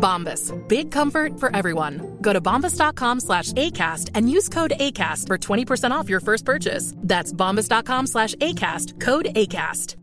Bombas. 0.00 0.52
Big 0.66 0.90
comfort 0.90 1.38
for 1.38 1.54
everyone. 1.54 2.18
Go 2.20 2.32
to 2.32 2.40
bombas.com 2.40 3.20
slash 3.20 3.52
ACAST 3.52 4.10
and 4.14 4.28
use 4.28 4.48
code 4.48 4.72
ACAST 4.80 5.26
for 5.26 5.38
20% 5.38 5.92
off 5.92 6.08
your 6.08 6.20
first 6.20 6.44
purchase. 6.44 6.94
That's 6.96 7.32
bombas.com 7.32 8.06
slash 8.06 8.34
ACAST. 8.36 8.98
Code 8.98 9.28
ACAST. 9.36 9.96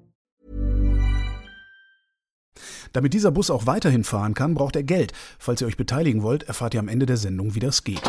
Damit 2.94 3.14
dieser 3.14 3.32
Bus 3.32 3.52
auch 3.52 3.66
weiterhin 3.66 4.04
fahren 4.04 4.34
kann, 4.34 4.54
braucht 4.54 4.76
er 4.76 4.84
Geld. 4.84 5.14
Falls 5.38 5.62
ihr 5.62 5.68
euch 5.68 5.78
beteiligen 5.78 6.24
wollt, 6.24 6.44
erfahrt 6.44 6.74
ihr 6.74 6.80
am 6.80 6.88
Ende 6.88 7.06
der 7.06 7.18
Sendung, 7.18 7.54
wie 7.54 7.60
das 7.60 7.84
geht. 7.84 8.02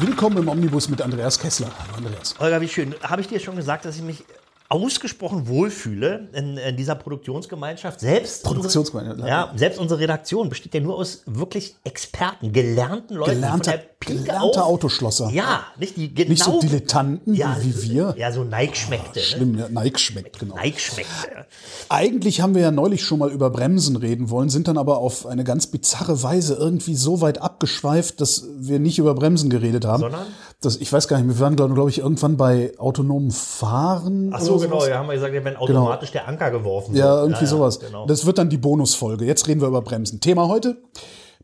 Willkommen 0.00 0.38
im 0.38 0.48
Omnibus 0.48 0.88
mit 0.88 1.02
Andreas 1.02 1.38
Kessler. 1.38 1.70
Hallo 1.78 1.98
Andreas. 1.98 2.34
Holger, 2.38 2.60
wie 2.60 2.68
schön. 2.68 2.94
Habe 3.02 3.20
ich 3.20 3.28
dir 3.28 3.38
schon 3.38 3.56
gesagt, 3.56 3.84
dass 3.84 3.96
ich 3.96 4.02
mich 4.02 4.24
ausgesprochen 4.72 5.48
wohlfühle 5.48 6.30
in, 6.32 6.56
in 6.56 6.76
dieser 6.78 6.94
Produktionsgemeinschaft. 6.94 8.00
Selbst 8.00 8.42
Produktionsgemeinschaft, 8.42 9.18
unsere, 9.18 9.28
ja, 9.28 9.52
selbst 9.54 9.78
unsere 9.78 10.00
Redaktion 10.00 10.48
besteht 10.48 10.72
ja 10.72 10.80
nur 10.80 10.96
aus 10.96 11.22
wirklich 11.26 11.76
Experten, 11.84 12.52
gelernten 12.52 13.16
Leuten. 13.16 13.42
Pike 13.42 14.20
gelernter 14.20 14.64
auf. 14.64 14.72
Autoschlosser. 14.72 15.30
Ja, 15.30 15.64
nicht 15.78 15.98
die 15.98 16.12
genau. 16.14 16.30
Nicht 16.30 16.42
so 16.42 16.60
Dilettanten 16.60 17.34
ja, 17.34 17.56
wie, 17.60 17.82
wir. 17.82 18.14
Ja, 18.16 18.32
so 18.32 18.44
Nike 18.44 18.76
schmeckte. 18.76 19.18
ne? 19.18 19.24
Schlimm, 19.24 19.58
ja, 19.58 19.68
Nike 19.68 19.98
schmeckt, 19.98 20.38
genau. 20.38 20.56
Nike 20.56 20.80
schmeckte. 20.80 21.46
Eigentlich 21.90 22.40
haben 22.40 22.54
wir 22.54 22.62
ja 22.62 22.70
neulich 22.70 23.04
schon 23.04 23.18
mal 23.18 23.30
über 23.30 23.50
Bremsen 23.50 23.96
reden 23.96 24.30
wollen, 24.30 24.48
sind 24.48 24.68
dann 24.68 24.78
aber 24.78 24.98
auf 24.98 25.26
eine 25.26 25.44
ganz 25.44 25.66
bizarre 25.66 26.22
Weise 26.22 26.54
irgendwie 26.54 26.94
so 26.94 27.20
weit 27.20 27.42
abgeschweift, 27.42 28.20
dass 28.22 28.46
wir 28.56 28.78
nicht 28.78 28.98
über 28.98 29.14
Bremsen 29.14 29.50
geredet 29.50 29.84
haben. 29.84 30.00
Sondern? 30.00 30.26
Das, 30.60 30.76
ich 30.76 30.92
weiß 30.92 31.08
gar 31.08 31.18
nicht, 31.18 31.28
wir 31.28 31.40
waren, 31.40 31.56
glaube 31.56 31.74
glaub 31.74 31.88
ich, 31.88 31.98
irgendwann 31.98 32.36
bei 32.36 32.72
autonomem 32.78 33.32
Fahren. 33.32 34.30
Ach 34.32 34.40
so, 34.40 34.61
genau. 34.62 34.76
sowas. 34.80 34.88
Ja, 34.88 34.98
haben 34.98 35.06
wir 35.08 35.14
gesagt, 35.14 35.32
wenn 35.44 35.56
automatisch 35.56 36.10
der 36.12 36.26
Anker 36.28 36.50
geworfen 36.50 36.94
Ja, 36.96 37.14
wird. 37.16 37.24
irgendwie 37.30 37.46
sowas. 37.46 37.80
Genau. 37.80 38.06
Das 38.06 38.26
wird 38.26 38.38
dann 38.38 38.48
die 38.50 38.56
Bonusfolge. 38.58 39.24
Jetzt 39.24 39.46
reden 39.48 39.60
wir 39.60 39.68
über 39.68 39.82
Bremsen. 39.82 40.20
Thema 40.20 40.48
heute: 40.48 40.82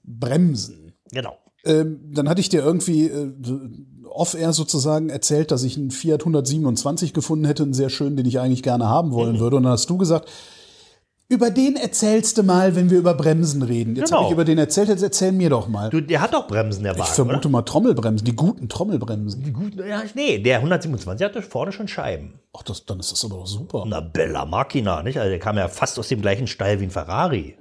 Bremsen. 0.05 0.93
genau. 1.11 1.37
Ähm, 1.65 2.01
dann 2.15 2.29
hatte 2.29 2.41
ich 2.41 2.49
dir 2.49 2.63
irgendwie 2.63 3.07
äh, 3.09 3.33
off-air 4.09 4.53
sozusagen 4.53 5.11
erzählt, 5.11 5.51
dass 5.51 5.65
ich 5.65 5.77
einen 5.77 5.91
Fiat 5.91 6.21
127 6.23 7.13
gefunden 7.13 7.45
hätte, 7.45 7.65
einen 7.65 7.75
sehr 7.75 7.91
schönen, 7.91 8.17
den 8.17 8.27
ich 8.27 8.39
eigentlich 8.41 8.63
gerne 8.63 8.89
haben 8.89 9.13
wollen 9.13 9.35
Mhm. 9.37 9.41
würde. 9.41 9.57
Und 9.57 9.65
dann 9.65 9.73
hast 9.73 9.91
du 9.91 9.99
gesagt, 9.99 10.29
über 11.31 11.51
den 11.51 11.77
erzählst 11.77 12.39
du 12.39 12.43
mal, 12.43 12.75
wenn 12.75 12.89
wir 12.89 12.99
über 12.99 13.13
Bremsen 13.13 13.63
reden. 13.63 13.97
Jetzt 13.97 14.07
Genau. 14.09 14.21
habe 14.21 14.29
ich 14.29 14.33
über 14.33 14.45
den 14.47 14.57
erzählt, 14.57 14.89
jetzt 14.89 15.03
erzähl 15.03 15.33
mir 15.33 15.51
doch 15.51 15.69
mal. 15.69 15.91
Du, 15.91 16.01
der 16.01 16.23
hat 16.23 16.33
doch 16.33 16.47
Bremsen, 16.47 16.83
der 16.85 16.93
ich 16.93 16.99
Wagen, 16.99 17.13
vermute 17.13 17.39
oder? 17.39 17.49
mal 17.51 17.63
Trommelbremsen, 17.63 18.25
die 18.25 18.35
guten 18.35 18.69
Trommelbremsen. 18.71 19.43
Die 19.43 19.53
guten, 19.53 19.79
ja, 19.87 20.03
nee, 20.15 20.39
der 20.39 20.57
127 20.59 21.25
hatte 21.25 21.43
vorne 21.43 21.73
schon 21.73 21.87
Scheiben. 21.87 22.41
Ach, 22.57 22.63
das, 22.63 22.87
dann 22.87 22.99
ist 22.99 23.13
das 23.13 23.25
aber 23.27 23.37
doch 23.37 23.47
super. 23.47 23.85
Na, 23.87 24.01
Bella 24.01 24.47
Macchina, 24.47 25.03
nicht? 25.03 25.19
Also 25.19 25.29
der 25.29 25.39
kam 25.39 25.59
ja 25.59 25.69
fast 25.69 25.99
aus 25.99 26.09
dem 26.09 26.23
gleichen 26.23 26.47
Stall 26.47 26.81
wie 26.81 26.85
ein 26.85 26.91
Ferrari. 26.91 27.57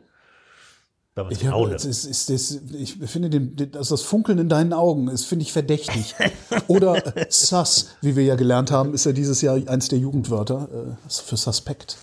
Ich, 1.30 1.48
hab, 1.48 1.72
ist, 1.72 1.84
ist, 1.84 2.30
das, 2.30 2.62
ich 2.80 2.94
finde 2.94 3.32
den, 3.32 3.56
den, 3.56 3.76
also 3.76 3.96
das 3.96 4.04
Funkeln 4.04 4.38
in 4.38 4.50
deinen 4.50 4.72
Augen, 4.72 5.08
ist 5.08 5.26
finde 5.26 5.44
ich 5.44 5.52
verdächtig. 5.52 6.14
Oder 6.68 7.18
äh, 7.18 7.26
sus, 7.30 7.88
wie 8.02 8.16
wir 8.16 8.24
ja 8.24 8.36
gelernt 8.36 8.70
haben, 8.70 8.94
ist 8.94 9.06
ja 9.06 9.14
dieses 9.14 9.42
Jahr 9.42 9.60
eins 9.68 9.88
der 9.88 9.98
Jugendwörter 9.98 10.70
äh, 10.72 11.10
für 11.10 11.36
suspect. 11.36 11.98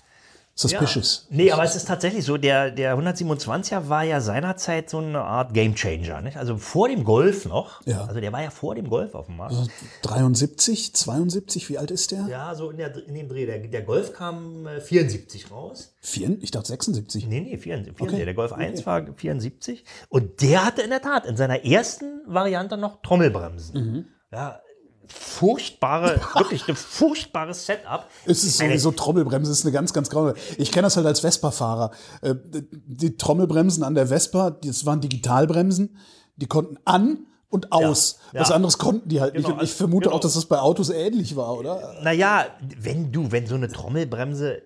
Suspicious. 0.57 1.27
Nee, 1.31 1.51
aber 1.51 1.65
es 1.65 1.75
ist 1.75 1.89
tatsächlich 1.89 2.25
so, 2.25 2.37
der, 2.37 2.71
der 2.71 2.97
127er 2.97 3.89
war 3.89 4.05
ja 4.05 4.21
seinerzeit 4.21 4.89
so 4.89 4.99
eine 4.99 5.21
Art 5.21 5.53
Gamechanger. 5.53 6.21
Nicht? 6.21 6.37
Also 6.37 6.59
vor 6.59 6.89
dem 6.89 7.03
Golf 7.03 7.45
noch. 7.45 7.85
Ja. 7.87 8.05
Also 8.05 8.21
der 8.21 8.33
war 8.33 8.41
ja 8.41 8.51
vor 8.51 8.77
dem 8.77 8.89
Golf 8.89 9.17
auf 9.17 9.27
dem 9.27 9.37
Markt. 9.39 9.57
73, 10.03 10.95
72, 10.95 11.69
wie 11.71 11.79
alt 11.79 11.91
ist 11.91 12.13
der? 12.13 12.29
Ja, 12.29 12.55
so 12.55 12.71
in, 12.71 12.77
der, 12.77 12.95
in 13.05 13.15
dem 13.15 13.29
Dreh. 13.29 13.47
Der, 13.47 13.59
der 13.59 13.83
Golf 13.83 14.13
kam 14.13 14.69
äh, 14.69 14.81
74 14.81 15.51
raus. 15.51 15.93
Vier, 16.01 16.37
ich 16.41 16.53
dachte 16.53 16.69
76. 16.69 17.27
Nee, 17.27 17.41
nee, 17.41 17.59
74. 17.59 18.01
Okay. 18.01 18.25
Der 18.25 18.35
Golf 18.35 18.53
1 18.53 18.87
war 18.87 19.05
74. 19.13 19.85
Und 20.09 20.41
der 20.41 20.65
hatte 20.65 20.83
in 20.83 20.91
der 20.91 21.03
Tat 21.03 21.27
in 21.27 21.37
seiner 21.37 21.65
ersten 21.65 22.23
Variante 22.27 22.77
noch 22.77 23.03
Trommelbremsen. 23.03 23.75
Mhm. 23.75 24.05
Ja, 24.31 24.61
furchtbare, 25.09 26.21
wirklich 26.35 26.69
ein 26.69 26.77
furchtbares 26.77 27.67
Setup. 27.67 28.09
Es 28.25 28.45
ist 28.45 28.59
sowieso 28.59 28.93
Trommelbremse, 28.93 29.51
ist 29.51 29.65
eine 29.65 29.73
ganz, 29.73 29.93
ganz 29.93 30.11
graue. 30.11 30.35
Ich 30.59 30.73
kenne 30.73 30.83
das 30.87 30.97
halt 30.97 31.07
als 31.07 31.21
Vespa-Fahrer. 31.21 31.91
Äh, 32.23 32.35
Die 32.43 33.17
Trommelbremsen 33.17 33.85
an 33.85 33.95
der 33.95 34.09
Vespa, 34.09 34.51
das 34.51 34.87
waren 34.87 35.01
Digitalbremsen, 35.01 35.97
die 36.37 36.47
konnten 36.47 36.79
an 36.85 37.27
und 37.49 37.73
aus. 37.73 38.19
Ja, 38.33 38.41
Was 38.41 38.49
ja. 38.49 38.57
anderes 38.57 38.79
konnten 38.79 39.09
die 39.09 39.21
halt 39.21 39.35
nicht. 39.35 39.45
Genau, 39.45 39.57
Und 39.57 39.63
ich 39.63 39.71
also, 39.71 39.77
vermute 39.77 40.05
genau. 40.05 40.17
auch, 40.17 40.21
dass 40.21 40.35
das 40.35 40.47
bei 40.47 40.59
Autos 40.59 40.91
ähnlich 40.91 41.37
war, 41.37 41.57
oder? 41.57 41.95
Naja, 42.03 42.47
wenn 42.79 43.13
du, 43.13 43.31
wenn 43.31 43.47
so 43.47 43.55
eine 43.55 43.69
Trommelbremse 43.69 44.63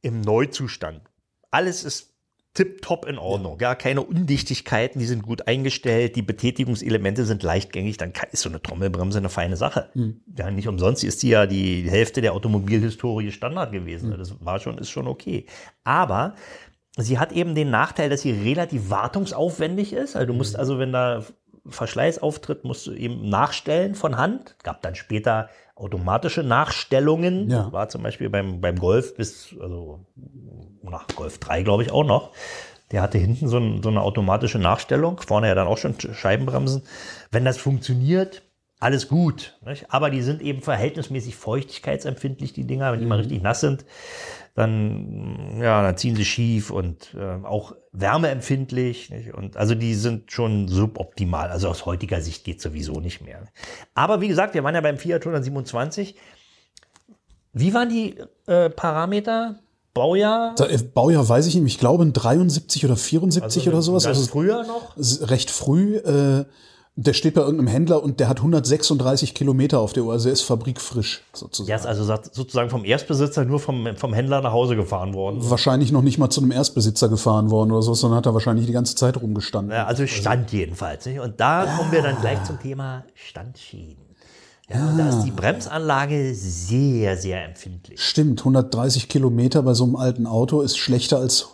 im 0.00 0.22
Neuzustand, 0.22 1.02
alles 1.50 1.84
ist 1.84 2.11
tipptopp 2.54 3.06
in 3.06 3.18
Ordnung, 3.18 3.58
ja. 3.60 3.74
keine 3.74 4.02
Undichtigkeiten, 4.02 4.98
die 4.98 5.06
sind 5.06 5.22
gut 5.22 5.48
eingestellt, 5.48 6.16
die 6.16 6.22
Betätigungselemente 6.22 7.24
sind 7.24 7.42
leichtgängig, 7.42 7.96
dann 7.96 8.12
ist 8.30 8.42
so 8.42 8.50
eine 8.50 8.60
Trommelbremse 8.60 9.18
eine 9.18 9.30
feine 9.30 9.56
Sache. 9.56 9.90
Ja, 10.36 10.50
nicht 10.50 10.68
umsonst 10.68 11.02
ist 11.02 11.22
die 11.22 11.30
ja 11.30 11.46
die 11.46 11.88
Hälfte 11.88 12.20
der 12.20 12.34
Automobilhistorie 12.34 13.32
Standard 13.32 13.72
gewesen. 13.72 14.14
Das 14.18 14.44
war 14.44 14.60
schon, 14.60 14.76
ist 14.76 14.90
schon 14.90 15.06
okay. 15.06 15.46
Aber 15.84 16.34
sie 16.98 17.18
hat 17.18 17.32
eben 17.32 17.54
den 17.54 17.70
Nachteil, 17.70 18.10
dass 18.10 18.20
sie 18.20 18.32
relativ 18.32 18.90
wartungsaufwendig 18.90 19.94
ist. 19.94 20.14
Also 20.14 20.26
du 20.26 20.34
musst 20.34 20.56
also, 20.56 20.78
wenn 20.78 20.92
da 20.92 21.24
Verschleiß 21.66 22.18
auftritt, 22.18 22.64
musst 22.64 22.86
du 22.86 22.92
eben 22.92 23.28
nachstellen 23.28 23.94
von 23.94 24.16
Hand. 24.18 24.56
Gab 24.62 24.82
dann 24.82 24.94
später 24.94 25.48
automatische 25.82 26.42
Nachstellungen. 26.42 27.50
Ja. 27.50 27.72
War 27.72 27.88
zum 27.88 28.02
Beispiel 28.02 28.30
beim, 28.30 28.60
beim 28.60 28.78
Golf 28.78 29.16
bis, 29.16 29.54
also 29.60 30.06
nach 30.82 31.06
Golf 31.08 31.38
3, 31.38 31.62
glaube 31.62 31.82
ich, 31.82 31.90
auch 31.90 32.04
noch. 32.04 32.30
Der 32.90 33.02
hatte 33.02 33.18
hinten 33.18 33.48
so, 33.48 33.58
ein, 33.58 33.82
so 33.82 33.88
eine 33.88 34.02
automatische 34.02 34.58
Nachstellung, 34.58 35.20
vorne 35.20 35.48
ja 35.48 35.54
dann 35.54 35.66
auch 35.66 35.78
schon 35.78 35.94
Scheibenbremsen. 35.98 36.82
Wenn 37.30 37.44
das 37.44 37.56
funktioniert, 37.56 38.42
alles 38.82 39.06
gut. 39.06 39.56
Nicht? 39.64 39.86
Aber 39.90 40.10
die 40.10 40.22
sind 40.22 40.42
eben 40.42 40.60
verhältnismäßig 40.60 41.36
feuchtigkeitsempfindlich, 41.36 42.52
die 42.52 42.66
Dinger. 42.66 42.92
Wenn 42.92 42.98
die 42.98 43.06
mal 43.06 43.18
richtig 43.18 43.40
nass 43.40 43.60
sind, 43.60 43.84
dann, 44.56 45.60
ja, 45.60 45.82
dann 45.82 45.96
ziehen 45.96 46.16
sie 46.16 46.24
schief 46.24 46.70
und 46.70 47.14
äh, 47.14 47.44
auch 47.44 47.76
wärmeempfindlich. 47.92 49.10
Nicht? 49.10 49.34
Und 49.34 49.56
also 49.56 49.76
die 49.76 49.94
sind 49.94 50.32
schon 50.32 50.66
suboptimal. 50.66 51.50
Also 51.50 51.68
aus 51.68 51.86
heutiger 51.86 52.20
Sicht 52.20 52.44
geht 52.44 52.60
sowieso 52.60 52.94
nicht 52.94 53.24
mehr. 53.24 53.44
Aber 53.94 54.20
wie 54.20 54.28
gesagt, 54.28 54.54
wir 54.54 54.64
waren 54.64 54.74
ja 54.74 54.80
beim 54.80 54.98
Fiat 54.98 55.22
127. 55.22 56.16
Wie 57.52 57.74
waren 57.74 57.88
die 57.88 58.16
äh, 58.46 58.68
Parameter? 58.68 59.60
Baujahr? 59.94 60.54
Da, 60.56 60.66
äh, 60.66 60.78
Baujahr 60.78 61.28
weiß 61.28 61.46
ich 61.46 61.54
nicht, 61.54 61.74
ich 61.74 61.78
glaube 61.78 62.02
in 62.02 62.12
73 62.12 62.84
oder 62.84 62.96
74 62.96 63.68
oder 63.68 63.80
sowas. 63.80 64.06
Also 64.06 64.26
früher 64.26 64.64
noch? 64.64 64.96
recht 65.30 65.52
früh. 65.52 65.98
Äh, 65.98 66.46
der 66.94 67.14
steht 67.14 67.34
bei 67.34 67.40
irgendeinem 67.40 67.68
Händler 67.68 68.02
und 68.02 68.20
der 68.20 68.28
hat 68.28 68.38
136 68.38 69.32
Kilometer 69.34 69.80
auf 69.80 69.94
der 69.94 70.04
Uhr, 70.04 70.12
also 70.12 70.28
er 70.28 70.34
ist 70.34 70.42
fabrikfrisch 70.42 71.22
sozusagen. 71.32 71.68
Der 71.68 71.76
ist 71.76 71.86
also 71.86 72.04
sozusagen 72.32 72.68
vom 72.68 72.84
Erstbesitzer 72.84 73.46
nur 73.46 73.60
vom, 73.60 73.96
vom 73.96 74.12
Händler 74.12 74.42
nach 74.42 74.52
Hause 74.52 74.76
gefahren 74.76 75.14
worden. 75.14 75.38
Wahrscheinlich 75.40 75.90
noch 75.90 76.02
nicht 76.02 76.18
mal 76.18 76.28
zu 76.28 76.42
einem 76.42 76.52
Erstbesitzer 76.52 77.08
gefahren 77.08 77.50
worden 77.50 77.72
oder 77.72 77.82
so, 77.82 77.94
sondern 77.94 78.18
hat 78.18 78.26
er 78.26 78.34
wahrscheinlich 78.34 78.66
die 78.66 78.72
ganze 78.72 78.94
Zeit 78.94 79.16
rumgestanden. 79.16 79.74
Ja, 79.74 79.86
also 79.86 80.06
Stand 80.06 80.52
jedenfalls. 80.52 81.06
Nicht? 81.06 81.20
Und 81.20 81.40
da 81.40 81.64
kommen 81.64 81.90
wir 81.92 82.02
dann 82.02 82.20
gleich 82.20 82.44
zum 82.44 82.60
Thema 82.60 83.04
Standschienen. 83.14 83.96
Ja, 84.68 84.88
und 84.88 84.98
da 84.98 85.08
ist 85.08 85.22
die 85.24 85.30
Bremsanlage 85.30 86.34
sehr, 86.34 87.16
sehr 87.16 87.44
empfindlich. 87.44 88.00
Stimmt, 88.00 88.40
130 88.40 89.08
Kilometer 89.08 89.62
bei 89.62 89.74
so 89.74 89.84
einem 89.84 89.96
alten 89.96 90.26
Auto 90.26 90.60
ist 90.60 90.78
schlechter 90.78 91.18
als 91.18 91.48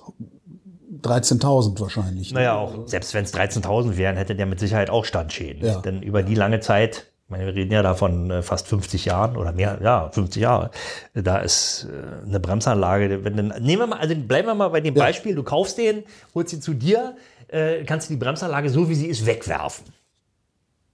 13.000 1.02 1.80
wahrscheinlich. 1.80 2.32
ne? 2.32 2.40
Naja, 2.40 2.56
auch 2.56 2.86
selbst 2.86 3.14
wenn 3.14 3.24
es 3.24 3.34
13.000 3.34 3.96
wären, 3.96 4.16
hätte 4.16 4.34
der 4.34 4.46
mit 4.46 4.60
Sicherheit 4.60 4.90
auch 4.90 5.04
Standschäden. 5.04 5.64
Ja. 5.64 5.80
Denn 5.80 6.02
über 6.02 6.22
die 6.22 6.34
lange 6.34 6.60
Zeit 6.60 7.10
Ich 7.24 7.30
meine, 7.30 7.46
wir 7.46 7.54
reden 7.54 7.72
ja 7.72 7.82
da 7.82 7.94
von 7.94 8.30
äh, 8.30 8.42
fast 8.42 8.68
50 8.68 9.04
Jahren 9.04 9.36
oder 9.36 9.52
mehr, 9.52 9.78
ja, 9.82 10.10
50 10.10 10.40
Jahre. 10.42 10.70
Da 11.14 11.38
ist 11.38 11.86
äh, 11.90 12.26
eine 12.26 12.40
Bremsanlage, 12.40 13.22
wenn 13.24 13.36
dann, 13.36 13.48
nehmen 13.62 13.82
wir 13.82 13.86
mal, 13.86 13.98
also 13.98 14.14
bleiben 14.14 14.48
wir 14.48 14.54
mal 14.54 14.68
bei 14.68 14.80
dem 14.80 14.94
Ja. 14.96 15.04
Beispiel, 15.04 15.34
du 15.34 15.42
kaufst 15.42 15.76
den, 15.78 16.04
holst 16.34 16.52
ihn 16.54 16.62
zu 16.62 16.72
dir, 16.74 17.16
äh, 17.48 17.84
kannst 17.84 18.08
du 18.08 18.14
die 18.14 18.18
Bremsanlage 18.18 18.70
so 18.70 18.88
wie 18.88 18.94
sie 18.94 19.06
ist 19.06 19.26
wegwerfen. 19.26 19.84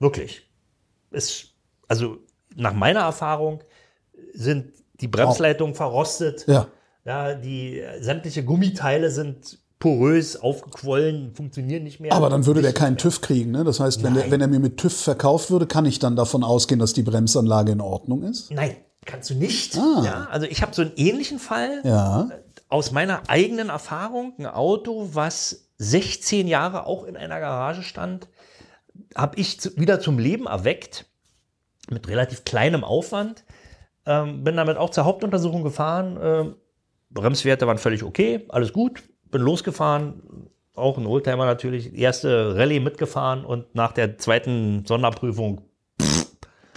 Wirklich. 0.01 0.43
Es, 1.13 1.47
also 1.89 2.19
nach 2.57 2.73
meiner 2.75 3.01
Erfahrung 3.01 3.63
sind 4.33 4.73
die 5.01 5.09
Bremsleitungen 5.09 5.75
verrostet. 5.75 6.45
Ja. 6.47 6.67
Ja, 7.05 7.35
die 7.35 7.81
äh, 7.81 8.01
sämtliche 8.03 8.45
Gummiteile 8.45 9.11
sind 9.11 9.59
porös, 9.85 10.37
aufgequollen, 10.41 11.35
funktionieren 11.35 11.85
nicht 11.85 12.01
mehr. 12.01 12.11
Aber 12.15 12.31
dann 12.31 12.47
würde 12.47 12.63
der 12.63 12.73
keinen 12.73 12.95
mehr. 12.95 13.03
TÜV 13.03 13.21
kriegen. 13.21 13.51
Ne? 13.51 13.65
Das 13.65 13.81
heißt, 13.81 14.03
wenn, 14.03 14.15
der, 14.15 14.31
wenn 14.31 14.41
er 14.41 14.49
mir 14.49 14.59
mit 14.59 14.79
TÜV 14.79 14.99
verkauft 14.99 15.51
würde, 15.51 15.67
kann 15.67 15.85
ich 15.85 15.99
dann 15.99 16.17
davon 16.17 16.43
ausgehen, 16.43 16.79
dass 16.81 16.95
die 16.95 17.03
Bremsanlage 17.03 17.73
in 17.73 17.83
Ordnung 17.83 18.23
ist? 18.23 18.51
Nein, 18.51 18.77
kannst 19.05 19.29
du 19.29 19.35
nicht. 19.35 19.77
Ah. 19.77 20.03
Ja, 20.03 20.29
also 20.31 20.47
ich 20.47 20.63
habe 20.63 20.75
so 20.75 20.81
einen 20.81 20.93
ähnlichen 20.97 21.39
Fall 21.39 21.83
Ja. 21.85 22.31
aus 22.71 22.93
meiner 22.93 23.29
eigenen 23.29 23.69
Erfahrung. 23.69 24.33
Ein 24.39 24.47
Auto, 24.47 25.11
was 25.13 25.67
16 25.77 26.49
Jahre 26.49 26.87
auch 26.87 27.05
in 27.05 27.19
einer 27.19 27.39
Garage 27.39 27.83
stand, 27.83 28.29
habe 29.15 29.39
ich 29.39 29.61
zu, 29.61 29.77
wieder 29.77 30.01
zum 30.01 30.19
Leben 30.19 30.47
erweckt 30.47 31.05
mit 31.91 32.09
relativ 32.09 32.45
kleinem 32.45 32.85
Aufwand. 32.85 33.45
Ähm, 34.07 34.45
bin 34.45 34.57
damit 34.57 34.79
auch 34.79 34.89
zur 34.89 35.05
Hauptuntersuchung 35.05 35.63
gefahren. 35.63 36.19
Ähm, 36.23 36.55
Bremswerte 37.11 37.67
waren 37.67 37.77
völlig 37.77 38.03
okay, 38.03 38.47
alles 38.49 38.73
gut. 38.73 39.03
Bin 39.35 39.43
losgefahren, 39.43 40.23
auch 40.77 40.97
ein 40.97 41.07
Oldtimer 41.07 41.45
natürlich. 41.45 41.93
Erste 41.99 42.55
Rallye 42.57 42.79
mitgefahren 42.81 43.45
und 43.45 43.75
nach 43.75 43.91
der 43.93 44.17
zweiten 44.19 44.85
Sonderprüfung 44.87 45.63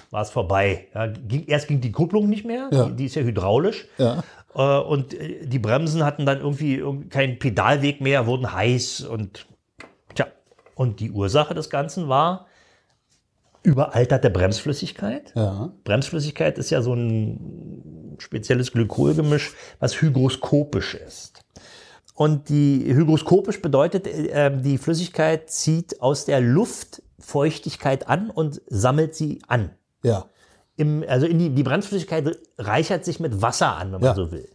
war 0.10 0.22
es 0.24 0.32
vorbei. 0.32 0.88
Ja, 0.96 1.06
ging, 1.06 1.46
erst 1.46 1.68
ging 1.68 1.82
die 1.82 1.92
Kupplung 1.92 2.28
nicht 2.28 2.46
mehr, 2.46 2.70
Ja. 2.72 2.86
die, 2.86 2.96
die 2.96 3.06
ist 3.06 3.16
ja 3.16 3.22
hydraulisch. 3.22 3.88
Ja. 4.00 4.24
Äh, 4.56 4.80
und 4.80 5.14
äh, 5.14 5.46
die 5.46 5.60
Bremsen 5.60 6.04
hatten 6.04 6.26
dann 6.26 6.40
irgendwie 6.40 6.82
irg- 6.82 7.10
keinen 7.10 7.38
Pedalweg 7.38 8.02
mehr, 8.02 8.26
wurden 8.26 8.52
heiß 8.52 9.02
und 9.02 9.46
tja. 10.16 10.26
Und 10.74 11.00
die 11.00 11.12
Ursache 11.12 11.54
des 11.54 11.70
Ganzen 11.70 12.08
war 12.10 12.48
überalterte 13.64 14.30
Bremsflüssigkeit. 14.30 15.34
Bremsflüssigkeit 15.84 16.58
ist 16.58 16.70
ja 16.70 16.82
so 16.82 16.94
ein 16.94 18.16
spezielles 18.20 18.72
Glykolgemisch, 18.72 19.52
was 19.80 20.02
hygroskopisch 20.02 20.96
ist. 20.96 21.42
Und 22.18 22.50
die 22.50 22.84
hygroskopisch 22.96 23.62
bedeutet, 23.62 24.08
äh, 24.08 24.50
die 24.60 24.80
Flüssigkeit 24.80 25.52
zieht 25.52 26.02
aus 26.02 26.26
der 26.26 26.42
Luft 26.42 27.04
Feuchtigkeit 27.20 28.10
an 28.10 28.32
und 28.32 28.60
sammelt 28.66 29.14
sie 29.14 29.40
an. 29.48 29.70
Ja. 30.02 30.26
Im, 30.78 31.04
also 31.08 31.28
in 31.28 31.38
die, 31.38 31.52
die 31.52 31.62
Bremsflüssigkeit 31.62 32.36
reichert 32.58 33.06
sich 33.06 33.20
mit 33.20 33.44
Wasser 33.44 33.76
an, 33.76 33.92
wenn 33.92 34.02
man 34.02 34.10
Ja. 34.10 34.16
so 34.16 34.32
will. 34.32 34.50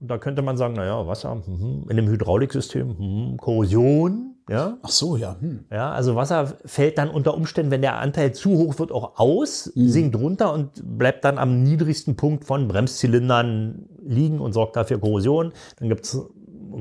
Und 0.00 0.08
da 0.08 0.18
könnte 0.18 0.42
man 0.42 0.56
sagen, 0.56 0.74
naja, 0.74 1.06
Wasser 1.06 1.36
mhm, 1.36 1.86
in 1.88 1.96
dem 1.96 2.08
Hydrauliksystem, 2.08 2.88
mhm, 2.98 3.36
Korrosion, 3.36 4.34
ja. 4.48 4.78
Ach 4.82 4.88
so, 4.88 5.16
ja. 5.16 5.36
Hm. 5.38 5.66
Ja, 5.70 5.92
also 5.92 6.16
Wasser 6.16 6.54
fällt 6.64 6.98
dann 6.98 7.10
unter 7.10 7.34
Umständen, 7.34 7.70
wenn 7.70 7.82
der 7.82 7.98
Anteil 7.98 8.32
zu 8.32 8.50
hoch 8.50 8.78
wird, 8.78 8.90
auch 8.90 9.18
aus, 9.18 9.64
sinkt 9.74 10.16
runter 10.16 10.52
und 10.52 10.70
bleibt 10.98 11.24
dann 11.24 11.38
am 11.38 11.62
niedrigsten 11.62 12.16
Punkt 12.16 12.44
von 12.44 12.66
Bremszylindern 12.66 13.88
liegen 14.02 14.40
und 14.40 14.54
sorgt 14.54 14.76
dafür 14.76 14.98
Korrosion. 14.98 15.52
Dann 15.78 15.88
gibt 15.90 16.06
es 16.06 16.18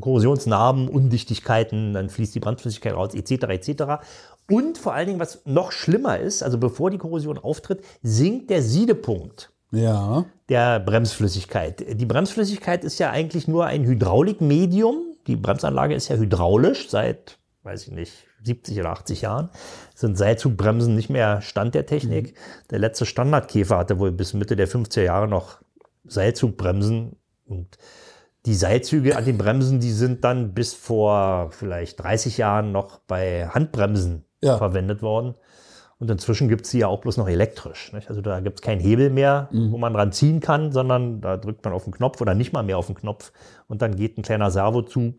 Korrosionsnarben, 0.01 0.87
Undichtigkeiten, 0.87 1.93
dann 1.93 2.09
fließt 2.09 2.35
die 2.35 2.39
Bremsflüssigkeit 2.39 2.93
raus, 2.93 3.13
etc. 3.13 3.31
etc. 3.49 3.83
Und 4.49 4.77
vor 4.77 4.93
allen 4.93 5.07
Dingen, 5.07 5.19
was 5.19 5.41
noch 5.45 5.71
schlimmer 5.71 6.19
ist, 6.19 6.41
also 6.43 6.57
bevor 6.57 6.89
die 6.89 6.97
Korrosion 6.97 7.37
auftritt, 7.37 7.83
sinkt 8.01 8.49
der 8.49 8.61
Siedepunkt 8.61 9.51
Ja. 9.71 10.25
der 10.49 10.79
Bremsflüssigkeit. 10.79 11.85
Die 11.99 12.05
Bremsflüssigkeit 12.05 12.83
ist 12.83 12.99
ja 12.99 13.11
eigentlich 13.11 13.47
nur 13.47 13.65
ein 13.65 13.83
Hydraulikmedium. 13.85 15.03
Die 15.27 15.35
Bremsanlage 15.35 15.95
ist 15.95 16.07
ja 16.07 16.15
hydraulisch 16.15 16.89
seit, 16.89 17.37
weiß 17.63 17.87
ich 17.87 17.91
nicht, 17.91 18.13
70 18.43 18.79
oder 18.79 18.91
80 18.91 19.21
Jahren. 19.23 19.49
Sind 19.93 20.17
Seilzugbremsen 20.17 20.95
nicht 20.95 21.09
mehr 21.09 21.41
Stand 21.41 21.75
der 21.75 21.85
Technik. 21.85 22.35
Der 22.69 22.79
letzte 22.79 23.05
Standardkäfer 23.05 23.77
hatte 23.77 23.99
wohl 23.99 24.13
bis 24.13 24.33
Mitte 24.33 24.55
der 24.55 24.69
50er 24.69 25.01
Jahre 25.01 25.27
noch 25.27 25.57
Seilzugbremsen. 26.05 27.17
Und 27.45 27.77
die 28.47 28.55
Seilzüge 28.55 29.15
an 29.17 29.25
den 29.25 29.37
Bremsen, 29.37 29.79
die 29.79 29.91
sind 29.91 30.23
dann 30.23 30.53
bis 30.53 30.73
vor 30.73 31.49
vielleicht 31.51 32.01
30 32.01 32.37
Jahren 32.37 32.71
noch 32.71 32.99
bei 33.07 33.47
Handbremsen 33.47 34.23
Ja. 34.41 34.57
verwendet 34.57 35.01
worden. 35.01 35.35
Und 35.99 36.11
inzwischen 36.11 36.47
gibt 36.47 36.65
es 36.65 36.71
die 36.71 36.77
ja 36.79 36.87
auch 36.87 37.01
bloß 37.01 37.17
noch 37.17 37.27
elektrisch. 37.27 37.91
Nicht? 37.91 38.07
Also 38.09 38.21
da 38.21 38.39
gibt 38.39 38.59
es 38.59 38.61
keinen 38.61 38.79
Hebel 38.79 39.09
mehr, 39.09 39.49
wo 39.51 39.79
man 39.79 39.93
dran 39.93 40.11
ziehen 40.11 40.41
kann, 40.41 40.71
sondern 40.71 41.21
da 41.21 41.37
drückt 41.37 41.65
man 41.65 41.73
auf 41.73 41.85
den 41.85 41.93
Knopf 41.93 42.21
oder 42.21 42.35
nicht 42.35 42.53
mal 42.53 42.61
mehr 42.61 42.77
auf 42.77 42.85
den 42.85 42.93
Knopf 42.95 43.31
und 43.67 43.81
dann 43.81 43.95
geht 43.95 44.15
ein 44.15 44.21
kleiner 44.21 44.51
Servo 44.51 44.83
zu 44.83 45.15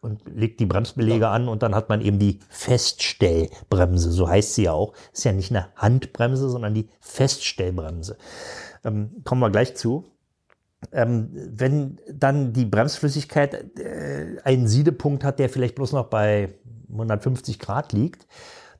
und 0.00 0.22
legt 0.34 0.58
die 0.58 0.66
Bremsbeläge 0.66 1.28
an 1.28 1.46
und 1.48 1.62
dann 1.62 1.76
hat 1.76 1.88
man 1.88 2.00
eben 2.00 2.18
die 2.18 2.40
Feststellbremse, 2.48 4.10
so 4.10 4.28
heißt 4.28 4.54
sie 4.56 4.64
ja 4.64 4.72
auch. 4.72 4.94
Ist 5.12 5.24
ja 5.24 5.32
nicht 5.32 5.52
eine 5.52 5.68
Handbremse, 5.76 6.48
sondern 6.50 6.74
die 6.74 6.88
Feststellbremse. 7.00 8.16
Ähm, 8.84 9.22
kommen 9.24 9.40
wir 9.40 9.50
gleich 9.50 9.76
zu. 9.76 10.04
Ähm, 10.92 11.30
wenn 11.32 11.98
dann 12.12 12.52
die 12.52 12.64
Bremsflüssigkeit 12.64 13.78
äh, 13.78 14.36
einen 14.44 14.68
Siedepunkt 14.68 15.24
hat, 15.24 15.38
der 15.38 15.48
vielleicht 15.48 15.74
bloß 15.74 15.92
noch 15.92 16.06
bei 16.06 16.50
150 16.90 17.58
Grad 17.58 17.92
liegt, 17.92 18.26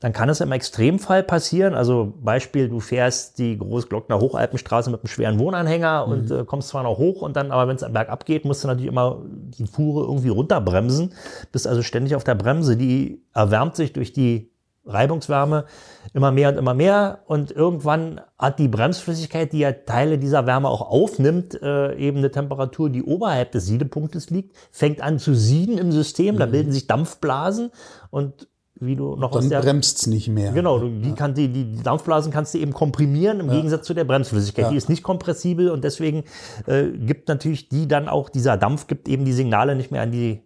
dann 0.00 0.12
kann 0.12 0.28
es 0.28 0.40
im 0.40 0.52
Extremfall 0.52 1.22
passieren. 1.22 1.74
Also 1.74 2.12
Beispiel, 2.22 2.68
du 2.68 2.80
fährst 2.80 3.38
die 3.38 3.58
Großglockner 3.58 4.20
Hochalpenstraße 4.20 4.90
mit 4.90 5.00
einem 5.00 5.08
schweren 5.08 5.38
Wohnanhänger 5.38 6.06
und 6.06 6.30
äh, 6.30 6.44
kommst 6.44 6.68
zwar 6.68 6.82
noch 6.82 6.98
hoch 6.98 7.22
und 7.22 7.34
dann, 7.36 7.50
aber 7.50 7.68
wenn 7.68 7.76
es 7.76 7.82
am 7.82 7.92
Berg 7.92 8.08
abgeht, 8.08 8.44
musst 8.44 8.62
du 8.62 8.68
natürlich 8.68 8.90
immer 8.90 9.22
die 9.24 9.66
Fuhre 9.66 10.04
irgendwie 10.04 10.28
runterbremsen. 10.28 11.14
Bist 11.50 11.66
also 11.66 11.82
ständig 11.82 12.14
auf 12.14 12.24
der 12.24 12.34
Bremse. 12.34 12.76
Die 12.76 13.22
erwärmt 13.32 13.76
sich 13.76 13.92
durch 13.92 14.12
die 14.12 14.50
Reibungswärme 14.86 15.66
immer 16.14 16.30
mehr 16.30 16.50
und 16.50 16.56
immer 16.56 16.74
mehr 16.74 17.20
und 17.26 17.50
irgendwann 17.50 18.20
hat 18.38 18.58
die 18.58 18.68
Bremsflüssigkeit, 18.68 19.52
die 19.52 19.58
ja 19.58 19.72
Teile 19.72 20.18
dieser 20.18 20.46
Wärme 20.46 20.68
auch 20.68 20.82
aufnimmt, 20.82 21.60
äh, 21.60 21.96
eben 21.96 22.18
eine 22.18 22.30
Temperatur, 22.30 22.90
die 22.90 23.02
oberhalb 23.02 23.52
des 23.52 23.66
Siedepunktes 23.66 24.30
liegt, 24.30 24.56
fängt 24.70 25.00
an 25.00 25.18
zu 25.18 25.34
sieden 25.34 25.78
im 25.78 25.92
System, 25.92 26.38
da 26.38 26.46
bilden 26.46 26.72
sich 26.72 26.86
Dampfblasen 26.86 27.70
und 28.10 28.48
wie 28.78 28.94
du 28.94 29.16
noch 29.16 29.32
aus 29.32 29.40
Dann 29.40 29.50
der 29.50 29.60
bremst 29.60 30.00
es 30.00 30.06
nicht 30.06 30.28
mehr. 30.28 30.52
Genau, 30.52 30.78
du, 30.78 30.88
die, 30.88 31.12
kann, 31.12 31.34
die, 31.34 31.48
die 31.48 31.82
Dampfblasen 31.82 32.30
kannst 32.30 32.52
du 32.54 32.58
eben 32.58 32.72
komprimieren 32.72 33.40
im 33.40 33.48
Gegensatz 33.48 33.86
zu 33.86 33.94
der 33.94 34.04
Bremsflüssigkeit. 34.04 34.66
Ja. 34.66 34.70
Die 34.70 34.76
ist 34.76 34.90
nicht 34.90 35.02
kompressibel 35.02 35.70
und 35.70 35.82
deswegen 35.82 36.24
äh, 36.66 36.90
gibt 36.90 37.28
natürlich 37.28 37.70
die 37.70 37.88
dann 37.88 38.08
auch, 38.08 38.28
dieser 38.28 38.56
Dampf 38.58 38.86
gibt 38.86 39.08
eben 39.08 39.24
die 39.24 39.32
Signale 39.32 39.76
nicht 39.76 39.90
mehr 39.90 40.02
an 40.02 40.12
die 40.12 40.45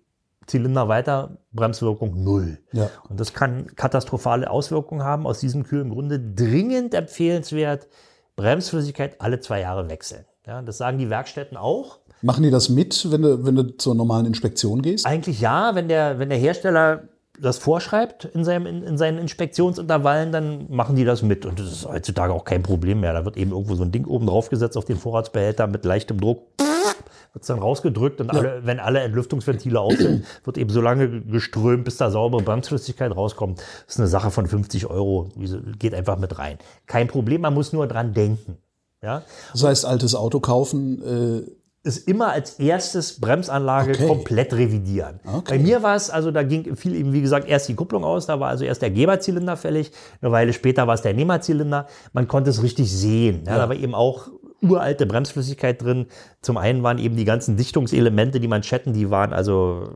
Zylinder 0.51 0.89
weiter, 0.89 1.39
Bremswirkung 1.53 2.23
null. 2.23 2.59
Ja. 2.73 2.91
Und 3.09 3.21
das 3.21 3.33
kann 3.33 3.75
katastrophale 3.77 4.51
Auswirkungen 4.51 5.05
haben. 5.05 5.27
Aus 5.27 5.41
diesem 5.41 5.65
kühlen 5.65 5.91
Grunde 5.91 6.19
dringend 6.21 6.95
empfehlenswert, 6.95 7.87
Bremsflüssigkeit 8.37 9.21
alle 9.21 9.41
zwei 9.41 9.61
Jahre 9.61 9.89
wechseln. 9.89 10.25
Ja, 10.47 10.63
das 10.63 10.79
sagen 10.79 10.99
die 10.99 11.11
Werkstätten 11.11 11.57
auch. 11.57 11.99
Machen 12.23 12.43
die 12.43 12.51
das 12.51 12.69
mit, 12.69 13.11
wenn 13.11 13.23
du, 13.23 13.45
wenn 13.45 13.55
du 13.55 13.77
zur 13.77 13.95
normalen 13.95 14.27
Inspektion 14.27 14.83
gehst? 14.83 15.07
Eigentlich 15.07 15.41
ja, 15.41 15.75
wenn 15.75 15.89
der, 15.89 16.19
wenn 16.19 16.29
der 16.29 16.39
Hersteller 16.39 17.05
das 17.41 17.59
vorschreibt 17.59 18.27
in, 18.27 18.45
seinem, 18.45 18.67
in, 18.67 18.83
in 18.83 18.99
seinen 18.99 19.19
Inspektionsintervallen, 19.19 20.33
dann 20.33 20.67
machen 20.71 20.97
die 20.97 21.05
das 21.05 21.23
mit. 21.23 21.47
Und 21.47 21.59
das 21.59 21.73
ist 21.73 21.87
heutzutage 21.87 22.33
auch 22.33 22.45
kein 22.45 22.63
Problem 22.63 23.01
mehr. 23.01 23.13
Da 23.13 23.25
wird 23.25 23.37
eben 23.37 23.53
irgendwo 23.53 23.75
so 23.75 23.85
ein 23.85 23.93
Ding 23.93 24.05
oben 24.05 24.27
drauf 24.27 24.51
gesetzt 24.51 24.77
auf 24.77 24.85
den 24.85 24.97
Vorratsbehälter 24.97 25.67
mit 25.67 25.85
leichtem 25.85 26.21
Druck. 26.21 26.43
Wird 27.33 27.43
es 27.43 27.47
dann 27.47 27.61
rausgedrückt 27.61 28.21
und 28.21 28.31
alle, 28.31 28.63
wenn 28.65 28.81
alle 28.81 29.01
Entlüftungsventile 29.01 29.79
auf 29.79 29.97
sind, 29.97 30.25
wird 30.45 30.59
eben 30.59 30.71
so 30.71 30.81
lange 30.81 31.21
geströmt, 31.23 31.85
bis 31.85 31.97
da 31.97 32.11
saubere 32.11 32.43
Bremsflüssigkeit 32.43 33.15
rauskommt. 33.15 33.59
Das 33.87 33.95
ist 33.95 33.99
eine 34.01 34.09
Sache 34.09 34.31
von 34.33 34.47
50 34.47 34.87
Euro. 34.87 35.29
Geht 35.79 35.95
einfach 35.95 36.19
mit 36.19 36.39
rein. 36.39 36.59
Kein 36.87 37.07
Problem, 37.07 37.43
man 37.43 37.55
muss 37.55 37.73
nur 37.73 37.87
dran 37.87 38.15
denken. 38.15 38.57
Ja? 39.03 39.23
Das 39.53 39.63
heißt, 39.63 39.85
altes 39.87 40.15
Auto 40.17 40.41
kaufen, 40.41 41.47
äh, 41.47 41.51
ist 41.83 42.07
immer 42.09 42.33
als 42.33 42.59
erstes 42.59 43.21
Bremsanlage 43.21 43.93
Okay. 43.93 44.07
komplett 44.07 44.53
revidieren. 44.53 45.19
Okay. 45.25 45.57
Bei 45.57 45.59
mir 45.59 45.83
war 45.83 45.97
es, 45.97 46.11
also 46.11 46.31
da 46.31 46.43
ging 46.43 46.77
viel 46.77 46.95
eben, 46.95 47.13
wie 47.15 47.23
gesagt, 47.23 47.49
erst 47.49 47.69
die 47.69 47.75
Kupplung 47.75 48.05
aus, 48.05 48.27
da 48.27 48.39
war 48.39 48.49
also 48.51 48.65
erst 48.67 48.83
der 48.83 48.91
Geberzylinder 48.91 49.57
fällig, 49.57 49.91
eine 50.21 50.31
Weile 50.31 50.53
später 50.53 50.87
war 50.87 50.95
es 50.95 51.01
der 51.01 51.15
Nehmerzylinder. 51.15 51.87
Man 52.13 52.29
konnte 52.29 52.51
es 52.51 52.63
richtig 52.63 52.93
sehen. 52.93 53.45
Ja, 53.47 53.57
Da 53.57 53.69
war 53.71 53.77
eben 53.77 53.95
auch 53.95 54.29
uralte 54.61 55.07
Bremsflüssigkeit 55.07 55.83
drin. 55.83 56.07
Zum 56.43 56.57
einen 56.57 56.83
waren 56.83 56.99
eben 56.99 57.17
die 57.17 57.25
ganzen 57.25 57.57
Dichtungselemente, 57.57 58.41
die 58.41 58.49
Manschetten, 58.49 58.93
die 58.93 59.11
waren 59.11 59.33
also 59.33 59.91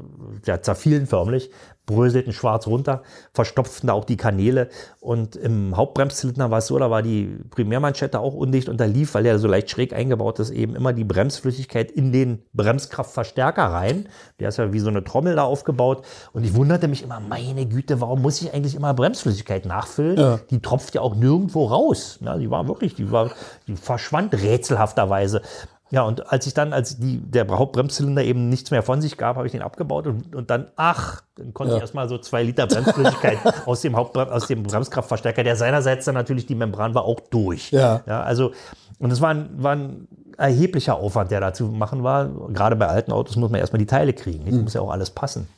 ja, 0.45 0.61
zerfielen 0.63 1.07
förmlich 1.07 1.51
bröselten 1.87 2.33
schwarz 2.33 2.67
runter, 2.67 3.03
verstopften 3.33 3.89
da 3.89 3.93
auch 3.93 4.05
die 4.05 4.17
Kanäle. 4.17 4.69
Und 5.01 5.37
im 5.37 5.77
Hauptbremszylinder 5.77 6.51
war 6.51 6.59
es 6.59 6.67
so, 6.67 6.79
da 6.79 6.91
war 6.91 7.03
die 7.03 7.39
Primärmanschette 7.51 8.21
auch 8.21 8.35
undicht 8.35 8.69
und 8.69 8.81
da 8.81 8.85
lief, 8.87 9.15
weil 9.15 9.25
der 9.25 9.39
so 9.39 9.49
leicht 9.49 9.71
schräg 9.71 9.93
eingebaut 9.93 10.39
ist, 10.39 10.51
eben 10.51 10.75
immer 10.75 10.93
die 10.93 11.05
Bremsflüssigkeit 11.05 11.91
in 11.91 12.13
den 12.13 12.43
Bremskraftverstärker 12.55 13.65
rein. 13.65 14.09
Der 14.41 14.49
ist 14.49 14.59
ja 14.59 14.73
wie 14.73 14.81
so 14.81 14.89
eine 14.89 15.05
Trommel 15.05 15.37
da 15.37 15.45
aufgebaut. 15.45 16.05
Und 16.33 16.45
ich 16.45 16.55
wunderte 16.55 16.89
mich 16.89 17.03
immer, 17.03 17.21
meine 17.21 17.67
Güte, 17.67 18.01
warum 18.01 18.23
muss 18.23 18.41
ich 18.41 18.55
eigentlich 18.55 18.75
immer 18.75 18.95
Bremsflüssigkeit 18.95 19.67
nachfüllen? 19.67 20.17
Ja. 20.17 20.41
Die 20.51 20.61
tropft 20.61 20.95
ja 20.95 21.03
auch 21.03 21.15
nirgendwo 21.15 21.67
raus. 21.67 22.19
Ja, 22.23 22.39
die 22.39 22.51
war 22.51 22.67
wirklich, 22.67 22.95
die 22.95 23.11
war, 23.11 23.31
die 23.67 23.77
verschwand 23.77 24.35
rätselhafterweise. 24.35 25.43
Ja, 25.91 26.03
und 26.03 26.33
als 26.33 26.47
ich 26.47 26.55
dann, 26.55 26.73
als 26.73 26.99
die, 26.99 27.19
der 27.19 27.47
Hauptbremszylinder 27.47 28.25
eben 28.25 28.49
nichts 28.49 28.71
mehr 28.71 28.83
von 28.83 29.01
sich 29.01 29.17
gab, 29.17 29.37
habe 29.37 29.47
ich 29.47 29.53
den 29.53 29.63
abgebaut 29.63 30.07
und, 30.07 30.35
und 30.35 30.51
dann, 30.51 30.69
ach, 30.77 31.23
dann 31.37 31.53
konnte 31.55 31.73
Ja. 31.73 31.77
ich 31.77 31.83
erstmal 31.83 32.09
so 32.09 32.19
zwei 32.19 32.43
Liter 32.43 32.67
Bremsflüssigkeit 32.67 33.39
aus 33.67 33.83
dem 33.83 33.95
Hauptbrem 33.95 34.29
aus 34.29 34.47
dem 34.47 34.63
Bremskraftverstärker, 34.63 35.45
der 35.45 35.57
seinerseits 35.57 36.07
dann 36.07 36.15
natürlich 36.15 36.47
die 36.47 36.55
Membran 36.55 36.95
war, 36.95 37.05
auch 37.05 37.21
durch. 37.31 37.71
Ja. 37.71 38.03
ja 38.07 38.23
also, 38.23 38.53
und 38.99 39.11
es 39.13 39.21
war 39.21 39.31
ein, 39.31 39.51
war 39.63 39.77
ein 39.77 40.09
erheblicher 40.39 40.97
Aufwand, 40.97 41.31
der 41.31 41.41
da 41.41 41.53
zu 41.53 41.67
machen 41.67 42.03
war. 42.03 42.29
Gerade 42.53 42.77
bei 42.77 42.87
alten 42.89 43.13
Autos 43.13 43.37
muss 43.37 43.51
man 43.51 43.61
erstmal 43.61 43.79
die 43.79 43.87
Teile 43.87 44.15
kriegen. 44.15 44.45
Nicht? 44.45 44.61
muss 44.61 44.75
ja 44.75 44.81
auch 44.81 44.91
alles 44.91 45.11
passen. 45.11 45.49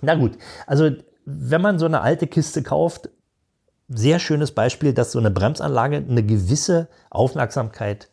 Na 0.00 0.14
gut, 0.14 0.32
also 0.66 0.90
wenn 1.24 1.60
man 1.60 1.78
so 1.78 1.86
eine 1.86 2.00
alte 2.02 2.26
Kiste 2.28 2.62
kauft, 2.62 3.10
sehr 3.88 4.18
schönes 4.20 4.52
Beispiel, 4.52 4.92
dass 4.92 5.12
so 5.12 5.18
eine 5.18 5.30
Bremsanlage 5.30 5.96
eine 5.96 6.22
gewisse 6.22 6.88
Aufmerksamkeit 7.10 8.08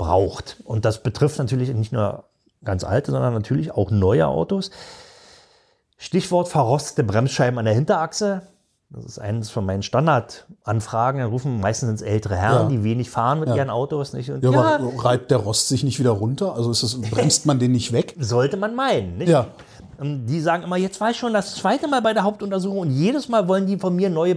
braucht. 0.00 0.56
Und 0.64 0.84
das 0.86 1.02
betrifft 1.02 1.38
natürlich 1.38 1.72
nicht 1.74 1.92
nur 1.92 2.24
ganz 2.64 2.84
alte, 2.84 3.10
sondern 3.10 3.34
natürlich 3.34 3.72
auch 3.72 3.90
neue 3.90 4.26
Autos. 4.26 4.70
Stichwort 5.98 6.48
verrostete 6.48 7.04
Bremsscheiben 7.04 7.58
an 7.58 7.66
der 7.66 7.74
Hinterachse. 7.74 8.42
Das 8.88 9.04
ist 9.04 9.18
eines 9.20 9.50
von 9.50 9.64
meinen 9.66 9.82
Standardanfragen. 9.82 11.20
Dann 11.20 11.30
rufen 11.30 11.60
meistens 11.60 11.90
ins 11.90 12.02
ältere 12.02 12.36
Herren, 12.36 12.62
Ja. 12.62 12.68
die 12.68 12.82
wenig 12.82 13.10
fahren 13.10 13.38
mit 13.40 13.54
ihren 13.54 13.70
Autos. 13.70 14.14
Nicht? 14.14 14.30
Und 14.30 14.42
Ja, 14.42 14.50
ja, 14.50 14.60
aber 14.76 15.04
reibt 15.04 15.30
der 15.30 15.38
Rost 15.38 15.68
sich 15.68 15.84
nicht 15.84 16.00
wieder 16.00 16.10
runter? 16.10 16.54
Also 16.56 16.70
ist 16.70 16.82
das, 16.82 17.00
bremst 17.00 17.46
man 17.46 17.58
den 17.58 17.72
nicht 17.72 17.92
weg? 17.92 18.16
sollte 18.18 18.56
man 18.56 18.74
meinen. 18.74 19.18
Nicht? 19.18 19.28
Ja. 19.28 19.46
Und 19.98 20.26
die 20.26 20.40
sagen 20.40 20.62
immer, 20.64 20.78
jetzt 20.78 21.00
war 21.00 21.10
ich 21.10 21.18
schon 21.18 21.34
das 21.34 21.54
zweite 21.56 21.86
Mal 21.86 22.00
bei 22.00 22.14
der 22.14 22.22
Hauptuntersuchung 22.24 22.78
und 22.78 22.90
jedes 22.90 23.28
Mal 23.28 23.46
wollen 23.46 23.66
die 23.66 23.78
von 23.78 23.94
mir 23.94 24.08
neue 24.08 24.34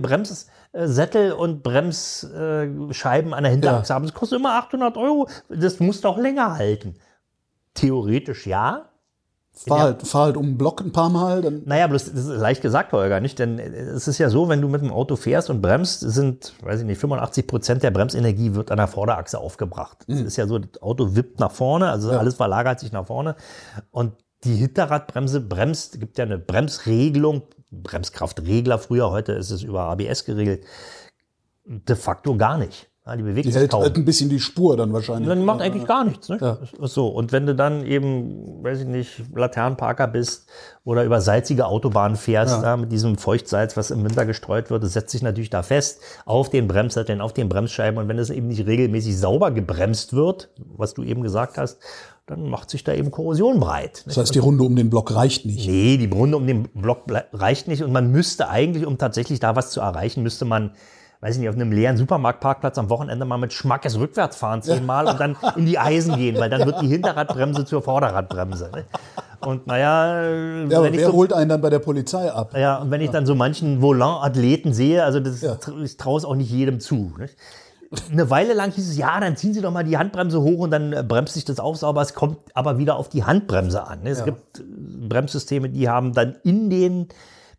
Bremssättel 0.74 1.32
und 1.34 1.63
Bremsscheiben 1.63 3.34
an 3.34 3.44
der 3.44 3.51
Hinterachse 3.51 3.94
haben. 3.94 4.06
Das 4.06 4.13
kostet 4.13 4.39
immer 4.39 4.56
800 4.56 4.98
Euro. 4.98 5.27
Das 5.50 5.80
muss 5.80 6.01
doch 6.01 6.18
länger 6.18 6.56
halten. 6.56 6.96
Theoretisch 7.74 8.48
ja. 8.48 8.89
Fahr, 9.56 9.82
halt, 9.82 10.08
fahr 10.08 10.25
halt 10.25 10.38
um 10.38 10.48
den 10.48 10.58
Block 10.58 10.82
ein 10.82 10.92
paar 10.92 11.10
Mal, 11.10 11.44
dann 11.44 11.62
Naja, 11.65 11.86
bloß 11.86 12.06
das 12.06 12.25
ist 12.25 12.39
leicht 12.39 12.63
gesagt, 12.63 12.92
Holger, 12.92 13.20
nicht? 13.20 13.38
Denn 13.38 13.60
es 13.60 14.08
ist 14.08 14.18
ja 14.18 14.32
so, 14.32 14.50
wenn 14.50 14.62
du 14.62 14.68
mit 14.68 14.82
dem 14.82 14.92
Auto 14.92 15.15
fährst 15.15 15.51
und 15.51 15.62
bremst, 15.62 16.00
sind, 16.00 16.56
weiß 16.63 16.80
ich 16.80 16.88
nicht, 16.88 17.00
85 17.00 17.46
Prozent 17.46 17.84
der 17.84 17.92
Bremsenergie 17.92 18.56
wird 18.56 18.72
an 18.72 18.77
der 18.77 18.88
Vorderachse 18.88 19.38
aufgebracht. 19.38 20.06
Es 20.08 20.22
ist 20.22 20.38
ja 20.38 20.48
so, 20.48 20.58
das 20.58 20.82
Auto 20.82 21.15
wippt 21.15 21.39
nach 21.39 21.51
vorne, 21.51 21.92
also 21.92 22.10
alles 22.10 22.34
verlagert 22.34 22.80
sich 22.80 22.92
nach 22.92 23.06
vorne. 23.06 23.36
Und 23.92 24.13
die 24.43 24.55
Hinterradbremse 24.55 25.41
bremst, 25.41 26.00
gibt 26.00 26.17
ja 26.17 26.25
eine 26.25 26.38
Bremsregelung, 26.38 27.43
Bremskraftregler 27.71 28.77
früher, 28.79 29.09
heute 29.12 29.33
ist 29.33 29.51
es 29.51 29.63
über 29.63 29.81
ABS 29.83 30.25
geregelt, 30.25 30.63
de 31.65 31.95
facto 31.95 32.35
gar 32.38 32.57
nicht. 32.57 32.89
Ja, 33.05 33.17
die 33.17 33.23
bewegt 33.23 33.45
die 33.45 33.51
sich 33.51 33.59
hält 33.59 33.71
kaum. 33.71 33.81
halt 33.83 33.97
ein 33.97 34.05
bisschen 34.05 34.29
die 34.29 34.39
Spur 34.39 34.77
dann 34.77 34.93
wahrscheinlich. 34.93 35.27
Dann 35.27 35.43
macht 35.43 35.59
eigentlich 35.59 35.85
gar 35.85 36.05
nichts. 36.05 36.29
Ne? 36.29 36.38
Ja. 36.39 36.57
So, 36.88 37.09
und 37.09 37.33
wenn 37.33 37.45
du 37.45 37.53
dann 37.53 37.85
eben, 37.85 38.63
weiß 38.63 38.79
ich 38.79 38.85
nicht, 38.88 39.23
Laternenparker 39.35 40.07
bist 40.07 40.47
oder 40.85 41.03
über 41.03 41.19
salzige 41.19 41.65
Autobahnen 41.65 42.15
fährst, 42.15 42.55
Ja. 42.55 42.62
da, 42.62 42.77
mit 42.77 42.93
diesem 42.93 43.17
Feuchtsalz, 43.17 43.75
was 43.75 43.91
im 43.91 44.05
Winter 44.05 44.25
gestreut 44.25 44.69
wird, 44.69 44.83
das 44.83 44.93
setzt 44.93 45.12
sich 45.12 45.21
natürlich 45.21 45.50
da 45.50 45.63
fest 45.63 46.00
auf 46.25 46.50
den 46.50 46.69
Bremssätteln, 46.69 47.19
auf 47.19 47.33
den 47.33 47.50
Bremsscheiben. 47.50 47.97
Und 48.00 48.07
wenn 48.07 48.19
es 48.19 48.29
eben 48.29 48.47
nicht 48.47 48.65
regelmäßig 48.65 49.17
sauber 49.19 49.51
gebremst 49.51 50.13
wird, 50.13 50.50
was 50.57 50.93
du 50.93 51.03
eben 51.03 51.23
gesagt 51.23 51.57
hast, 51.57 51.79
dann 52.25 52.50
macht 52.50 52.70
sich 52.70 52.84
da 52.84 52.94
eben 52.94 53.12
Korrosion 53.12 53.60
breit. 53.60 54.03
Das 54.08 54.15
heißt, 54.18 54.34
die 54.34 54.39
Runde 54.39 54.63
um 54.63 54.75
den 54.75 54.89
Block 54.89 55.13
reicht 55.13 55.46
nicht. 55.46 55.68
Nee, 55.68 55.98
die 55.98 56.06
Runde 56.10 56.38
um 56.38 56.48
den 56.48 56.63
Block 56.70 57.03
reicht 57.34 57.68
nicht 57.68 57.84
und 57.84 57.92
man 57.92 58.12
müsste 58.12 58.50
eigentlich, 58.50 58.86
um 58.86 58.98
tatsächlich 58.98 59.39
da 59.42 59.56
was 59.58 59.72
zu 59.72 59.82
erreichen, 59.82 60.24
müsste 60.24 60.46
man, 60.46 60.72
weiß 61.20 61.36
ich 61.36 61.42
nicht, 61.42 61.50
auf 61.50 61.56
einem 61.56 61.74
leeren 61.74 61.98
Supermarktparkplatz 61.98 62.77
am 62.77 62.89
Wochenende 62.89 63.25
mal 63.25 63.38
mit 63.38 63.51
Schmackes 63.51 64.00
rückwärts 64.00 64.38
fahren 64.38 64.62
zehnmal 64.62 65.08
und 65.08 65.20
dann 65.20 65.36
in 65.58 65.65
die 65.65 65.77
Eisen 65.77 66.15
gehen, 66.15 66.38
weil 66.39 66.50
dann 66.50 66.65
wird 66.65 66.82
die 66.82 66.88
Hinterradbremse 66.88 67.65
zur 67.65 67.82
Vorderradbremse. 67.82 68.72
ne? 68.74 68.86
Und 69.42 69.68
naja, 69.68 70.24
Ja, 70.70 70.82
wenn 70.82 70.94
wer 70.94 71.08
so, 71.08 71.13
holt 71.13 71.34
einen 71.34 71.50
dann 71.50 71.60
bei 71.60 71.70
der 71.70 71.80
Polizei 71.80 72.32
ab? 72.32 72.53
ja, 72.58 72.77
und 72.77 72.89
wenn 72.89 73.01
ich 73.01 73.10
dann 73.10 73.25
so 73.25 73.36
manchen 73.36 73.82
Volant-Athleten 73.82 74.74
sehe, 74.74 75.03
also 75.03 75.20
das, 75.20 75.42
Ja. 75.42 75.58
ich 75.84 75.98
traue 75.98 76.18
es 76.20 76.24
auch 76.24 76.36
nicht 76.36 76.50
jedem 76.50 76.80
zu. 76.80 77.13
Nicht? 77.20 77.36
Eine 78.12 78.29
Weile 78.29 78.53
lang 78.53 78.71
hieß 78.71 78.89
es, 78.89 78.97
ja, 78.97 79.19
dann 79.19 79.35
ziehen 79.35 79.53
Sie 79.53 79.62
doch 79.62 79.71
mal 79.71 79.83
die 79.83 79.97
Handbremse 79.97 80.41
hoch 80.41 80.59
und 80.59 80.71
dann 80.71 80.93
äh, 80.93 81.03
bremst 81.07 81.33
sich 81.35 81.45
das 81.45 81.59
auf 81.59 81.77
sauber. 81.77 82.01
Es 82.01 82.13
kommt 82.13 82.38
aber 82.53 82.77
wieder 82.77 82.95
auf 82.95 83.09
die 83.09 83.23
Handbremse 83.23 83.85
an. 83.85 84.03
ne? 84.03 84.09
Es 84.09 84.25
gibt 84.25 84.59
äh, 84.59 84.63
Bremssysteme, 85.07 85.69
die 85.69 85.89
haben 85.89 86.13
dann 86.13 86.35
in 86.43 86.69
den 86.69 87.07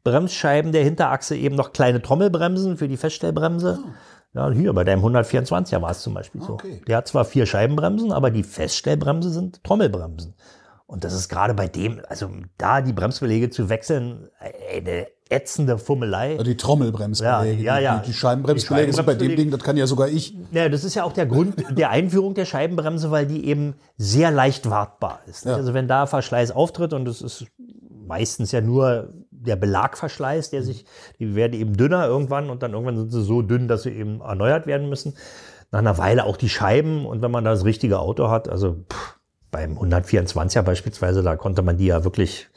Bremsscheiben 0.02 0.72
der 0.72 0.84
Hinterachse 0.84 1.36
eben 1.36 1.56
noch 1.56 1.72
kleine 1.72 2.02
Trommelbremsen 2.02 2.76
für 2.76 2.88
die 2.88 2.96
Feststellbremse. 2.96 3.78
Ja, 4.34 4.50
hier 4.50 4.72
bei 4.72 4.84
deinem 4.84 5.04
124er 5.04 5.80
war 5.80 5.92
es 5.92 6.00
zum 6.00 6.12
Beispiel 6.14 6.42
so. 6.42 6.54
Okay. 6.54 6.82
Der 6.88 6.96
hat 6.98 7.08
zwar 7.08 7.24
vier 7.24 7.46
Scheibenbremsen, 7.46 8.12
aber 8.12 8.30
die 8.30 8.42
Feststellbremse 8.42 9.30
sind 9.30 9.62
Trommelbremsen. 9.62 10.34
Und 10.94 11.02
das 11.02 11.12
ist 11.12 11.28
gerade 11.28 11.54
bei 11.54 11.66
dem, 11.66 12.00
also 12.08 12.30
da 12.56 12.80
die 12.80 12.92
Bremsbeläge 12.92 13.50
zu 13.50 13.68
wechseln, 13.68 14.28
eine 14.72 15.08
ätzende 15.28 15.76
Fummelei. 15.76 16.36
Die 16.36 16.56
Trommelbremsbeläge. 16.56 17.64
Ja, 17.64 17.78
ja, 17.78 17.96
ja. 17.96 17.98
Die, 17.98 18.12
die 18.12 18.12
Scheibenbremsbeläge 18.12 18.86
Die 18.86 18.92
sind 18.92 19.04
bei 19.04 19.14
dem 19.14 19.30
Scheibenbremsbeläge- 19.32 19.36
Ding, 19.36 19.50
das 19.50 19.60
kann 19.64 19.76
ja 19.76 19.88
sogar 19.88 20.06
ich. 20.06 20.36
Ja, 20.52 20.68
das 20.68 20.84
ist 20.84 20.94
ja 20.94 21.02
auch 21.02 21.12
der 21.12 21.26
Grund 21.26 21.56
der 21.76 21.90
Einführung 21.90 22.34
der 22.34 22.44
Scheibenbremse, 22.44 23.10
weil 23.10 23.26
die 23.26 23.44
eben 23.44 23.74
sehr 23.96 24.30
leicht 24.30 24.70
wartbar 24.70 25.18
ist. 25.26 25.46
Ja. 25.46 25.56
Also 25.56 25.74
wenn 25.74 25.88
da 25.88 26.06
Verschleiß 26.06 26.52
auftritt 26.52 26.92
und 26.92 27.08
es 27.08 27.22
ist 27.22 27.44
meistens 28.06 28.52
ja 28.52 28.60
nur 28.60 29.12
der 29.32 29.56
Belagverschleiß, 29.56 30.50
der 30.50 30.62
sich, 30.62 30.84
die 31.18 31.34
werden 31.34 31.54
eben 31.54 31.76
dünner 31.76 32.06
irgendwann 32.06 32.50
und 32.50 32.62
dann 32.62 32.72
irgendwann 32.72 32.98
sind 32.98 33.10
sie 33.10 33.24
so 33.24 33.42
dünn, 33.42 33.66
dass 33.66 33.82
sie 33.82 33.90
eben 33.90 34.20
erneuert 34.20 34.68
werden 34.68 34.88
müssen. 34.88 35.16
Nach 35.72 35.80
einer 35.80 35.98
Weile 35.98 36.24
auch 36.24 36.36
die 36.36 36.48
Scheiben 36.48 37.04
und 37.04 37.20
wenn 37.20 37.32
man 37.32 37.42
da 37.42 37.50
das 37.50 37.64
richtige 37.64 37.98
Auto 37.98 38.30
hat, 38.30 38.48
also 38.48 38.84
pff, 38.88 39.13
beim 39.54 39.78
124er 39.78 40.62
beispielsweise, 40.62 41.23
da 41.23 41.37
konnte 41.37 41.62
man 41.62 41.76
die 41.78 41.87
ja 41.87 42.02
wirklich 42.02 42.49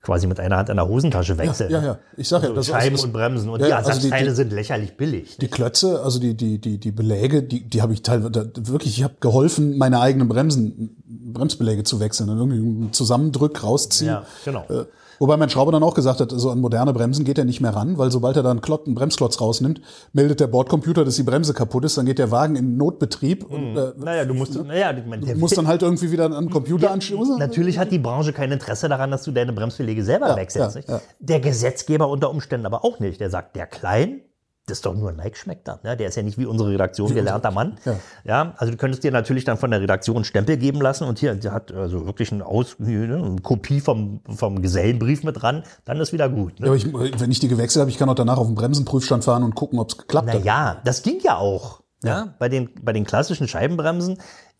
quasi 0.00 0.26
mit 0.28 0.38
einer 0.40 0.56
Hand 0.56 0.68
in 0.70 0.76
der 0.76 0.86
Hosentasche 0.88 1.36
wechseln. 1.36 1.70
Ja, 1.72 1.82
ja. 1.82 1.98
Ich 2.16 2.28
sag 2.28 2.42
ja, 2.42 2.48
Also 2.50 2.54
das 2.54 2.66
Scheiben 2.68 2.78
also 2.82 2.92
das, 2.92 3.04
und 3.04 3.12
Bremsen 3.12 3.48
und 3.50 3.60
Ja, 3.60 3.66
die 3.66 3.72
also 3.74 3.90
die- 3.90 3.96
Ersatzteile 3.96 4.28
die- 4.30 4.34
sind 4.36 4.52
lächerlich 4.52 4.96
billig. 4.96 5.36
Die 5.38 5.48
Klötze, 5.48 6.00
also 6.02 6.18
die, 6.20 6.34
die, 6.34 6.58
die, 6.58 6.78
die 6.78 6.90
Beläge, 6.92 7.42
die, 7.42 7.68
die 7.68 7.82
habe 7.82 7.92
ich 7.92 8.02
teilweise 8.02 8.50
wirklich, 8.60 8.96
ich 8.96 9.02
habe 9.04 9.14
geholfen, 9.20 9.76
meine 9.76 10.00
eigenen 10.00 10.28
Bremsen, 10.28 10.96
Bremsbeläge 11.34 11.82
zu 11.84 12.00
wechseln. 12.00 12.28
Dann 12.28 12.38
irgendwie 12.38 12.90
zusammendrück, 12.92 13.62
rausziehen. 13.62 14.10
Ja, 14.12 14.22
genau. 14.44 14.64
Äh, 14.70 14.84
Wobei 15.20 15.36
mein 15.36 15.50
Schrauber 15.50 15.70
dann 15.70 15.82
auch 15.82 15.92
gesagt 15.94 16.18
hat, 16.20 16.32
so 16.34 16.50
an 16.50 16.60
moderne 16.60 16.94
Bremsen 16.94 17.26
geht 17.26 17.36
er 17.38 17.44
nicht 17.44 17.60
mehr 17.60 17.76
ran, 17.76 17.98
weil 17.98 18.10
sobald 18.10 18.36
er 18.36 18.42
da 18.42 18.50
einen, 18.50 18.60
Bremsklotz 18.60 19.38
rausnimmt, 19.40 19.82
meldet 20.14 20.40
der 20.40 20.46
Bordcomputer, 20.46 21.04
dass 21.04 21.16
die 21.16 21.22
Bremse 21.22 21.52
kaputt 21.52 21.84
ist, 21.84 21.98
dann 21.98 22.06
geht 22.06 22.18
der 22.18 22.30
Wagen 22.30 22.56
in 22.56 22.78
Notbetrieb 22.78 23.44
und 23.44 23.76
äh, 23.76 23.92
Naja, 23.98 24.24
du 24.24 24.32
musst, 24.32 24.54
naja, 24.64 24.90
ich 24.96 25.04
meine, 25.04 25.24
der- 25.26 25.36
muss 25.36 25.50
dann 25.54 25.66
halt 25.68 25.82
irgendwie 25.82 26.10
wieder 26.10 26.24
an 26.24 26.32
den 26.32 26.50
Computer 26.50 26.90
anschließen. 26.90 27.38
Natürlich 27.38 27.78
hat 27.78 27.92
die 27.92 27.98
Branche 27.98 28.32
kein 28.32 28.50
Interesse 28.50 28.88
daran, 28.88 29.10
dass 29.10 29.22
du 29.22 29.30
deine 29.30 29.52
Bremsbeläge 29.52 30.02
selber 30.02 30.28
Ja, 30.28 30.36
nicht? 30.36 30.88
ja. 30.88 31.00
Der 31.18 31.40
Gesetzgeber 31.40 32.08
unter 32.08 32.30
Umständen 32.30 32.64
aber 32.64 32.82
auch 32.82 32.98
nicht. 32.98 33.20
Der 33.20 33.28
sagt, 33.28 33.56
der 33.56 33.66
Klein, 33.66 34.22
das 34.70 34.78
ist 34.78 34.86
doch 34.86 34.94
nur 34.94 35.10
ein 35.10 35.16
Nike-Schmeckter. 35.16 35.80
Ne? 35.82 35.96
Der 35.96 36.08
ist 36.08 36.16
ja 36.16 36.22
nicht 36.22 36.38
wie 36.38 36.46
unsere 36.46 36.70
Redaktion 36.70 37.12
gelernter 37.14 37.50
Mann. 37.50 37.76
Ja. 37.84 37.96
Ja. 38.24 38.54
also 38.56 38.70
du 38.70 38.76
könntest 38.76 39.04
dir 39.04 39.10
natürlich 39.10 39.44
dann 39.44 39.56
von 39.56 39.70
der 39.70 39.80
Redaktion 39.80 40.24
Stempel 40.24 40.56
geben 40.56 40.80
lassen 40.80 41.04
und 41.04 41.18
hier, 41.18 41.34
der 41.34 41.52
hat 41.52 41.72
also 41.72 42.06
wirklich 42.06 42.32
eine, 42.32 42.46
Aus, 42.46 42.76
ne, 42.78 43.02
eine 43.02 43.36
Kopie 43.42 43.80
vom, 43.80 44.20
vom 44.34 44.62
Gesellenbrief 44.62 45.24
mit 45.24 45.42
dran, 45.42 45.64
dann 45.84 46.00
ist 46.00 46.12
wieder 46.12 46.28
gut. 46.28 46.60
Ne? 46.60 46.66
Ja, 46.66 46.72
aber 46.72 46.76
ich, 46.76 47.20
wenn 47.20 47.30
ich 47.30 47.40
die 47.40 47.48
gewechselt 47.48 47.80
habe, 47.80 47.90
ich 47.90 47.98
kann 47.98 48.08
auch 48.08 48.14
danach 48.14 48.38
auf 48.38 48.46
den 48.46 48.54
Bremsenprüfstand 48.54 49.24
fahren 49.24 49.42
und 49.42 49.54
gucken, 49.54 49.78
ob 49.78 49.90
es 49.90 49.98
geklappt 49.98 50.28
hat. 50.28 50.40
Naja, 50.40 50.80
das 50.84 51.02
ging 51.02 51.18
ja 51.22 51.36
auch. 51.36 51.80
Ja. 52.02 52.34
bei, 52.38 52.48
den, 52.48 52.70
bei 52.82 52.94
den 52.94 53.04
klassischen 53.04 53.46
Scheibenbremsen. 53.46 54.18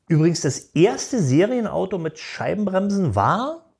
Übrigens, 0.09 0.43
das 0.43 0.59
erste 0.59 1.23
Serienauto 1.23 1.97
mit 1.97 2.19
Scheibenbremsen 2.19 3.15
war, 3.15 3.73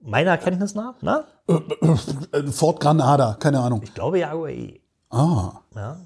meiner 0.00 0.36
Kenntnis 0.36 0.74
nach, 0.74 0.96
na? 1.00 1.24
Äh, 1.48 2.50
Ford 2.50 2.80
Granada, 2.80 3.36
keine 3.38 3.60
Ahnung. 3.60 3.80
ich 3.82 3.94
glaube 3.94 4.18
Jaguar 4.18 4.50
E. 4.50 4.80
Ah, 5.16 5.60
Ja, 5.74 5.96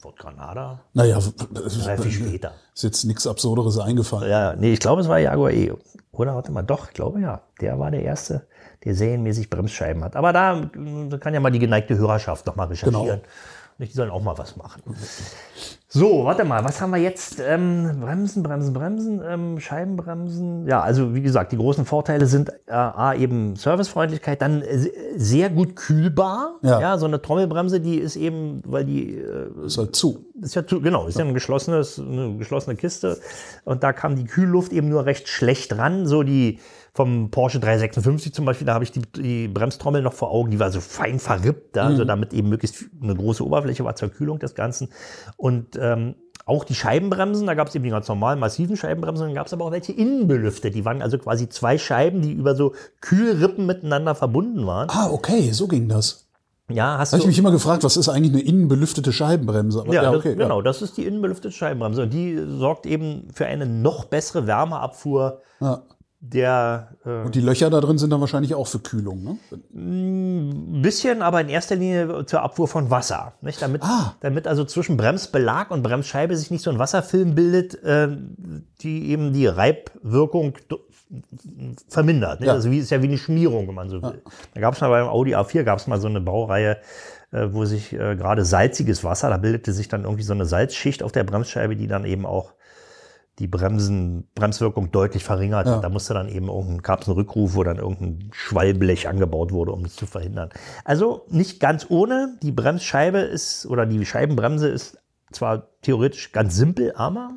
Ford 0.00 0.16
Granada, 0.16 0.80
naja, 0.94 1.18
ja 1.18 1.96
viel 1.96 2.12
später. 2.12 2.52
ist 2.74 2.84
jetzt 2.84 3.04
nichts 3.04 3.26
Absurderes 3.26 3.78
eingefallen. 3.78 4.30
Ja, 4.30 4.54
nee, 4.54 4.72
ich 4.72 4.80
glaube, 4.80 5.00
es 5.02 5.08
war 5.08 5.18
Jaguar 5.18 5.50
E. 5.50 5.72
Oder 6.12 6.34
warte 6.34 6.52
mal, 6.52 6.62
doch, 6.62 6.88
ich 6.88 6.94
glaube 6.94 7.20
ja. 7.20 7.40
Der 7.60 7.78
war 7.78 7.90
der 7.90 8.02
Erste, 8.02 8.46
der 8.84 8.94
serienmäßig 8.94 9.50
Bremsscheiben 9.50 10.04
hat. 10.04 10.16
Aber 10.16 10.32
da 10.32 10.60
kann 11.20 11.34
ja 11.34 11.40
mal 11.40 11.50
die 11.50 11.58
geneigte 11.58 11.96
Hörerschaft 11.96 12.46
noch 12.46 12.56
mal 12.56 12.66
recherchieren. 12.68 13.04
Genau. 13.20 13.22
Nicht, 13.78 13.92
Die 13.92 13.96
sollen 13.96 14.10
auch 14.10 14.22
mal 14.22 14.36
was 14.38 14.56
machen. 14.56 14.82
So, 15.90 16.26
warte 16.26 16.44
mal, 16.44 16.62
was 16.64 16.82
haben 16.82 16.90
wir 16.90 16.98
jetzt? 16.98 17.40
Ähm, 17.40 18.00
Bremsen, 18.00 18.42
Bremsen, 18.42 18.74
Bremsen, 18.74 19.22
ähm, 19.26 19.58
Scheibenbremsen. 19.58 20.68
Ja, 20.68 20.82
also 20.82 21.14
wie 21.14 21.22
gesagt, 21.22 21.50
die 21.50 21.56
großen 21.56 21.86
Vorteile 21.86 22.26
sind 22.26 22.50
äh, 22.66 22.72
A, 22.72 23.14
eben 23.14 23.56
Servicefreundlichkeit, 23.56 24.42
dann 24.42 24.60
äh, 24.60 24.90
sehr 25.16 25.48
gut 25.48 25.76
kühlbar. 25.76 26.56
Ja. 26.60 26.98
so 26.98 27.06
eine 27.06 27.22
Trommelbremse, 27.22 27.80
die 27.80 27.96
ist 27.96 28.16
eben, 28.16 28.60
weil 28.66 28.84
die 28.84 29.14
äh, 29.14 29.64
Ist 29.64 29.78
halt 29.78 29.96
zu. 29.96 30.26
ist 30.42 30.54
ja 30.54 30.66
zu, 30.66 30.82
genau, 30.82 31.06
ist 31.06 31.18
ja 31.18 31.24
ein 31.24 31.32
geschlossenes, 31.32 31.98
eine 31.98 32.36
geschlossene 32.36 32.76
Kiste 32.76 33.18
und 33.64 33.82
da 33.82 33.94
kam 33.94 34.14
die 34.14 34.24
Kühlluft 34.24 34.74
eben 34.74 34.90
nur 34.90 35.06
recht 35.06 35.26
schlecht 35.26 35.78
ran. 35.78 36.06
So 36.06 36.22
die 36.22 36.58
vom 36.98 37.30
Porsche 37.30 37.60
356 37.60 38.34
zum 38.34 38.44
Beispiel, 38.44 38.66
da 38.66 38.74
habe 38.74 38.82
ich 38.82 38.90
die, 38.90 39.02
die 39.02 39.46
Bremstrommel 39.46 40.02
noch 40.02 40.14
vor 40.14 40.32
Augen, 40.32 40.50
die 40.50 40.58
war 40.58 40.72
so 40.72 40.80
fein 40.80 41.20
verrippt, 41.20 41.76
da, 41.76 41.86
also 41.86 42.04
damit 42.04 42.32
eben 42.32 42.48
möglichst 42.48 42.86
eine 43.00 43.14
große 43.14 43.46
Oberfläche 43.46 43.84
war 43.84 43.94
zur 43.94 44.08
Kühlung 44.08 44.40
des 44.40 44.56
Ganzen. 44.56 44.88
Und 45.36 45.78
ähm, 45.80 46.16
auch 46.44 46.64
die 46.64 46.74
Scheibenbremsen, 46.74 47.46
da 47.46 47.54
gab 47.54 47.68
es 47.68 47.76
eben 47.76 47.84
die 47.84 47.90
ganz 47.90 48.08
normalen 48.08 48.40
massiven 48.40 48.76
Scheibenbremsen, 48.76 49.28
dann 49.28 49.34
gab 49.36 49.46
es 49.46 49.52
aber 49.52 49.66
auch 49.66 49.70
welche 49.70 49.92
innenbelüftet. 49.92 50.74
Die 50.74 50.84
waren 50.84 51.00
also 51.00 51.18
quasi 51.18 51.48
zwei 51.48 51.78
Scheiben, 51.78 52.20
die 52.20 52.32
über 52.32 52.56
so 52.56 52.74
Kühlrippen 53.00 53.64
miteinander 53.64 54.16
verbunden 54.16 54.66
waren. 54.66 54.88
Ah, 54.90 55.08
okay, 55.08 55.52
so 55.52 55.68
ging 55.68 55.88
das. 55.88 56.26
Ja, 56.68 56.98
hast 56.98 57.12
Habe 57.12 57.20
ich 57.20 57.28
mich 57.28 57.38
immer 57.38 57.52
gefragt, 57.52 57.84
was 57.84 57.96
ist 57.96 58.08
eigentlich 58.08 58.32
eine 58.32 58.42
innenbelüftete 58.42 59.12
Scheibenbremse? 59.12 59.82
Aber, 59.82 59.94
Ja, 59.94 60.12
okay. 60.12 60.34
das, 60.34 60.38
genau, 60.38 60.62
das 60.62 60.82
ist 60.82 60.96
die 60.96 61.06
innenbelüftete 61.06 61.52
Scheibenbremse. 61.52 62.02
Und 62.02 62.12
die 62.12 62.42
sorgt 62.58 62.86
eben 62.86 63.28
für 63.32 63.46
eine 63.46 63.66
noch 63.66 64.06
bessere 64.06 64.48
Wärmeabfuhr 64.48 65.42
Ja. 65.60 65.84
Der 66.20 66.96
äh, 67.04 67.24
Und 67.24 67.34
die 67.34 67.40
Löcher 67.40 67.70
da 67.70 67.80
drin 67.80 67.96
sind 67.98 68.10
dann 68.10 68.20
wahrscheinlich 68.20 68.54
auch 68.54 68.66
für 68.66 68.80
Kühlung, 68.80 69.22
ne? 69.22 69.38
ein 69.72 70.82
bisschen, 70.82 71.22
aber 71.22 71.40
in 71.40 71.48
erster 71.48 71.76
Linie 71.76 72.26
zur 72.26 72.42
Abfuhr 72.42 72.66
von 72.66 72.90
Wasser. 72.90 73.34
Nicht? 73.40 73.62
Damit, 73.62 73.82
Ah. 73.84 74.14
damit 74.20 74.46
also 74.48 74.64
zwischen 74.64 74.96
Bremsbelag 74.96 75.70
und 75.70 75.82
Bremsscheibe 75.82 76.36
sich 76.36 76.50
nicht 76.50 76.62
so 76.62 76.70
ein 76.70 76.78
Wasserfilm 76.78 77.34
bildet, 77.34 77.82
äh, 77.84 78.08
die 78.80 79.10
eben 79.10 79.32
die 79.32 79.46
Reibwirkung 79.46 80.54
vermindert. 81.88 82.42
Ja. 82.42 82.52
Also 82.52 82.70
wie 82.70 82.78
ist 82.78 82.90
ja 82.90 83.00
wie 83.02 83.06
eine 83.06 83.18
Schmierung, 83.18 83.68
wenn 83.68 83.74
man 83.74 83.88
so 83.88 84.02
will. 84.02 84.22
Da 84.54 84.60
gab 84.60 84.74
es 84.74 84.80
mal 84.80 84.88
beim 84.90 85.06
Audi 85.08 85.34
A4 85.34 85.62
gab 85.62 85.78
es 85.78 85.86
mal 85.86 86.00
so 86.00 86.08
eine 86.08 86.20
Baureihe, 86.20 86.78
äh, 87.30 87.46
wo 87.50 87.64
sich 87.64 87.92
äh, 87.92 88.16
gerade 88.16 88.44
salziges 88.44 89.04
Wasser, 89.04 89.30
da 89.30 89.36
bildete 89.36 89.72
sich 89.72 89.88
dann 89.88 90.04
irgendwie 90.04 90.22
so 90.22 90.32
eine 90.32 90.46
Salzschicht 90.46 91.02
auf 91.02 91.12
der 91.12 91.24
Bremsscheibe, 91.24 91.76
die 91.76 91.86
dann 91.86 92.04
eben 92.04 92.26
auch 92.26 92.52
die 93.38 93.46
Bremsen, 93.46 94.28
Bremswirkung 94.34 94.90
deutlich 94.90 95.24
verringert. 95.24 95.66
hat. 95.66 95.84
Da 95.84 95.88
musste 95.88 96.14
dann 96.14 96.28
eben 96.28 96.48
irgendein, 96.48 96.82
gab 96.82 97.02
es 97.02 97.08
einen 97.08 97.16
Rückruf, 97.16 97.54
wo 97.54 97.62
dann 97.62 97.78
irgendein 97.78 98.30
Schwallblech 98.32 99.08
angebaut 99.08 99.52
wurde, 99.52 99.72
um 99.72 99.82
das 99.82 99.96
zu 99.96 100.06
verhindern. 100.06 100.50
Also 100.84 101.26
nicht 101.28 101.60
ganz 101.60 101.86
ohne. 101.88 102.38
Die 102.42 102.52
Bremsscheibe 102.52 103.18
ist, 103.18 103.66
oder 103.66 103.86
die 103.86 104.04
Scheibenbremse 104.04 104.68
ist 104.68 104.98
zwar 105.32 105.68
theoretisch 105.82 106.32
ganz 106.32 106.56
simpel, 106.56 106.92
aber 106.96 107.30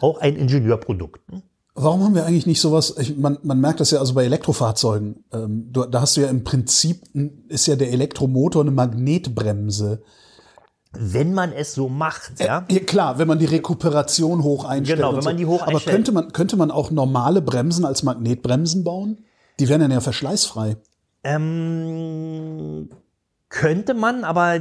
auch 0.00 0.18
ein 0.18 0.36
Ingenieurprodukt. 0.36 1.30
ne? 1.32 1.42
Warum 1.78 2.02
haben 2.02 2.14
wir 2.14 2.24
eigentlich 2.24 2.46
nicht 2.46 2.60
sowas? 2.60 2.94
Ich, 2.98 3.16
man, 3.18 3.38
man 3.42 3.60
merkt 3.60 3.80
das 3.80 3.90
ja 3.90 3.98
also 3.98 4.14
bei 4.14 4.24
Elektrofahrzeugen. 4.24 5.24
Ähm, 5.30 5.68
du, 5.70 5.84
da 5.84 6.00
hast 6.00 6.16
du 6.16 6.22
ja 6.22 6.28
im 6.28 6.42
Prinzip, 6.42 7.02
ist 7.48 7.66
ja 7.66 7.76
der 7.76 7.92
Elektromotor 7.92 8.62
eine 8.62 8.70
Magnetbremse. 8.70 10.02
Wenn 10.92 11.34
man 11.34 11.52
es 11.52 11.74
so 11.74 11.88
macht, 11.88 12.40
ja. 12.40 12.64
Ja, 12.70 12.80
klar, 12.80 13.18
wenn 13.18 13.28
man 13.28 13.38
die 13.38 13.44
Rekuperation 13.44 14.42
hoch 14.42 14.64
einstellt. 14.64 14.98
Genau, 14.98 15.16
wenn 15.16 15.24
man 15.24 15.36
die 15.36 15.46
hoch 15.46 15.62
Aber 15.62 15.72
einstellt. 15.72 15.94
könnte 15.96 16.12
man, 16.12 16.32
könnte 16.32 16.56
man 16.56 16.70
auch 16.70 16.90
normale 16.90 17.42
Bremsen 17.42 17.84
als 17.84 18.02
Magnetbremsen 18.02 18.82
bauen? 18.84 19.24
Die 19.58 19.68
wären 19.68 19.80
dann 19.80 19.90
ja 19.90 20.00
verschleißfrei. 20.00 20.76
Ähm, 21.24 22.88
könnte 23.48 23.94
man, 23.94 24.24
aber 24.24 24.60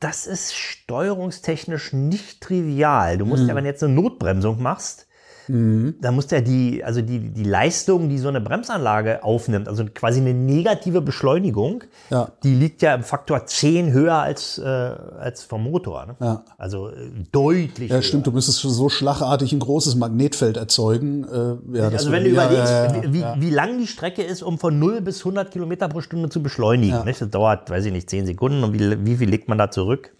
das 0.00 0.26
ist 0.26 0.54
steuerungstechnisch 0.54 1.92
nicht 1.92 2.40
trivial. 2.40 3.18
Du 3.18 3.26
musst 3.26 3.46
ja, 3.48 3.54
wenn 3.54 3.64
du 3.64 3.70
jetzt 3.70 3.82
eine 3.82 3.94
Notbremsung 3.94 4.62
machst, 4.62 5.07
dann 5.48 6.14
musst 6.14 6.30
du 6.30 6.36
ja 6.36 6.42
die, 6.42 6.84
also 6.84 7.00
die, 7.02 7.18
die 7.30 7.44
Leistung, 7.44 8.08
die 8.08 8.18
so 8.18 8.28
eine 8.28 8.40
Bremsanlage 8.40 9.22
aufnimmt, 9.24 9.66
also 9.68 9.84
quasi 9.94 10.20
eine 10.20 10.34
negative 10.34 11.00
Beschleunigung, 11.00 11.84
Ja. 12.10 12.28
die 12.42 12.54
liegt 12.54 12.82
ja 12.82 12.94
im 12.94 13.02
Faktor 13.02 13.46
10 13.46 13.92
höher 13.92 14.14
als, 14.16 14.58
äh, 14.58 14.62
als 14.64 15.42
vom 15.44 15.64
Motor. 15.64 16.06
Ne? 16.06 16.16
Ja. 16.20 16.44
Also 16.58 16.88
äh, 16.90 17.10
deutlich 17.32 17.88
Ja, 17.90 17.96
höher. 17.96 18.02
stimmt, 18.02 18.26
du 18.26 18.32
müsstest 18.32 18.58
so 18.60 18.88
schlagartig 18.88 19.52
ein 19.52 19.60
großes 19.60 19.94
Magnetfeld 19.96 20.56
erzeugen. 20.56 21.24
Äh, 21.24 21.78
ja, 21.78 21.88
Also 21.88 22.12
wenn 22.12 22.24
du 22.24 22.30
überlegst, 22.30 23.12
wie, 23.12 23.24
wie 23.38 23.50
lang 23.50 23.78
die 23.78 23.86
Strecke 23.86 24.22
ist, 24.22 24.42
um 24.42 24.58
von 24.58 24.78
0 24.78 25.00
bis 25.00 25.20
100 25.20 25.50
Kilometer 25.50 25.88
pro 25.88 26.00
Stunde 26.00 26.28
zu 26.28 26.42
beschleunigen. 26.42 26.98
Das 27.06 27.18
dauert, 27.30 27.70
weiß 27.70 27.86
ich 27.86 27.92
nicht, 27.92 28.08
10 28.10 28.26
Sekunden. 28.26 28.62
Und 28.62 28.72
wie, 28.74 29.04
wie 29.06 29.16
viel 29.16 29.28
legt 29.28 29.48
man 29.48 29.58
da 29.58 29.70
zurück? 29.70 30.12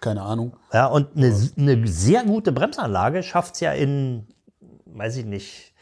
Keine 0.00 0.22
Ahnung. 0.22 0.56
Ja, 0.72 0.86
und 0.86 1.16
eine, 1.16 1.34
eine 1.56 1.86
sehr 1.86 2.24
gute 2.24 2.52
Bremsanlage 2.52 3.22
schafft 3.22 3.54
es 3.54 3.60
ja 3.60 3.72
in, 3.72 4.26
weiß 4.86 5.16
ich 5.18 5.26
nicht, 5.26 5.74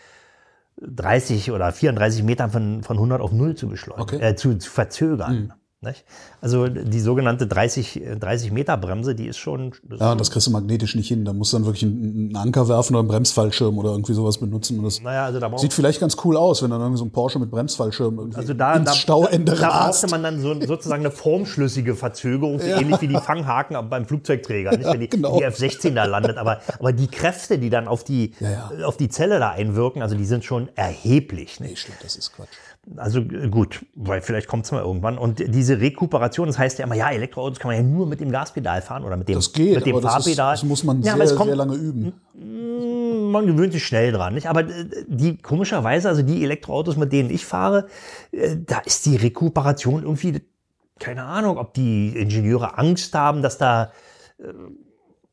30 0.81 1.53
oder 1.53 1.73
34 1.73 2.23
Metern 2.23 2.51
von, 2.51 2.83
von 2.83 2.97
100 2.97 3.21
auf 3.21 3.33
0 3.33 3.55
zu 3.55 3.69
beschleunigen, 3.69 4.17
Okay. 4.17 4.21
äh, 4.21 4.35
zu, 4.37 4.59
zu 4.59 4.71
verzögern. 4.71 5.55
Nicht? 5.83 6.07
Also 6.41 6.69
die 6.69 7.01
sogenannte 7.01 7.47
30, 7.47 8.03
äh, 8.03 8.17
30 8.17 8.51
Meter 8.51 8.79
Bremse, 8.79 9.15
die 9.15 9.27
ist 9.27 9.37
schon. 9.37 9.73
das 9.83 10.01
Ja, 10.01 10.15
das 10.15 10.31
kriegst 10.31 10.47
du 10.47 10.51
magnetisch 10.51 10.95
nicht 10.95 11.09
hin. 11.09 11.27
Da 11.27 11.35
musst 11.35 11.53
du 11.53 11.59
dann 11.59 11.67
wirklich 11.67 11.83
einen, 11.83 12.35
Anker 12.35 12.67
werfen 12.67 12.95
oder 12.95 13.01
einen 13.01 13.09
Bremsfallschirm 13.09 13.77
oder 13.77 13.91
irgendwie 13.91 14.15
sowas 14.15 14.39
benutzen. 14.39 14.79
Und 14.79 14.85
das 14.85 15.03
naja, 15.03 15.27
also 15.27 15.39
da 15.39 15.59
sieht 15.59 15.75
vielleicht 15.75 16.01
ganz 16.01 16.17
cool 16.25 16.39
aus, 16.39 16.63
wenn 16.63 16.71
dann 16.71 16.81
irgendwie 16.81 16.99
so 16.99 17.05
ein 17.05 17.11
Porsche 17.11 17.39
mit 17.39 17.51
Bremsfallschirm 17.51 18.19
irgendwie 18.19 18.39
Also 18.39 18.55
da, 18.55 18.75
ins 18.75 18.87
da, 18.87 18.95
Stauende 18.97 19.53
da, 19.53 19.61
da 19.61 19.87
brauchte 19.87 20.07
man 20.09 20.23
dann 20.23 20.41
so, 20.41 20.59
sozusagen 20.63 21.05
eine 21.05 21.11
formschlüssige 21.11 21.95
Verzögerung, 21.95 22.59
so 22.59 22.67
ähnlich 22.67 23.03
wie 23.03 23.09
die 23.09 23.21
Fanghaken 23.21 23.91
beim 23.91 24.07
Flugzeugträger, 24.07 24.79
nicht? 24.79 24.91
wenn 24.91 25.01
die, 25.01 25.09
genau. 25.11 25.37
die 25.37 25.43
F-16 25.45 25.93
da 25.93 26.05
landet. 26.05 26.39
Aber, 26.39 26.61
aber 26.79 26.95
die 26.95 27.09
Kräfte, 27.09 27.59
die 27.59 27.69
dann 27.69 27.87
auf 27.87 28.03
die, 28.03 28.33
Ja, 28.41 28.71
ja. 28.79 28.87
auf 28.87 28.97
die 28.97 29.11
Zelle 29.11 29.39
da 29.39 29.51
einwirken, 29.51 30.01
also 30.01 30.15
die 30.17 30.25
sind 30.25 30.43
schon 30.43 30.71
erheblich. 30.75 31.61
Nee, 31.61 31.69
Nicht? 31.69 31.81
stimmt, 31.83 31.99
das 32.03 32.17
ist 32.17 32.33
Quatsch. 32.33 32.49
Also 32.97 33.21
äh, 33.21 33.49
gut, 33.49 33.85
weil 33.95 34.21
vielleicht 34.21 34.47
kommt 34.47 34.65
es 34.65 34.73
mal 34.73 34.83
irgendwann. 34.83 35.19
Und 35.19 35.41
diese 35.41 35.81
Rekuperation, 35.81 36.47
das 36.47 36.59
heißt 36.59 36.79
ja 36.79 36.85
immer, 36.85 36.95
ja, 36.95 37.11
Elektroautos 37.11 37.59
kann 37.59 37.71
man 37.71 37.77
ja 37.77 37.83
nur 37.83 38.07
mit 38.07 38.21
dem 38.21 38.31
Gaspedal 38.31 38.81
fahren 38.83 39.05
oder 39.05 39.17
mit 39.17 39.29
dem, 39.29 39.35
Das 39.35 39.53
geht, 39.53 39.77
mit 39.77 39.87
dem 39.87 39.97
aber 39.97 40.03
das, 40.03 40.19
ist, 40.19 40.25
Fahrpedal. 40.25 40.53
das 40.53 40.63
muss 40.63 40.85
man 40.85 41.03
ja, 41.03 41.17
sehr, 41.17 41.37
kommt, 41.37 41.49
sehr 41.49 41.57
lange 41.57 41.75
üben. 41.75 42.13
man 43.33 43.47
gewöhnt 43.47 43.73
sich 43.73 43.85
schnell 43.85 44.13
dran, 44.13 44.35
nicht? 44.35 44.47
Aber 44.47 44.61
äh, 44.61 44.87
die 45.09 45.37
komischerweise, 45.39 46.09
also 46.09 46.23
die 46.23 46.45
Elektroautos, 46.45 46.97
mit 46.97 47.13
denen 47.13 47.31
ich 47.31 47.45
fahre, 47.45 47.89
äh, 48.31 48.57
da 48.65 48.79
ist 48.79 49.07
die 49.07 49.17
Rekuperation 49.17 50.03
irgendwie, 50.03 50.41
keine 51.01 51.25
Ahnung, 51.25 51.59
ob 51.59 51.75
die 51.75 52.17
Ingenieure 52.17 52.79
Angst 52.79 53.15
haben, 53.15 53.43
dass 53.43 53.59
da 53.59 53.91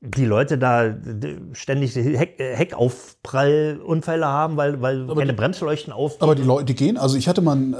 die 0.05 0.25
Leute 0.25 0.57
da 0.57 0.93
ständig 1.53 1.95
Heck, 1.95 2.37
äh, 2.39 2.55
Heckaufprallunfälle 2.57 4.25
haben, 4.27 4.57
weil, 4.57 4.81
weil 4.81 5.07
keine 5.15 5.33
Bremsleuchten 5.33 5.93
auf. 5.93 6.21
Aber 6.21 6.35
die 6.35 6.43
Leute, 6.43 6.65
die 6.65 6.75
gehen, 6.75 6.97
also 6.97 7.15
ich 7.17 7.27
hatte 7.29 7.41
mal, 7.41 7.53
einen, 7.53 7.73
äh, 7.73 7.77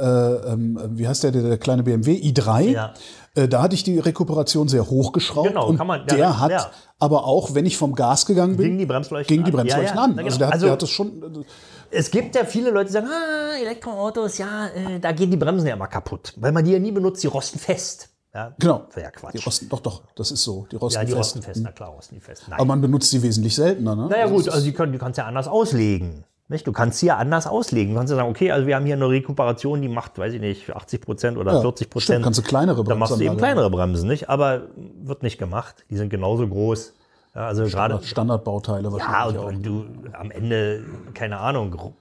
ähm, 0.53 0.79
wie 0.91 1.07
heißt 1.07 1.23
der, 1.23 1.31
der, 1.31 1.43
der 1.43 1.57
kleine 1.57 1.83
BMW 1.83 2.13
i3, 2.13 2.61
Ja. 2.69 2.93
äh, 3.35 3.47
da 3.47 3.61
hatte 3.61 3.75
ich 3.75 3.83
die 3.83 3.99
Rekuperation 3.99 4.67
sehr 4.69 4.89
hochgeschraubt 4.89 5.49
Genau, 5.49 5.67
und 5.67 5.77
kann 5.77 5.87
man- 5.87 6.01
ja, 6.09 6.15
der 6.15 6.39
hat 6.39 6.51
ja. 6.51 6.71
aber 6.99 7.25
auch, 7.25 7.53
wenn 7.55 7.65
ich 7.65 7.77
vom 7.77 7.93
Gas 7.93 8.25
gegangen 8.25 8.55
bin, 8.55 8.65
Gingen 8.67 8.77
die 8.79 8.85
Bremsleuchten 8.85 9.27
gingen 9.35 9.45
die 9.45 9.51
an? 9.51 9.57
Bremsleuchten 9.57 9.99
an. 9.99 10.13
na 10.15 10.23
Also 10.23 10.37
genau. 10.37 10.37
der 10.37 10.47
hat, 10.47 10.53
Also- 10.53 10.65
der 10.67 10.73
hat 10.73 10.81
das 10.81 10.89
schon, 10.89 11.45
Es 11.91 12.09
gibt 12.09 12.35
ja 12.35 12.45
viele 12.45 12.71
Leute, 12.71 12.85
die 12.87 12.93
sagen, 12.93 13.07
ah, 13.07 13.55
Elektroautos, 13.61 14.37
ja, 14.37 14.67
äh, 14.67 14.99
da 14.99 15.11
gehen 15.11 15.29
die 15.29 15.37
Bremsen 15.37 15.67
ja 15.67 15.73
immer 15.75 15.87
kaputt, 15.87 16.33
weil 16.37 16.51
man 16.53 16.63
die 16.63 16.71
ja 16.71 16.79
nie 16.79 16.91
benutzt, 16.91 17.21
die 17.21 17.27
rosten 17.27 17.59
fest. 17.59 18.09
Ja, 18.33 18.51
genau, 18.57 18.87
Wäre 18.93 19.05
ja 19.05 19.11
Quatsch. 19.11 19.33
die 19.35 19.43
rosten, 19.43 19.69
doch, 19.69 19.79
doch, 19.81 20.01
das 20.15 20.31
ist 20.31 20.43
so, 20.43 20.65
die 20.71 20.75
rosten 20.75 20.99
ja, 20.99 21.05
die 21.05 21.11
fest. 21.11 21.19
rosten 21.19 21.41
fest, 21.43 21.61
na 21.63 21.71
klar, 21.71 21.89
rosten 21.89 22.15
die 22.15 22.21
fest. 22.21 22.43
Nein. 22.47 22.57
Aber 22.59 22.65
man 22.65 22.81
benutzt 22.81 23.11
sie 23.11 23.21
wesentlich 23.21 23.53
seltener, 23.55 23.95
ne? 23.95 24.07
naja 24.07 24.25
gut, 24.27 24.49
also 24.49 24.63
die, 24.65 24.73
können, 24.73 24.91
die 24.91 24.97
kannst 24.97 25.17
ja 25.19 25.25
anders 25.25 25.47
auslegen. 25.47 26.23
Nicht? 26.49 26.67
Du 26.67 26.71
kannst 26.73 26.99
sie 26.99 27.05
ja 27.05 27.17
anders 27.17 27.47
auslegen. 27.47 27.93
Du 27.93 27.99
kannst 27.99 28.11
ja 28.11 28.17
sagen, 28.17 28.29
okay, 28.29 28.51
also 28.51 28.67
wir 28.67 28.75
haben 28.75 28.85
hier 28.85 28.95
eine 28.95 29.07
Rekuperation, 29.07 29.81
die 29.81 29.87
macht, 29.87 30.17
weiß 30.17 30.33
ich 30.33 30.41
nicht, 30.41 30.75
80 30.75 31.01
Prozent 31.01 31.37
oder 31.37 31.53
Ja, 31.53 31.61
40 31.61 31.85
stimmt, 31.85 31.91
Prozent. 31.93 32.23
kannst 32.23 32.39
du 32.39 32.43
kleinere 32.43 32.83
Dann 32.83 32.99
machst 32.99 33.15
du 33.15 33.21
eben 33.23 33.37
kleinere 33.37 33.69
Bremsen, 33.69 34.07
nicht? 34.09 34.29
Aber 34.29 34.63
wird 34.75 35.23
nicht 35.23 35.37
gemacht. 35.37 35.85
Die 35.89 35.95
sind 35.95 36.09
genauso 36.09 36.47
groß. 36.47 36.93
Ja, 37.35 37.47
also 37.47 37.63
gerade. 37.65 37.99
Standardbauteile 38.03 38.89
Ja, 38.89 38.91
wahrscheinlich 38.93 39.37
und, 39.37 39.43
auch. 39.43 39.47
und 39.47 39.63
du 39.63 39.85
am 40.13 40.31
Ende, 40.31 40.83
keine 41.13 41.37
Ahnung, 41.39 41.93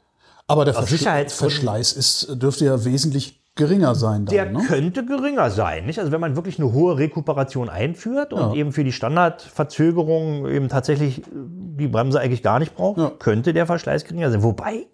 Aber 0.48 0.64
der 0.64 0.74
Verschleiß 0.74 1.92
ist, 1.92 2.42
dürfte 2.42 2.64
ja 2.64 2.84
wesentlich 2.84 3.41
geringer 3.54 3.94
sein 3.94 4.24
dann, 4.24 4.34
Der 4.34 4.50
ne? 4.50 4.60
könnte 4.66 5.04
geringer 5.04 5.50
sein. 5.50 5.86
Nicht? 5.86 5.98
Also 5.98 6.10
wenn 6.12 6.20
man 6.20 6.36
wirklich 6.36 6.58
eine 6.58 6.72
hohe 6.72 6.96
Rekuperation 6.98 7.68
einführt 7.68 8.32
und 8.32 8.54
eben 8.54 8.72
für 8.72 8.84
die 8.84 8.92
Standardverzögerung 8.92 10.46
eben 10.48 10.68
tatsächlich 10.68 11.18
äh, 11.18 11.30
die 11.32 11.88
Bremse 11.88 12.20
eigentlich 12.20 12.42
gar 12.42 12.58
nicht 12.58 12.74
braucht, 12.74 12.98
Ja. 12.98 13.10
könnte 13.10 13.52
der 13.52 13.66
Verschleiß 13.66 14.04
geringer 14.04 14.30
sein. 14.30 14.42
Wobei, 14.42 14.86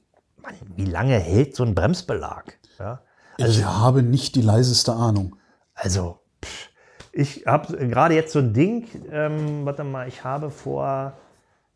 Mann, 0.42 0.54
wie 0.76 0.84
lange 0.84 1.18
hält 1.18 1.54
so 1.54 1.64
ein 1.64 1.74
Bremsbelag? 1.74 2.58
Ja? 2.78 3.00
ich 3.38 3.64
habe 3.64 4.02
nicht 4.02 4.34
die 4.34 4.42
leiseste 4.42 4.92
Ahnung. 4.92 5.36
Also, 5.74 6.18
pff, 6.44 6.68
ich 7.12 7.44
habe 7.46 7.76
gerade 7.88 8.14
jetzt 8.14 8.32
so 8.32 8.40
ein 8.40 8.52
Ding, 8.52 8.86
ähm, 9.12 9.64
warte 9.64 9.84
mal, 9.84 10.08
ich 10.08 10.24
habe 10.24 10.50
vor 10.50 11.12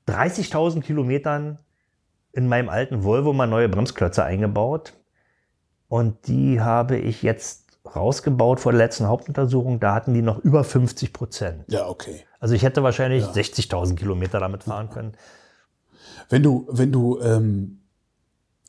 30.000 0.09 0.81
Kilometern 0.83 1.59
in 2.33 2.49
meinem 2.49 2.69
alten 2.69 3.05
Volvo 3.05 3.33
mal 3.33 3.47
neue 3.47 3.69
Bremsklötze 3.69 4.25
eingebaut. 4.25 4.95
Und 5.93 6.27
die 6.27 6.59
habe 6.59 6.97
ich 6.97 7.23
jetzt 7.23 7.67
rausgebaut 7.95 8.61
vor 8.61 8.73
der 8.73 8.79
letzten 8.79 9.09
Hauptuntersuchung, 9.09 9.79
da 9.79 9.95
hatten 9.95 10.15
die 10.15 10.23
noch 10.23 10.39
über 10.39 10.65
50 10.65 11.13
Prozent. 11.13 11.65
Ja, 11.69 11.87
okay. 11.87 12.25
Also 12.41 12.55
ich 12.55 12.63
hätte 12.63 12.83
wahrscheinlich 12.83 13.27
60.000 13.27 13.97
Kilometer 13.97 14.41
damit 14.41 14.65
fahren 14.65 14.89
können. 14.89 15.13
Wenn 16.31 16.43
du, 16.43 16.67
wenn 16.71 16.93
du, 16.93 17.21
ähm, 17.21 17.83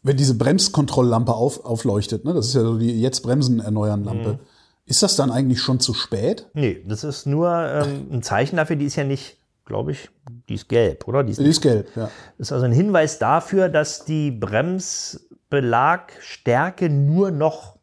wenn 0.02 0.18
diese 0.18 0.38
Bremskontrolllampe 0.38 1.34
auf, 1.34 1.64
aufleuchtet, 1.64 2.26
ne, 2.26 2.34
das 2.34 2.48
ist 2.48 2.56
ja 2.56 2.62
so 2.62 2.78
die 2.78 3.02
jetzt 3.02 3.22
Bremsen 3.22 3.62
erneuern 3.62 4.04
Lampe, 4.04 4.40
ist 4.86 5.02
das 5.02 5.16
dann 5.16 5.32
eigentlich 5.32 5.62
schon 5.62 5.80
zu 5.80 5.94
spät? 5.94 6.50
Nee, 6.54 6.84
das 6.86 7.06
ist 7.06 7.26
nur 7.26 7.58
ähm, 7.58 8.08
ein 8.12 8.22
Zeichen 8.22 8.58
dafür, 8.58 8.76
die 8.76 8.88
ist 8.88 8.98
ja 8.98 9.06
nicht, 9.06 9.38
glaube 9.66 9.92
ich, 9.92 10.10
die 10.50 10.56
ist 10.56 10.68
gelb, 10.70 11.08
oder? 11.08 11.24
Die 11.24 11.32
ist, 11.32 11.40
Die 11.40 11.46
ist 11.50 11.62
gelb, 11.62 11.88
ja. 11.96 12.10
ist 12.38 12.52
also 12.52 12.66
ein 12.66 12.72
Hinweis 12.72 13.20
dafür, 13.20 13.70
dass 13.70 14.06
die 14.06 14.32
Bremsbelagstärke 14.32 16.90
nur 16.90 17.32
noch, 17.32 17.78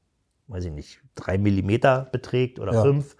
weiß 0.48 0.64
ich 0.66 0.72
nicht, 0.72 1.00
drei 1.14 1.38
Millimeter 1.38 2.08
beträgt 2.12 2.58
oder 2.60 2.74
Ja. 2.74 2.82
fünf. 2.82 3.16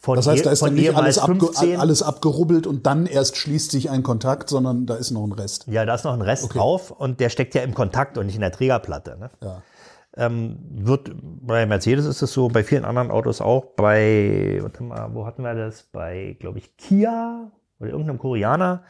Von 0.00 0.14
Das 0.16 0.28
heißt, 0.28 0.46
da 0.46 0.52
ist 0.52 0.62
dann 0.62 0.74
nicht 0.74 0.94
alles, 0.94 1.18
abge 1.18 1.40
15. 1.46 1.80
alles 1.80 2.04
abgerubbelt 2.04 2.68
und 2.68 2.86
dann 2.86 3.06
erst 3.06 3.36
schließt 3.36 3.72
sich 3.72 3.90
ein 3.90 4.04
Kontakt, 4.04 4.48
sondern 4.48 4.86
da 4.86 4.94
ist 4.94 5.10
noch 5.10 5.24
ein 5.24 5.32
Rest. 5.32 5.66
Ja, 5.66 5.84
da 5.84 5.96
ist 5.96 6.04
noch 6.04 6.12
ein 6.12 6.22
Rest 6.22 6.54
drauf 6.54 6.92
und 6.92 7.18
der 7.18 7.30
steckt 7.30 7.52
ja 7.56 7.62
im 7.62 7.74
Kontakt 7.74 8.16
und 8.16 8.26
nicht 8.26 8.36
in 8.36 8.40
der 8.40 8.52
Trägerplatte. 8.52 9.16
Ne? 9.18 9.28
Ja. 9.42 9.60
Ähm, 10.16 10.58
wird 10.70 11.10
bei 11.20 11.66
Mercedes 11.66 12.06
ist 12.06 12.22
es 12.22 12.32
so, 12.32 12.46
bei 12.48 12.62
vielen 12.62 12.84
anderen 12.84 13.10
Autos 13.10 13.40
auch. 13.40 13.64
Bei, 13.76 14.58
warte 14.62 14.84
mal, 14.84 15.10
wo 15.14 15.26
hatten 15.26 15.42
wir 15.42 15.54
das? 15.54 15.82
Bei, 15.82 16.36
glaube 16.38 16.58
ich, 16.58 16.76
Kia 16.76 17.50
oder 17.80 17.90
irgendeinem 17.90 18.18
Koreaner. 18.18 18.82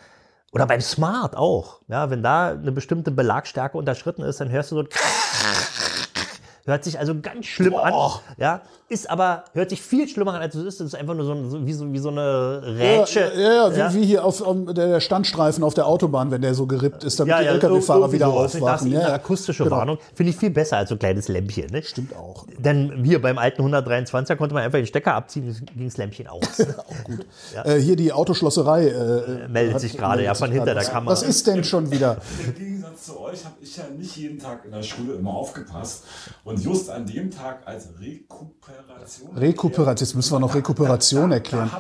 Oder 0.53 0.67
beim 0.67 0.81
Smart 0.81 1.37
auch. 1.37 1.83
Ja, 1.89 2.11
wenn 2.11 2.23
da 2.23 2.53
eine 2.53 2.73
bestimmte 2.73 3.11
Belagstärke 3.11 3.77
unterschritten 3.77 4.23
ist, 4.23 4.41
dann 4.41 4.51
hörst 4.51 4.71
du 4.71 4.77
so. 4.77 4.83
ein 4.83 4.89
Hört 6.65 6.85
sich 6.85 6.99
also 6.99 7.19
ganz 7.21 7.47
schlimm 7.47 7.75
an. 7.75 7.95
Ja, 8.37 8.63
ist 8.89 9.11
aber, 9.11 9.45
hört 9.53 9.71
sich 9.71 9.83
viel 9.83 10.09
schlimmer 10.09 10.35
an, 10.35 10.41
als 10.41 10.55
es 10.55 10.65
ist. 10.65 10.81
Es 10.81 10.87
ist 10.89 10.95
einfach 10.95 11.15
nur 11.15 11.25
so, 11.27 11.33
ein- 11.33 11.51
so, 11.51 11.67
wie, 11.67 11.73
so, 11.73 11.93
wie 11.93 11.99
so 11.99 12.09
eine 12.09 12.63
Rätsche. 12.65 13.33
Ja, 13.37 13.41
ja, 13.41 13.71
ja, 13.73 13.95
wie, 13.95 14.01
wie 14.01 14.07
hier 14.07 14.25
auf, 14.25 14.41
auf 14.41 14.57
der 14.75 15.01
Standstreifen 15.01 15.63
auf 15.65 15.75
der 15.75 15.87
Autobahn, 15.87 16.31
wenn 16.31 16.43
der 16.43 16.55
so 16.55 16.67
gerippt 16.67 17.05
ist, 17.05 17.21
damit 17.21 17.39
die 17.41 17.45
LKW-Fahrer 17.47 18.11
wieder. 18.13 18.27
Das 18.27 18.55
aufwachen. 18.57 18.87
ist 18.89 18.93
Ja, 18.95 19.01
eine 19.01 19.09
ja. 19.11 19.15
akustische 19.15 19.65
Genau. 19.65 19.77
Warnung. 19.77 19.99
Finde 20.15 20.31
ich 20.31 20.37
viel 20.37 20.51
besser 20.51 20.79
als 20.79 20.89
so 20.89 20.95
ein 20.95 20.99
kleines 20.99 21.29
Lämpchen. 21.29 21.67
Ne? 21.71 21.83
Stimmt 21.83 22.17
auch. 22.17 22.47
Denn 22.59 23.05
hier 23.05 23.21
beim 23.21 23.39
alten 23.39 23.63
123er 23.63 24.37
konnte 24.37 24.55
man 24.55 24.63
einfach 24.65 24.79
den 24.79 24.87
Stecker 24.87 25.15
abziehen, 25.15 25.55
ging 25.77 25.87
das 25.87 25.97
Lämpchen 25.97 26.27
aus. 26.27 26.41
Äh, 27.65 27.77
hier 27.77 27.97
die 27.97 28.13
Autoschlosserei. 28.13 28.89
Äh, 28.89 29.49
meldet 29.49 29.75
hat- 29.75 29.81
sich 29.81 29.97
gerade, 29.97 30.23
ja, 30.25 30.35
von 30.35 30.51
hinter 30.51 30.75
der 30.75 30.85
Kamera. 30.85 31.13
Was 31.13 31.23
ist 31.23 31.47
denn 31.47 31.65
schon 31.65 31.91
wieder? 31.91 32.19
Im 32.47 32.55
Gegensatz 32.55 33.05
zu 33.07 33.21
euch 33.21 33.45
habe 33.45 33.55
ich 33.61 33.77
ja 33.77 33.85
nicht 33.97 34.17
jeden 34.17 34.39
Tag 34.39 34.65
in 34.65 34.71
der 34.73 34.83
Schule 34.83 35.15
immer 35.15 35.33
aufgepasst. 35.35 36.05
Und 36.45 36.63
just 36.63 36.91
an 36.91 37.07
dem 37.07 37.31
Tag 37.31 37.61
als 37.67 37.89
Rekuperation. 38.01 38.78
Rekuperation, 39.37 40.07
jetzt 40.07 40.15
müssen 40.15 40.33
wir 40.33 40.41
noch 40.41 40.55
Rekuperation 40.55 41.33
erklären. 41.33 41.71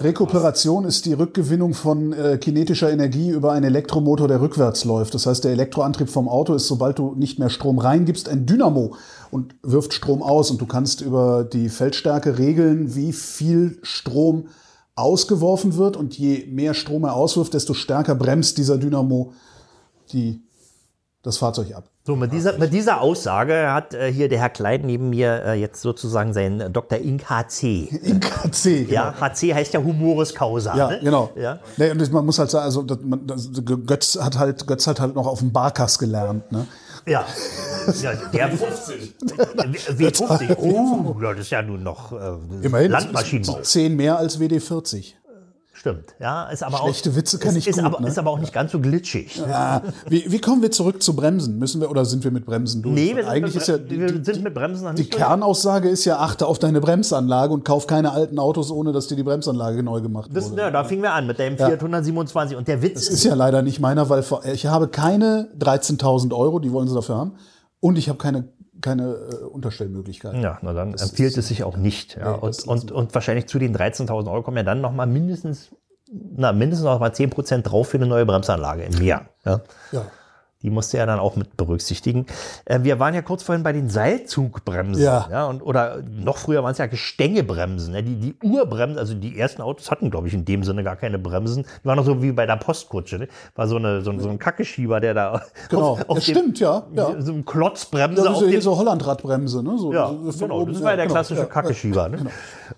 Rekuperation 0.00 0.84
ist 0.84 1.06
die 1.06 1.12
Rückgewinnung 1.12 1.74
von 1.74 2.12
äh, 2.12 2.38
kinetischer 2.38 2.90
Energie 2.90 3.30
über 3.30 3.52
einen 3.52 3.64
Elektromotor, 3.64 4.28
der 4.28 4.40
rückwärts 4.40 4.84
läuft. 4.84 5.14
Das 5.14 5.26
heißt, 5.26 5.44
der 5.44 5.52
Elektroantrieb 5.52 6.10
vom 6.10 6.28
Auto 6.28 6.54
ist, 6.54 6.66
sobald 6.66 6.98
du 6.98 7.14
nicht 7.14 7.38
mehr 7.38 7.50
Strom 7.50 7.78
reingibst, 7.78 8.28
ein 8.28 8.46
Dynamo 8.46 8.96
und 9.30 9.54
wirft 9.62 9.94
Strom 9.94 10.22
aus. 10.22 10.50
Und 10.50 10.60
du 10.60 10.66
kannst 10.66 11.00
über 11.00 11.44
die 11.44 11.68
Feldstärke 11.68 12.38
regeln, 12.38 12.94
wie 12.94 13.12
viel 13.12 13.78
Strom 13.82 14.48
ausgeworfen 14.94 15.76
wird. 15.76 15.96
Und 15.96 16.18
je 16.18 16.46
mehr 16.46 16.74
Strom 16.74 17.04
er 17.04 17.14
auswirft, 17.14 17.54
desto 17.54 17.74
stärker 17.74 18.14
bremst 18.14 18.58
dieser 18.58 18.78
Dynamo 18.78 19.32
die, 20.12 20.42
das 21.26 21.38
Fahrzeug 21.38 21.74
ab. 21.74 21.84
So, 22.04 22.14
mit 22.14 22.32
dieser, 22.32 22.56
mit 22.56 22.72
dieser 22.72 23.00
Aussage 23.00 23.72
hat 23.72 23.94
äh, 23.94 24.12
hier 24.12 24.28
der 24.28 24.38
Herr 24.38 24.48
Klein 24.48 24.82
neben 24.84 25.10
mir 25.10 25.42
äh, 25.44 25.60
jetzt 25.60 25.82
sozusagen 25.82 26.32
seinen 26.32 26.60
äh, 26.60 26.70
Dr. 26.70 26.98
Ink 26.98 27.28
HC. 27.28 27.88
In 28.02 28.20
KC, 28.20 28.86
genau. 28.86 28.92
Ja, 28.92 29.14
HC 29.20 29.52
heißt 29.52 29.74
ja 29.74 29.82
Humoris 29.82 30.32
Causa. 30.32 30.76
Ja, 30.76 30.88
ne? 30.88 31.00
genau. 31.02 31.30
Ja. 31.34 31.58
Nee, 31.76 31.90
und 31.90 32.12
man 32.12 32.24
muss 32.24 32.38
halt 32.38 32.50
sagen, 32.50 32.64
also 32.64 32.82
das, 32.82 32.98
man, 33.02 33.26
das, 33.26 33.50
Götz 33.86 34.16
hat 34.20 34.38
halt 34.38 34.68
Götz 34.68 34.86
hat 34.86 35.00
halt 35.00 35.16
noch 35.16 35.26
auf 35.26 35.40
dem 35.40 35.52
Barkas 35.52 35.98
gelernt, 35.98 36.50
ne? 36.52 36.68
Ja. 37.06 37.24
ja 38.02 38.12
der 38.32 38.48
50. 38.50 39.14
W50. 39.98 40.56
Oh, 40.58 41.16
das 41.20 41.40
ist 41.40 41.50
ja 41.50 41.62
nun 41.62 41.82
noch 41.82 42.12
äh, 42.12 42.36
Immerhin 42.62 42.92
Landmaschinenbau. 42.92 43.60
10 43.62 43.96
mehr 43.96 44.16
als 44.16 44.40
WD40. 44.40 45.14
Stimmt. 45.86 46.16
Ja, 46.18 46.48
ist 46.48 46.64
aber 46.64 46.78
Schlechte 46.78 47.10
auch, 47.10 47.16
Witze 47.16 47.38
kann 47.38 47.50
ist, 47.50 47.58
ich 47.58 47.68
ist, 47.68 47.76
gut, 47.76 47.84
aber, 47.84 48.00
ne? 48.00 48.08
ist 48.08 48.18
aber 48.18 48.30
auch 48.30 48.40
nicht 48.40 48.52
ganz 48.52 48.72
so 48.72 48.80
glitschig. 48.80 49.36
Ja, 49.36 49.82
wie, 50.08 50.24
wie 50.32 50.40
kommen 50.40 50.60
wir 50.60 50.72
zurück 50.72 51.00
zu 51.00 51.14
Bremsen? 51.14 51.60
Müssen 51.60 51.80
wir 51.80 51.88
oder 51.90 52.04
sind 52.04 52.24
wir 52.24 52.32
mit 52.32 52.44
Bremsen 52.44 52.82
durch? 52.82 52.92
Nee, 52.92 53.14
wir 53.14 53.22
sind, 53.22 53.32
Eigentlich 53.32 53.54
mit, 53.54 53.62
ist 53.62 53.68
ja 53.68 53.78
die, 53.78 54.00
wir 54.00 54.10
die, 54.10 54.24
sind 54.24 54.42
mit 54.42 54.52
Bremsen 54.52 54.84
noch 54.84 54.94
die 54.94 55.02
nicht 55.02 55.12
durch. 55.12 55.22
Kernaussage 55.22 55.88
ist 55.88 56.04
ja 56.04 56.18
achte 56.18 56.46
auf 56.46 56.58
deine 56.58 56.80
Bremsanlage 56.80 57.52
und 57.52 57.64
kauf 57.64 57.86
keine 57.86 58.10
alten 58.10 58.40
Autos, 58.40 58.72
ohne 58.72 58.90
dass 58.90 59.06
dir 59.06 59.14
die 59.14 59.22
Bremsanlage 59.22 59.80
neu 59.84 60.00
gemacht 60.00 60.30
Das, 60.34 60.50
wurde. 60.50 60.62
ja, 60.62 60.70
da 60.72 60.82
fingen 60.82 61.02
wir 61.02 61.12
an 61.12 61.28
mit 61.28 61.38
dem 61.38 61.56
Fiat 61.56 61.78
127. 61.78 62.56
Und 62.56 62.66
der 62.66 62.82
Witz 62.82 62.94
Das 62.94 63.08
ist 63.08 63.22
ja 63.22 63.34
leider 63.34 63.62
nicht 63.62 63.78
meiner, 63.78 64.08
weil 64.08 64.24
ich 64.52 64.66
habe 64.66 64.88
keine 64.88 65.50
13.000 65.58 66.34
Euro, 66.34 66.58
die 66.58 66.72
wollen 66.72 66.88
sie 66.88 66.94
dafür 66.96 67.16
haben, 67.16 67.32
und 67.78 67.96
ich 67.96 68.08
habe 68.08 68.18
keine 68.18 68.48
keine 68.80 69.14
äh, 69.14 69.44
Unterstellmöglichkeiten. 69.44 70.40
Ja, 70.42 70.58
na 70.62 70.72
dann 70.72 70.94
empfiehlt 70.94 71.36
es 71.36 71.48
sich 71.48 71.64
auch 71.64 71.76
nicht. 71.76 72.16
Ja. 72.16 72.32
Nee, 72.32 72.38
das 72.42 72.64
und, 72.64 72.90
und, 72.90 72.92
und 72.92 73.14
wahrscheinlich 73.14 73.46
zu 73.46 73.58
den 73.58 73.76
13.000 73.76 74.30
Euro 74.30 74.42
kommen 74.42 74.56
ja 74.56 74.62
dann 74.62 74.80
nochmal 74.80 75.06
mindestens, 75.06 75.70
na, 76.10 76.52
mindestens 76.52 76.84
noch 76.84 77.00
mal 77.00 77.10
10% 77.10 77.62
drauf 77.62 77.88
für 77.88 77.98
eine 77.98 78.06
neue 78.06 78.26
Bremsanlage 78.26 78.82
im 78.82 79.02
Jahr. 79.02 79.28
Ja. 79.44 79.60
Ja. 79.92 80.06
Die 80.62 80.70
musste 80.70 80.96
er 80.98 81.06
dann 81.06 81.18
auch 81.18 81.36
mit 81.36 81.56
berücksichtigen. 81.56 82.26
Äh, 82.64 82.80
wir 82.82 82.98
waren 82.98 83.14
ja 83.14 83.20
kurz 83.22 83.42
vorhin 83.42 83.62
bei 83.62 83.72
den 83.72 83.88
Seilzugbremsen. 83.90 85.02
Ja. 85.04 85.46
und, 85.46 85.60
oder 85.62 85.98
noch 86.08 86.38
früher 86.38 86.62
waren 86.62 86.72
es 86.72 86.78
ja 86.78 86.86
Gestängebremsen. 86.86 87.94
Ja, 87.94 88.00
die, 88.02 88.16
die 88.16 88.34
Urbremsen, 88.42 88.98
also 88.98 89.14
die 89.14 89.38
ersten 89.38 89.60
Autos 89.62 89.90
hatten, 89.90 90.10
glaube 90.10 90.28
ich, 90.28 90.34
in 90.34 90.44
dem 90.44 90.64
Sinne 90.64 90.82
gar 90.82 90.96
keine 90.96 91.18
Bremsen. 91.18 91.64
Die 91.82 91.84
waren 91.86 91.96
noch 91.96 92.04
so 92.06 92.22
wie 92.22 92.32
bei 92.32 92.46
der 92.46 92.56
Postkutsche. 92.56 93.18
Ne? 93.18 93.28
War 93.54 93.68
so, 93.68 93.76
eine, 93.76 94.00
so, 94.02 94.10
ein- 94.10 94.20
so 94.20 94.28
ein 94.30 94.38
Kackeschieber, 94.38 94.98
der 95.00 95.14
da 95.14 95.42
Genau. 95.68 95.98
Ja, 96.08 96.20
stimmt, 96.20 96.58
ja, 96.58 96.84
ja. 96.94 97.20
so 97.20 97.32
ein 97.32 97.44
Klotzbremse 97.44 98.24
Ja, 98.24 98.30
auf 98.30 98.38
so, 98.38 98.46
dem, 98.48 98.60
so 98.60 98.76
Hollandradbremse, 98.78 99.62
ne? 99.62 99.78
So, 99.78 99.92
ja, 99.92 100.08
so 100.24 100.38
genau, 100.46 100.60
oben, 100.62 100.72
das 100.72 100.80
ja, 100.80 100.86
war 100.86 100.96
der 100.96 101.04
genau, 101.04 101.14
klassische 101.14 101.40
ja, 101.40 101.46
Kackeschieber. 101.46 102.08
Ne? 102.08 102.16
genau. 102.16 102.30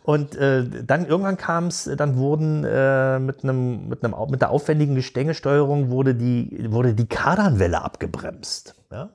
Und 0.02 0.34
äh, 0.36 0.64
dann 0.84 1.06
irgendwann 1.06 1.36
kam 1.36 1.66
es, 1.68 1.88
dann 1.96 2.16
wurden 2.16 2.64
äh, 2.64 3.18
mit 3.18 3.42
einem 3.42 3.88
mit 3.88 4.04
einem 4.04 4.14
mit 4.30 4.40
der 4.42 4.50
aufwendigen 4.50 4.94
Gestängesteuerung 4.94 5.90
wurde 5.90 6.14
die 6.14 6.66
wurde 6.70 6.94
die 6.94 7.06
Kardanwelle 7.06 7.82
abgebremst. 7.82 8.74
Ja? 8.90 9.10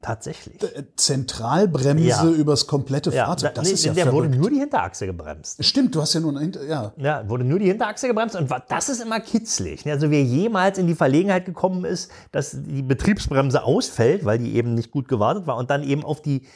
Tatsächlich. 0.00 0.62
Äh, 0.62 0.84
Zentralbremse 0.94 2.04
Ja. 2.06 2.24
übers 2.24 2.68
komplette 2.68 3.10
Ja, 3.10 3.26
Fahrzeug. 3.26 3.54
da, 3.54 3.60
Das 3.62 3.68
nee, 3.68 3.74
ist 3.74 3.84
ja 3.84 3.92
der 3.94 4.04
verrückt. 4.04 4.26
wurde 4.28 4.38
nur 4.38 4.48
die 4.50 4.60
Hinterachse 4.60 5.06
gebremst. 5.06 5.62
Stimmt, 5.64 5.92
du 5.94 6.00
hast 6.00 6.14
ja 6.14 6.20
nur 6.20 6.30
eine 6.30 6.40
Hinter 6.40 6.64
ja. 6.64 6.92
Ja, 6.98 7.28
wurde 7.28 7.42
nur 7.42 7.58
die 7.58 7.66
Hinterachse 7.66 8.06
gebremst 8.06 8.36
und 8.36 8.48
das 8.68 8.88
ist 8.88 9.02
immer 9.02 9.18
kitzlig. 9.18 9.84
ne? 9.84 9.92
Also 9.92 10.08
wer 10.12 10.22
jemals 10.22 10.78
in 10.78 10.86
die 10.86 10.94
Verlegenheit 10.94 11.46
gekommen 11.46 11.84
ist, 11.84 12.12
dass 12.30 12.56
die 12.62 12.82
Betriebsbremse 12.82 13.64
ausfällt, 13.64 14.24
weil 14.24 14.38
die 14.38 14.54
eben 14.54 14.74
nicht 14.74 14.92
gut 14.92 15.08
gewartet 15.08 15.48
war 15.48 15.56
und 15.56 15.68
dann 15.70 15.82
eben 15.82 16.04
auf 16.04 16.22
die 16.22 16.46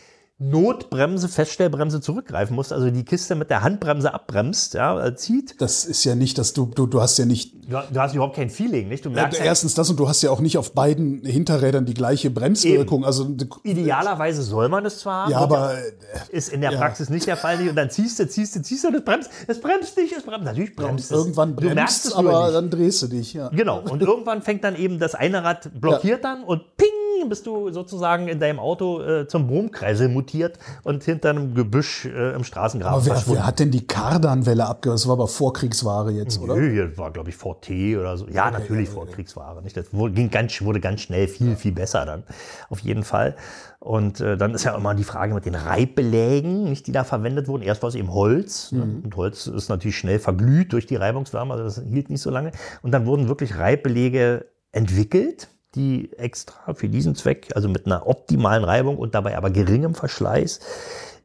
Notbremse, 0.42 1.28
Feststellbremse 1.28 2.00
zurückgreifen 2.00 2.56
muss, 2.56 2.72
also 2.72 2.90
die 2.90 3.04
Kiste 3.04 3.34
mit 3.34 3.50
der 3.50 3.62
Handbremse 3.62 4.12
abbremst, 4.12 4.74
ja, 4.74 5.06
äh, 5.06 5.14
zieht. 5.14 5.60
Das 5.60 5.84
ist 5.84 6.04
ja 6.04 6.14
nicht, 6.14 6.36
dass 6.38 6.52
du, 6.52 6.66
du, 6.66 6.86
du 6.86 7.00
hast 7.00 7.18
ja 7.18 7.24
nicht. 7.24 7.54
Du, 7.70 7.80
du 7.90 8.00
hast 8.00 8.14
überhaupt 8.14 8.36
kein 8.36 8.50
Feeling, 8.50 8.88
nicht? 8.88 9.04
Du 9.04 9.10
merkst 9.10 9.38
ja, 9.38 9.44
Erstens 9.44 9.74
das 9.74 9.88
und 9.88 10.00
du 10.00 10.08
hast 10.08 10.22
ja 10.22 10.30
auch 10.30 10.40
nicht 10.40 10.58
auf 10.58 10.72
beiden 10.72 11.24
Hinterrädern 11.24 11.84
die 11.84 11.94
gleiche 11.94 12.30
Bremswirkung. 12.30 13.04
Also 13.04 13.28
idealerweise 13.62 14.42
soll 14.42 14.68
man 14.68 14.84
es 14.84 14.98
zwar 14.98 15.24
haben, 15.24 15.30
ja, 15.30 15.38
aber 15.38 15.74
äh, 15.74 16.36
ist 16.36 16.52
in 16.52 16.60
der 16.60 16.72
ja. 16.72 16.78
Praxis 16.78 17.08
nicht 17.08 17.26
der 17.26 17.36
Fall. 17.36 17.68
Und 17.68 17.76
dann 17.76 17.90
ziehst 17.90 18.18
du, 18.18 18.28
ziehst 18.28 18.56
du, 18.56 18.62
ziehst 18.62 18.84
du, 18.84 18.90
das 18.90 19.04
bremst, 19.04 19.30
es 19.46 19.60
bremst 19.60 19.96
nicht, 19.96 20.12
es 20.16 20.24
bremst. 20.24 20.44
Natürlich 20.44 20.74
bremst 20.74 21.04
es. 21.04 21.10
irgendwann 21.10 21.54
du 21.54 21.64
merkst 21.64 21.76
bremst, 21.76 22.06
es 22.06 22.12
aber 22.14 22.46
nicht. 22.46 22.54
dann 22.56 22.70
drehst 22.70 23.02
du 23.02 23.06
dich. 23.06 23.32
Ja. 23.34 23.48
Genau. 23.50 23.80
Und 23.80 24.02
irgendwann 24.02 24.42
fängt 24.42 24.64
dann 24.64 24.76
eben 24.76 24.98
das 24.98 25.14
eine 25.14 25.44
Rad 25.44 25.70
blockiert 25.80 26.24
dann 26.24 26.42
und 26.42 26.76
ping, 26.76 26.88
bist 27.28 27.46
du 27.46 27.70
sozusagen 27.70 28.28
in 28.28 28.40
deinem 28.40 28.58
Auto 28.58 29.02
äh, 29.02 29.26
zum 29.26 29.46
Brummkreisel 29.46 30.08
mutiert 30.08 30.58
und 30.82 31.04
hinter 31.04 31.30
einem 31.30 31.54
Gebüsch 31.54 32.06
äh, 32.06 32.34
im 32.34 32.44
Straßengraben 32.44 32.94
Aber 32.94 33.06
wer, 33.06 33.34
wer 33.34 33.46
hat 33.46 33.58
denn 33.58 33.70
die 33.70 33.86
Kardanwelle 33.86 34.66
abgehört? 34.66 34.98
Das 34.98 35.06
war 35.06 35.14
aber 35.14 35.28
Vorkriegsware 35.28 36.10
jetzt, 36.10 36.40
oder? 36.40 36.56
Nö, 36.56 36.70
hier 36.70 36.96
war, 36.98 37.10
glaube 37.10 37.30
ich, 37.30 37.36
VT 37.36 37.96
oder 37.98 38.16
so. 38.16 38.26
Ja, 38.28 38.50
natürlich 38.50 38.88
Vorkriegsware. 38.88 39.62
Nicht? 39.62 39.76
Das 39.76 39.92
wurde, 39.92 40.14
ging 40.14 40.30
ganz, 40.30 40.60
wurde 40.62 40.80
ganz 40.80 41.00
schnell 41.00 41.28
viel, 41.28 41.56
viel 41.56 41.72
besser 41.72 42.04
dann. 42.04 42.24
Auf 42.68 42.80
jeden 42.80 43.04
Fall. 43.04 43.36
Und 43.78 44.20
äh, 44.20 44.36
dann 44.36 44.54
ist 44.54 44.62
ja 44.62 44.76
immer 44.76 44.94
die 44.94 45.02
Frage 45.02 45.34
mit 45.34 45.44
den 45.44 45.56
Reibbelägen, 45.56 46.64
nicht, 46.64 46.86
die 46.86 46.92
da 46.92 47.02
verwendet 47.02 47.48
wurden. 47.48 47.62
Erst 47.62 47.82
war 47.82 47.88
es 47.88 47.96
eben 47.96 48.12
Holz. 48.14 48.70
Ne? 48.70 49.00
Und 49.02 49.16
Holz 49.16 49.48
ist 49.48 49.68
natürlich 49.68 49.98
schnell 49.98 50.20
verglüht 50.20 50.72
durch 50.72 50.86
die 50.86 50.94
Reibungswärme, 50.94 51.54
also 51.54 51.64
das 51.64 51.82
hielt 51.84 52.08
nicht 52.08 52.22
so 52.22 52.30
lange. 52.30 52.52
Und 52.82 52.92
dann 52.92 53.06
wurden 53.06 53.26
wirklich 53.26 53.58
Reibbelege 53.58 54.46
entwickelt, 54.70 55.48
die 55.74 56.12
extra 56.18 56.74
für 56.74 56.88
diesen 56.88 57.14
Zweck, 57.14 57.48
also 57.54 57.68
mit 57.68 57.86
einer 57.86 58.06
optimalen 58.06 58.64
Reibung 58.64 58.98
und 58.98 59.14
dabei 59.14 59.36
aber 59.36 59.50
geringem 59.50 59.94
Verschleiß, 59.94 60.60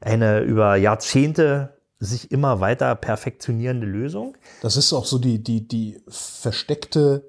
eine 0.01 0.39
über 0.41 0.75
Jahrzehnte 0.75 1.77
sich 1.99 2.31
immer 2.31 2.59
weiter 2.59 2.93
perfektionierende 2.95 3.87
Lösung. 3.87 4.37
Das 4.61 4.77
ist 4.77 4.93
auch 4.93 5.05
so 5.05 5.17
die, 5.17 5.43
die, 5.43 5.67
die 5.67 5.99
versteckte 6.07 7.23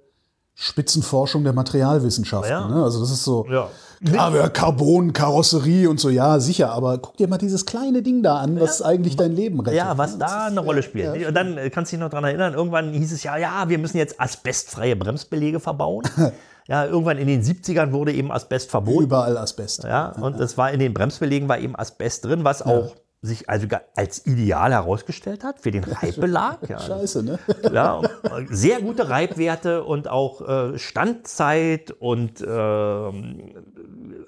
Spitzenforschung 0.55 1.45
der 1.45 1.53
Materialwissenschaften. 1.53 2.51
Ja. 2.51 2.69
Ne? 2.69 2.83
Also 2.83 3.01
das 3.01 3.11
ist 3.11 3.25
so, 3.25 3.47
Ja. 3.49 3.69
Aber 4.17 4.49
Carbon, 4.51 5.13
Karosserie 5.13 5.89
und 5.89 5.99
so, 5.99 6.09
ja, 6.09 6.39
sicher. 6.39 6.71
Aber 6.73 6.99
guck 6.99 7.17
dir 7.17 7.27
mal 7.29 7.39
dieses 7.39 7.67
kleine 7.67 8.03
Ding 8.03 8.23
da 8.23 8.39
an, 8.39 8.61
was 8.61 8.81
eigentlich 8.83 9.17
dein 9.17 9.35
Leben 9.35 9.61
rettet. 9.61 9.75
Ja, 9.75 9.99
was 9.99 10.19
da 10.19 10.47
eine 10.47 10.61
Rolle 10.61 10.83
spielt. 10.83 11.27
Und 11.27 11.35
dann 11.35 11.59
äh, 11.59 11.71
kannst 11.71 11.91
du 11.93 11.97
dich 11.97 12.01
noch 12.01 12.11
daran 12.11 12.25
erinnern, 12.25 12.55
irgendwann 12.55 12.93
hieß 12.93 13.13
es 13.13 13.23
ja, 13.23 13.37
ja, 13.37 13.69
wir 13.69 13.79
müssen 13.79 13.97
jetzt 13.97 14.21
asbestfreie 14.21 14.95
Bremsbelege 14.95 15.59
verbauen. 15.61 16.05
ja, 16.69 16.85
irgendwann 16.85 17.19
in 17.19 17.27
den 17.27 17.43
70ern 17.43 17.93
wurde 17.93 18.13
eben 18.13 18.31
Asbest 18.31 18.71
verboten. 18.71 19.05
Überall 19.05 19.37
Asbest. 19.39 19.85
Ja, 19.85 20.11
und 20.21 20.39
es 20.39 20.57
war 20.57 20.71
in 20.71 20.79
den 20.81 20.95
Bremsbelegen 20.95 21.49
war 21.49 21.59
eben 21.59 21.75
Asbest 21.77 22.25
drin, 22.27 22.45
was 22.45 22.63
auch 22.63 22.95
sich 23.21 23.51
also 23.51 23.67
als 23.97 24.27
ideal 24.27 24.71
herausgestellt 24.71 25.43
hat 25.43 25.59
für 25.61 25.73
den 25.73 25.83
Reibbelag. 26.03 26.69
Ja, 26.69 26.79
Scheiße, 26.79 27.25
ne? 27.25 27.39
ja, 27.73 28.01
äh, 28.03 28.07
sehr 28.51 28.81
gute 28.81 29.09
Reibwerte 29.09 29.83
und 29.83 30.07
auch 30.09 30.41
äh, 30.47 30.79
Standzeit 30.79 31.91
und 31.91 32.45
ähm, 32.47 33.55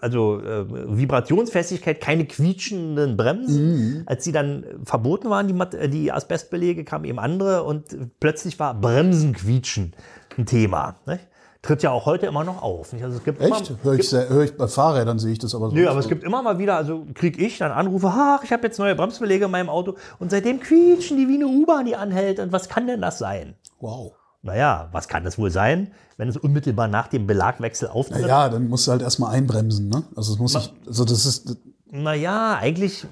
also 0.00 0.40
äh, 0.40 0.64
Vibrationsfestigkeit, 0.96 2.00
keine 2.00 2.24
quietschenden 2.24 3.16
Bremsen. 3.16 4.02
Als 4.06 4.24
die 4.24 4.32
dann 4.32 4.64
verboten 4.84 5.30
waren, 5.30 5.46
die, 5.46 5.52
Mat- 5.54 5.74
äh, 5.74 5.88
die 5.88 6.10
Asbestbelege, 6.10 6.82
kamen 6.84 7.04
eben 7.04 7.18
andere 7.20 7.62
und 7.62 7.84
plötzlich 8.18 8.58
war 8.58 8.74
Bremsenquietschen 8.74 9.92
ein 10.38 10.46
Thema. 10.46 10.96
Nicht? 11.06 11.28
Tritt 11.62 11.82
ja 11.82 11.90
auch 11.90 12.06
heute 12.06 12.26
immer 12.26 12.42
noch 12.42 12.62
auf. 12.62 12.92
Nicht? 12.92 13.04
Also 13.04 13.18
es 13.18 13.24
gibt 13.24 13.40
Echt? 13.40 13.70
Immer, 13.70 13.78
Hör 13.82 13.92
ich, 13.92 14.10
hör 14.12 14.40
ich 14.42 14.56
bei 14.56 14.66
Fahrrädern 14.66 15.18
sehe 15.18 15.32
ich 15.32 15.38
das 15.38 15.54
aber 15.54 15.68
so. 15.68 15.76
Nö, 15.76 15.88
aber 15.88 15.98
es 15.98 16.08
gibt 16.08 16.24
immer 16.24 16.42
mal 16.42 16.58
wieder, 16.58 16.76
also 16.76 17.06
kriege 17.12 17.44
ich 17.44 17.58
dann 17.58 17.70
Anrufe, 17.70 18.08
ach, 18.08 18.42
ich 18.42 18.52
habe 18.52 18.66
jetzt 18.66 18.78
neue 18.78 18.94
Bremsbelege 18.94 19.44
in 19.44 19.50
meinem 19.50 19.68
Auto 19.68 19.96
und 20.18 20.30
seitdem 20.30 20.60
quietschen 20.60 21.18
die 21.18 21.28
wie 21.28 21.34
eine 21.34 21.46
U-Bahn, 21.46 21.84
die 21.84 21.96
anhält. 21.96 22.38
Und 22.40 22.50
was 22.52 22.70
kann 22.70 22.86
denn 22.86 23.02
das 23.02 23.18
sein? 23.18 23.56
Wow. 23.78 24.12
Naja, 24.42 24.88
was 24.92 25.06
kann 25.06 25.22
das 25.22 25.36
wohl 25.38 25.50
sein, 25.50 25.92
wenn 26.16 26.28
es 26.28 26.38
unmittelbar 26.38 26.88
nach 26.88 27.08
dem 27.08 27.26
Belagwechsel 27.26 27.88
auftritt? 27.88 28.26
Ja, 28.26 28.48
dann 28.48 28.68
musst 28.68 28.86
du 28.86 28.92
halt 28.92 29.02
erstmal 29.02 29.34
einbremsen, 29.34 29.88
ne? 29.90 30.04
Also 30.16 30.32
es 30.32 30.38
muss 30.38 30.54
ich, 30.54 30.72
also 30.86 31.04
das 31.04 31.26
ist, 31.26 31.58
Naja, 31.92 32.56
eigentlich 32.60 33.04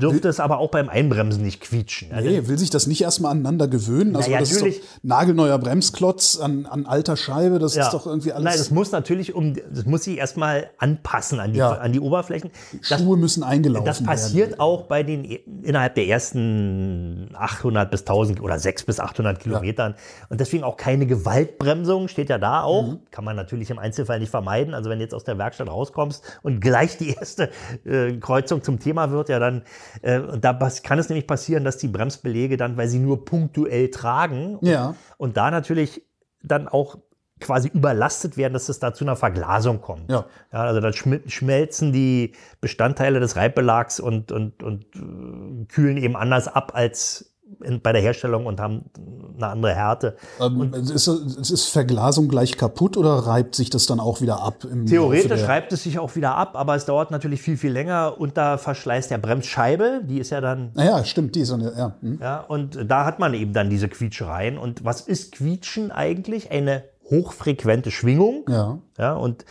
dürfte 0.00 0.28
es 0.28 0.40
aber 0.40 0.58
auch 0.58 0.70
beim 0.70 0.88
Einbremsen 0.88 1.42
nicht 1.42 1.60
quietschen. 1.60 2.10
Also, 2.12 2.28
nee, 2.28 2.48
will 2.48 2.58
sich 2.58 2.70
das 2.70 2.86
nicht 2.86 3.02
erstmal 3.02 3.30
aneinander 3.32 3.68
gewöhnen? 3.68 4.16
Also 4.16 4.28
Naja, 4.30 4.40
das 4.40 4.52
natürlich. 4.52 4.78
ist 4.78 4.84
doch 4.84 4.98
nagelneuer 5.04 5.58
Bremsklotz 5.58 6.38
an, 6.40 6.66
an 6.66 6.86
alter 6.86 7.16
Scheibe, 7.16 7.58
das 7.58 7.74
ja. 7.74 7.84
ist 7.84 7.92
doch 7.92 8.06
irgendwie 8.06 8.32
alles. 8.32 8.44
Nein, 8.44 8.58
das 8.58 8.70
muss 8.70 8.92
natürlich 8.92 9.34
um, 9.34 9.54
das 9.72 9.84
muss 9.84 10.04
sich 10.04 10.16
erstmal 10.18 10.70
anpassen 10.78 11.38
an 11.38 11.52
die, 11.52 11.58
Ja. 11.58 11.72
an 11.74 11.92
die 11.92 12.00
Oberflächen. 12.00 12.50
Das, 12.88 13.00
Schuhe 13.00 13.16
müssen 13.16 13.42
eingelaufen 13.44 13.84
das 13.86 14.02
passiert 14.02 14.50
werden. 14.52 14.60
auch 14.60 14.82
bei 14.84 15.02
den 15.02 15.24
innerhalb 15.62 15.94
der 15.94 16.06
ersten 16.08 17.28
800 17.34 17.90
bis 17.90 18.00
1000 18.00 18.40
oder 18.40 18.58
600 18.58 18.86
bis 18.86 19.00
800 19.00 19.40
Kilometern 19.40 19.94
und 20.28 20.40
deswegen 20.40 20.64
auch 20.64 20.76
keine 20.76 21.06
Gewaltbremsung 21.06 22.08
steht 22.08 22.28
ja 22.30 22.38
da 22.38 22.62
auch 22.62 22.84
Mhm. 22.84 22.98
kann 23.10 23.24
man 23.24 23.36
natürlich 23.36 23.70
im 23.70 23.78
Einzelfall 23.78 24.18
nicht 24.20 24.30
vermeiden 24.30 24.74
also 24.74 24.90
wenn 24.90 24.98
du 24.98 25.04
jetzt 25.04 25.14
aus 25.14 25.24
der 25.24 25.38
Werkstatt 25.38 25.68
rauskommst 25.68 26.22
und 26.42 26.60
gleich 26.60 26.96
die 26.98 27.10
erste 27.14 27.50
äh, 27.84 28.12
Kreuzung 28.24 28.62
zum 28.62 28.78
Thema 28.80 29.10
wird 29.10 29.28
ja 29.28 29.38
dann 29.38 29.62
äh, 30.02 30.18
und 30.18 30.44
da 30.44 30.52
kann 30.82 30.98
es 30.98 31.08
nämlich 31.10 31.26
passieren 31.26 31.62
dass 31.64 31.76
die 31.76 31.88
Bremsbelege 31.88 32.56
dann 32.56 32.76
weil 32.76 32.88
sie 32.88 32.98
nur 32.98 33.24
punktuell 33.24 33.90
tragen 33.90 34.58
Ja. 34.62 34.94
und 35.18 35.36
da 35.36 35.50
natürlich 35.50 36.02
dann 36.42 36.66
auch 36.68 36.96
quasi 37.40 37.68
überlastet 37.68 38.36
werden, 38.36 38.52
dass 38.54 38.68
es 38.68 38.78
da 38.78 38.94
zu 38.94 39.04
einer 39.04 39.16
Verglasung 39.16 39.80
kommt. 39.80 40.10
Ja. 40.10 40.24
also 40.50 40.80
dann 40.80 40.92
schmelzen 40.92 41.92
die 41.92 42.32
Bestandteile 42.60 43.20
des 43.20 43.36
Reibbelags 43.36 44.00
und, 44.00 44.32
und, 44.32 44.62
und 44.62 44.84
äh, 44.94 45.64
kühlen 45.66 45.96
eben 45.98 46.16
anders 46.16 46.48
ab 46.48 46.72
als 46.74 47.33
in, 47.62 47.80
bei 47.80 47.92
der 47.92 48.02
Herstellung 48.02 48.46
und 48.46 48.60
haben 48.60 48.90
eine 49.36 49.46
andere 49.46 49.74
Härte. 49.74 50.16
Ähm, 50.40 50.72
ist, 50.74 51.06
ist 51.06 51.68
Verglasung 51.68 52.28
gleich 52.28 52.56
kaputt 52.56 52.96
oder 52.96 53.10
reibt 53.10 53.54
sich 53.54 53.70
das 53.70 53.86
dann 53.86 54.00
auch 54.00 54.20
wieder 54.20 54.42
ab? 54.42 54.66
Theoretisch 54.86 55.42
reibt 55.44 55.72
es 55.72 55.82
sich 55.82 55.98
auch 55.98 56.14
wieder 56.16 56.36
ab, 56.36 56.56
aber 56.56 56.74
es 56.74 56.84
dauert 56.84 57.10
natürlich 57.10 57.42
viel, 57.42 57.56
viel 57.56 57.72
länger 57.72 58.14
unter 58.18 58.58
Verschleiß 58.58 59.08
der 59.08 59.18
Bremsscheibe. 59.18 60.02
Die 60.04 60.18
ist 60.18 60.30
ja 60.30 60.40
dann 60.40 60.70
Naja, 60.74 61.04
stimmt, 61.04 61.34
die 61.34 61.40
ist 61.40 61.52
eine, 61.52 61.72
ja. 61.76 61.94
hm. 62.00 62.18
Ja, 62.20 62.40
und 62.40 62.78
da 62.86 63.04
hat 63.04 63.18
man 63.18 63.34
eben 63.34 63.52
dann 63.52 63.70
diese 63.70 63.88
Quietschereien. 63.88 64.58
Und 64.58 64.84
was 64.84 65.00
ist 65.00 65.32
Quietschen 65.32 65.90
eigentlich? 65.90 66.50
Eine 66.50 66.84
hochfrequente 67.10 67.90
Schwingung. 67.90 68.44
Ja. 68.48 68.78
Ja, 68.98 69.14
und 69.14 69.44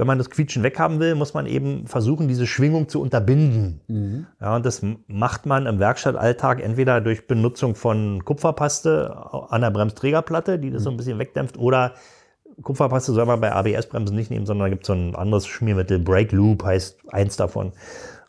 wenn 0.00 0.06
man 0.06 0.16
das 0.16 0.30
Quietschen 0.30 0.62
weghaben 0.62 0.98
will, 0.98 1.14
muss 1.14 1.34
man 1.34 1.44
eben 1.44 1.86
versuchen, 1.86 2.26
diese 2.26 2.46
Schwingung 2.46 2.88
zu 2.88 3.02
unterbinden. 3.02 4.26
Ja, 4.40 4.56
und 4.56 4.64
das 4.64 4.80
macht 5.08 5.44
man 5.44 5.66
im 5.66 5.78
Werkstattalltag 5.78 6.62
entweder 6.62 7.02
durch 7.02 7.26
Benutzung 7.26 7.74
von 7.74 8.24
Kupferpaste 8.24 9.14
an 9.50 9.60
der 9.60 9.70
Bremsträgerplatte, 9.70 10.58
die 10.58 10.70
das 10.70 10.84
so 10.84 10.90
ein 10.90 10.96
bisschen 10.96 11.18
wegdämpft, 11.18 11.58
oder 11.58 11.92
Kupferpaste 12.62 13.12
soll 13.12 13.26
man 13.26 13.42
bei 13.42 13.52
ABS-Bremsen 13.52 14.16
nicht 14.16 14.30
nehmen, 14.30 14.46
sondern 14.46 14.66
da 14.66 14.70
gibt 14.70 14.84
es 14.84 14.86
so 14.86 14.94
ein 14.94 15.14
anderes 15.14 15.46
Schmiermittel, 15.46 15.98
Brake 15.98 16.34
Loop 16.34 16.64
heißt 16.64 17.00
eins 17.12 17.36
davon. 17.36 17.72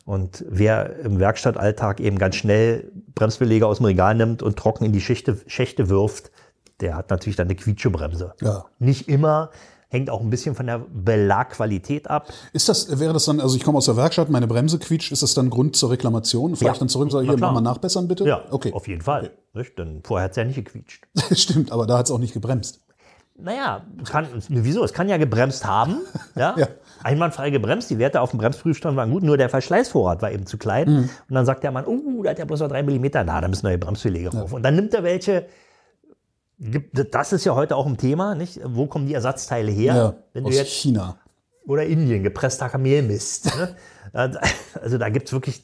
Und 0.04 0.44
wer 0.50 1.00
im 1.00 1.20
Werkstattalltag 1.20 2.02
eben 2.02 2.18
ganz 2.18 2.36
schnell 2.36 2.92
Bremsbeläge 3.16 3.66
aus 3.66 3.78
dem 3.78 3.86
Regal 3.86 4.16
nimmt 4.16 4.44
und 4.44 4.58
trocken 4.60 4.84
in 4.84 4.92
die 4.92 5.00
Schächte, 5.00 5.38
Schächte 5.48 5.88
wirft, 5.88 6.32
der 6.82 6.98
hat 6.98 7.12
natürlich 7.12 7.38
dann 7.38 7.48
eine 7.48 7.56
Quietschebremse. 7.56 8.34
Ja. 8.42 8.66
Nicht 8.78 9.08
immer, 9.08 9.52
hängt 9.92 10.10
auch 10.10 10.22
ein 10.22 10.30
bisschen 10.30 10.56
von 10.56 10.66
der 10.68 10.80
Belagqualität 10.90 12.10
ab. 12.10 12.28
Ist 12.54 12.70
das, 12.70 13.00
wäre 13.00 13.14
das 13.14 13.26
dann, 13.26 13.40
also 13.42 13.56
ich 13.58 13.64
komme 13.64 13.78
aus 13.78 13.86
der 13.86 13.98
Werkstatt, 13.98 14.30
meine 14.30 14.48
Bremse 14.48 14.80
quietscht, 14.80 15.12
ist 15.12 15.22
das 15.22 15.34
dann 15.34 15.50
Grund 15.50 15.76
zur 15.76 15.92
Reklamation? 15.92 16.56
Fahre 16.56 16.66
Ja. 16.68 16.72
ich 16.74 16.80
dann 16.80 16.90
zurück 16.90 17.06
und 17.06 17.12
sage, 17.12 17.26
hier, 17.28 17.38
mach 17.38 17.52
mal 17.54 17.62
nachbessern 17.62 18.08
bitte? 18.08 18.26
Ja, 18.26 18.42
Okay. 18.50 18.72
auf 18.74 18.88
jeden 18.88 19.02
Fall. 19.02 19.32
Nicht? 19.54 19.78
Denn 19.78 20.02
vorher 20.04 20.26
hat 20.26 20.32
es 20.32 20.38
ja 20.38 20.46
nicht 20.46 20.56
gequietscht. 20.56 21.06
Stimmt, 21.34 21.72
aber 21.72 21.86
da 21.86 21.98
hat 21.98 22.06
es 22.06 22.12
auch 22.12 22.20
nicht 22.20 22.34
gebremst. 22.34 22.82
Naja, 23.38 23.82
kann, 24.06 24.28
wieso? 24.50 24.84
Es 24.84 24.94
kann 24.94 25.10
ja 25.10 25.18
gebremst 25.18 25.66
haben. 25.66 25.98
Ja? 26.36 26.56
Ja. 26.58 26.68
Einwandfrei 27.04 27.50
gebremst. 27.50 27.90
Die 27.90 27.98
Werte 27.98 28.22
auf 28.22 28.30
dem 28.30 28.40
Bremsprüfstand 28.40 28.96
waren 28.96 29.12
gut, 29.12 29.24
nur 29.24 29.36
der 29.36 29.50
Verschleißvorrat 29.50 30.22
war 30.22 30.32
eben 30.32 30.46
zu 30.46 30.58
klein. 30.58 30.88
Mhm. 30.90 31.10
Und 31.28 31.36
dann 31.36 31.46
sagt 31.46 31.64
der 31.64 31.72
Mann, 31.72 31.86
oh, 31.86 32.22
da 32.24 32.30
hat 32.30 32.40
ja 32.40 32.46
bloß 32.46 32.60
noch 32.62 32.70
drei 32.70 32.84
Millimeter. 32.84 33.24
Na, 33.26 33.42
da 33.42 33.48
müssen 33.48 33.66
neue 33.66 33.78
Bremsbeläge 33.80 34.30
drauf. 34.30 34.54
Und 34.54 34.64
dann 34.64 34.76
nimmt 34.76 34.94
er 34.94 35.04
welche. 35.04 35.48
Gibt- 36.62 37.14
Das 37.14 37.34
ist 37.34 37.44
ja 37.46 37.56
heute 37.56 37.76
auch 37.76 37.86
ein 37.88 37.98
Thema, 37.98 38.36
nicht? 38.36 38.60
Wo 38.64 38.88
kommen 38.88 39.08
die 39.08 39.14
Ersatzteile 39.14 39.72
her? 39.72 39.96
Ja, 39.96 40.14
Wenn 40.34 40.44
du 40.44 40.50
aus 40.50 40.56
jetzt 40.56 40.72
China. 40.72 41.18
oder 41.66 41.86
Indien, 41.86 42.24
gepresster 42.24 42.70
Kamelmist. 42.70 43.46
Ne? 43.58 43.76
Also 44.82 44.98
da 44.98 45.10
gibt 45.10 45.28
es 45.28 45.34
wirklich 45.34 45.64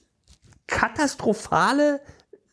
katastrophale 0.67 1.99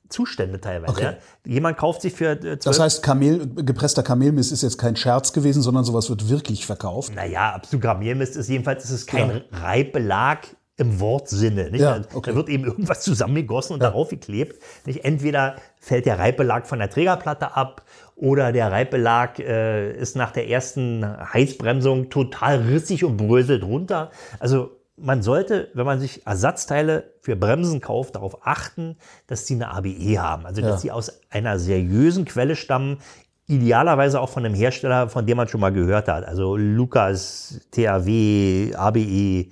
Zustände 0.09 0.61
teilweise. 0.61 0.93
Okay. 0.93 1.03
Ja? 1.05 1.15
Jemand 1.53 1.77
kauft 1.77 2.03
sich 2.03 2.13
für 2.13 2.31
äh, 2.33 2.59
12 2.59 2.59
Das 2.61 2.81
heißt, 2.81 3.03
Kamel, 3.03 3.47
gepresster 3.55 4.03
Kamelmist 4.03 4.53
ist 4.53 4.63
jetzt 4.63 4.79
kein 4.79 4.97
Scherz 4.97 5.33
gewesen, 5.33 5.63
sondern 5.63 5.85
sowas 5.85 6.09
wird 6.11 6.29
wirklich 6.29 6.67
verkauft. 6.67 7.15
Naja, 7.15 7.53
absolut 7.55 7.83
Kamelmist 7.85 8.37
ist 8.37 8.49
jedenfalls 8.49 8.85
ist 8.85 8.91
es 8.91 9.07
kein 9.07 9.43
Reibbelag 9.53 10.41
im 10.77 10.99
Wortsinne. 11.01 11.71
Nicht? 11.71 11.81
Ja, 11.83 11.99
Da- 12.01 12.09
okay. 12.17 12.31
Da 12.31 12.37
wird 12.37 12.49
eben 12.49 12.65
irgendwas 12.65 13.03
zusammengegossen 13.03 13.75
und 13.75 13.81
darauf 13.83 14.09
geklebt. 14.09 14.61
Nicht? 14.87 15.05
Entweder 15.05 15.57
fällt 15.79 16.07
der 16.07 16.19
Reibbelag 16.19 16.67
von 16.67 16.79
der 16.79 16.91
Trägerplatte 16.91 17.57
ab 17.57 17.83
oder 18.17 18.53
der 18.53 18.71
Reibbelag 18.73 19.39
äh, 19.39 19.93
ist 19.93 20.17
nach 20.17 20.33
der 20.33 20.49
ersten 20.49 21.05
Heißbremsung 21.33 22.11
total 22.11 22.59
rissig 22.63 23.05
und 23.05 23.17
bröselt 23.17 23.63
runter. 23.65 24.11
Also 24.41 24.71
man 24.97 25.23
sollte, 25.23 25.71
wenn 25.75 25.87
man 25.87 25.99
sich 25.99 26.25
Ersatzteile 26.25 27.13
für 27.21 27.35
Bremsen 27.35 27.81
kauft, 27.81 28.15
darauf 28.15 28.47
achten, 28.47 28.97
dass 29.27 29.45
sie 29.47 29.55
eine 29.55 29.71
ABE 29.73 30.19
haben. 30.21 30.47
Also 30.47 30.61
dass 30.61 30.71
Ja. 30.71 30.79
sie 30.79 30.91
aus 30.93 31.21
einer 31.31 31.59
seriösen 31.59 32.25
Quelle 32.25 32.55
stammen, 32.55 32.99
idealerweise 33.47 34.21
auch 34.21 34.31
von 34.31 34.45
einem 34.45 34.55
Hersteller, 34.55 35.09
von 35.09 35.27
dem 35.27 35.37
man 35.37 35.49
schon 35.49 35.61
mal 35.61 35.73
gehört 35.73 36.09
hat. 36.09 36.25
Also 36.25 36.57
Lukas, 36.57 37.61
THW, 37.73 38.75
ABE, 38.75 39.47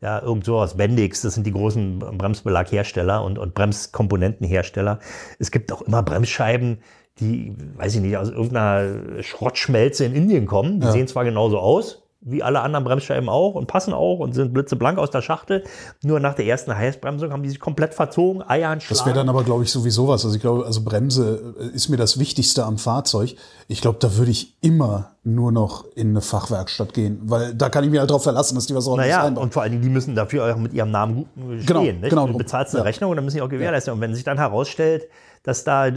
ja, 0.00 0.22
irgend 0.22 0.44
sowas, 0.46 0.76
Bendix, 0.76 1.22
das 1.22 1.34
sind 1.34 1.46
die 1.46 1.52
großen 1.52 1.98
Bremsbelaghersteller 1.98 3.22
und, 3.22 3.38
und 3.38 3.54
Bremskomponentenhersteller. 3.54 4.98
Es 5.38 5.50
gibt 5.50 5.72
auch 5.72 5.82
immer 5.82 6.02
Bremsscheiben, 6.02 6.78
die, 7.20 7.54
weiß 7.76 7.96
ich 7.96 8.00
nicht, 8.00 8.16
aus 8.16 8.30
irgendeiner 8.30 9.22
Schrottschmelze 9.22 10.06
in 10.06 10.14
Indien 10.14 10.46
kommen. 10.46 10.80
Die 10.80 10.90
sehen 10.90 11.06
zwar 11.06 11.24
genauso 11.24 11.58
aus, 11.58 12.03
wie 12.26 12.42
alle 12.42 12.60
anderen 12.60 12.84
Bremsscheiben 12.84 13.28
auch 13.28 13.54
und 13.54 13.66
passen 13.66 13.92
auch 13.92 14.18
und 14.18 14.34
sind 14.34 14.52
blitzeblank 14.54 14.98
aus 14.98 15.10
der 15.10 15.20
Schachtel. 15.22 15.62
Nur 16.02 16.20
nach 16.20 16.34
der 16.34 16.46
ersten 16.46 16.74
Heißbremsung 16.74 17.32
haben 17.32 17.42
die 17.42 17.50
sich 17.50 17.60
komplett 17.60 17.94
verzogen, 17.94 18.42
Eier 18.48 18.76
Das 18.88 19.04
wäre 19.04 19.14
dann 19.14 19.28
aber, 19.28 19.44
glaube 19.44 19.62
ich, 19.64 19.70
sowieso 19.70 20.08
was. 20.08 20.24
Also 20.24 20.34
ich 20.36 20.40
glaube, 20.42 20.64
also 20.64 20.82
Bremse 20.82 21.54
äh, 21.60 21.74
ist 21.74 21.88
mir 21.90 21.96
das 21.98 22.18
Wichtigste 22.18 22.64
am 22.64 22.78
Fahrzeug. 22.78 23.34
Ich 23.68 23.80
glaube, 23.80 23.98
da 24.00 24.16
würde 24.16 24.30
ich 24.30 24.54
immer 24.62 25.10
nur 25.22 25.52
noch 25.52 25.84
in 25.94 26.10
eine 26.10 26.20
Fachwerkstatt 26.20 26.92
gehen, 26.94 27.20
weil 27.24 27.54
da 27.54 27.68
kann 27.68 27.84
ich 27.84 27.90
mir 27.90 28.00
halt 28.00 28.10
drauf 28.10 28.22
verlassen, 28.22 28.54
dass 28.54 28.66
die 28.66 28.74
was 28.74 28.86
ordentliches 28.86 29.16
Naja, 29.16 29.26
einbauen. 29.28 29.44
und 29.44 29.52
vor 29.54 29.62
allen 29.62 29.72
Dingen, 29.72 29.82
die 29.82 29.88
müssen 29.88 30.14
dafür 30.14 30.54
auch 30.54 30.58
mit 30.58 30.72
ihrem 30.74 30.90
Namen 30.90 31.14
gut 31.16 31.26
stehen. 31.62 31.66
Genau, 31.66 31.80
nicht? 31.82 32.02
genau 32.10 32.26
Du 32.26 32.36
bezahlst 32.38 32.74
eine 32.74 32.80
Ja. 32.80 32.84
Rechnung 32.84 33.10
und 33.10 33.16
dann 33.16 33.24
müssen 33.24 33.36
die 33.36 33.42
auch 33.42 33.48
gewährleisten. 33.48 33.92
Und 33.94 34.00
wenn 34.00 34.14
sich 34.14 34.24
dann 34.24 34.38
herausstellt, 34.38 35.08
dass 35.44 35.62
da 35.62 35.86
äh, 35.88 35.92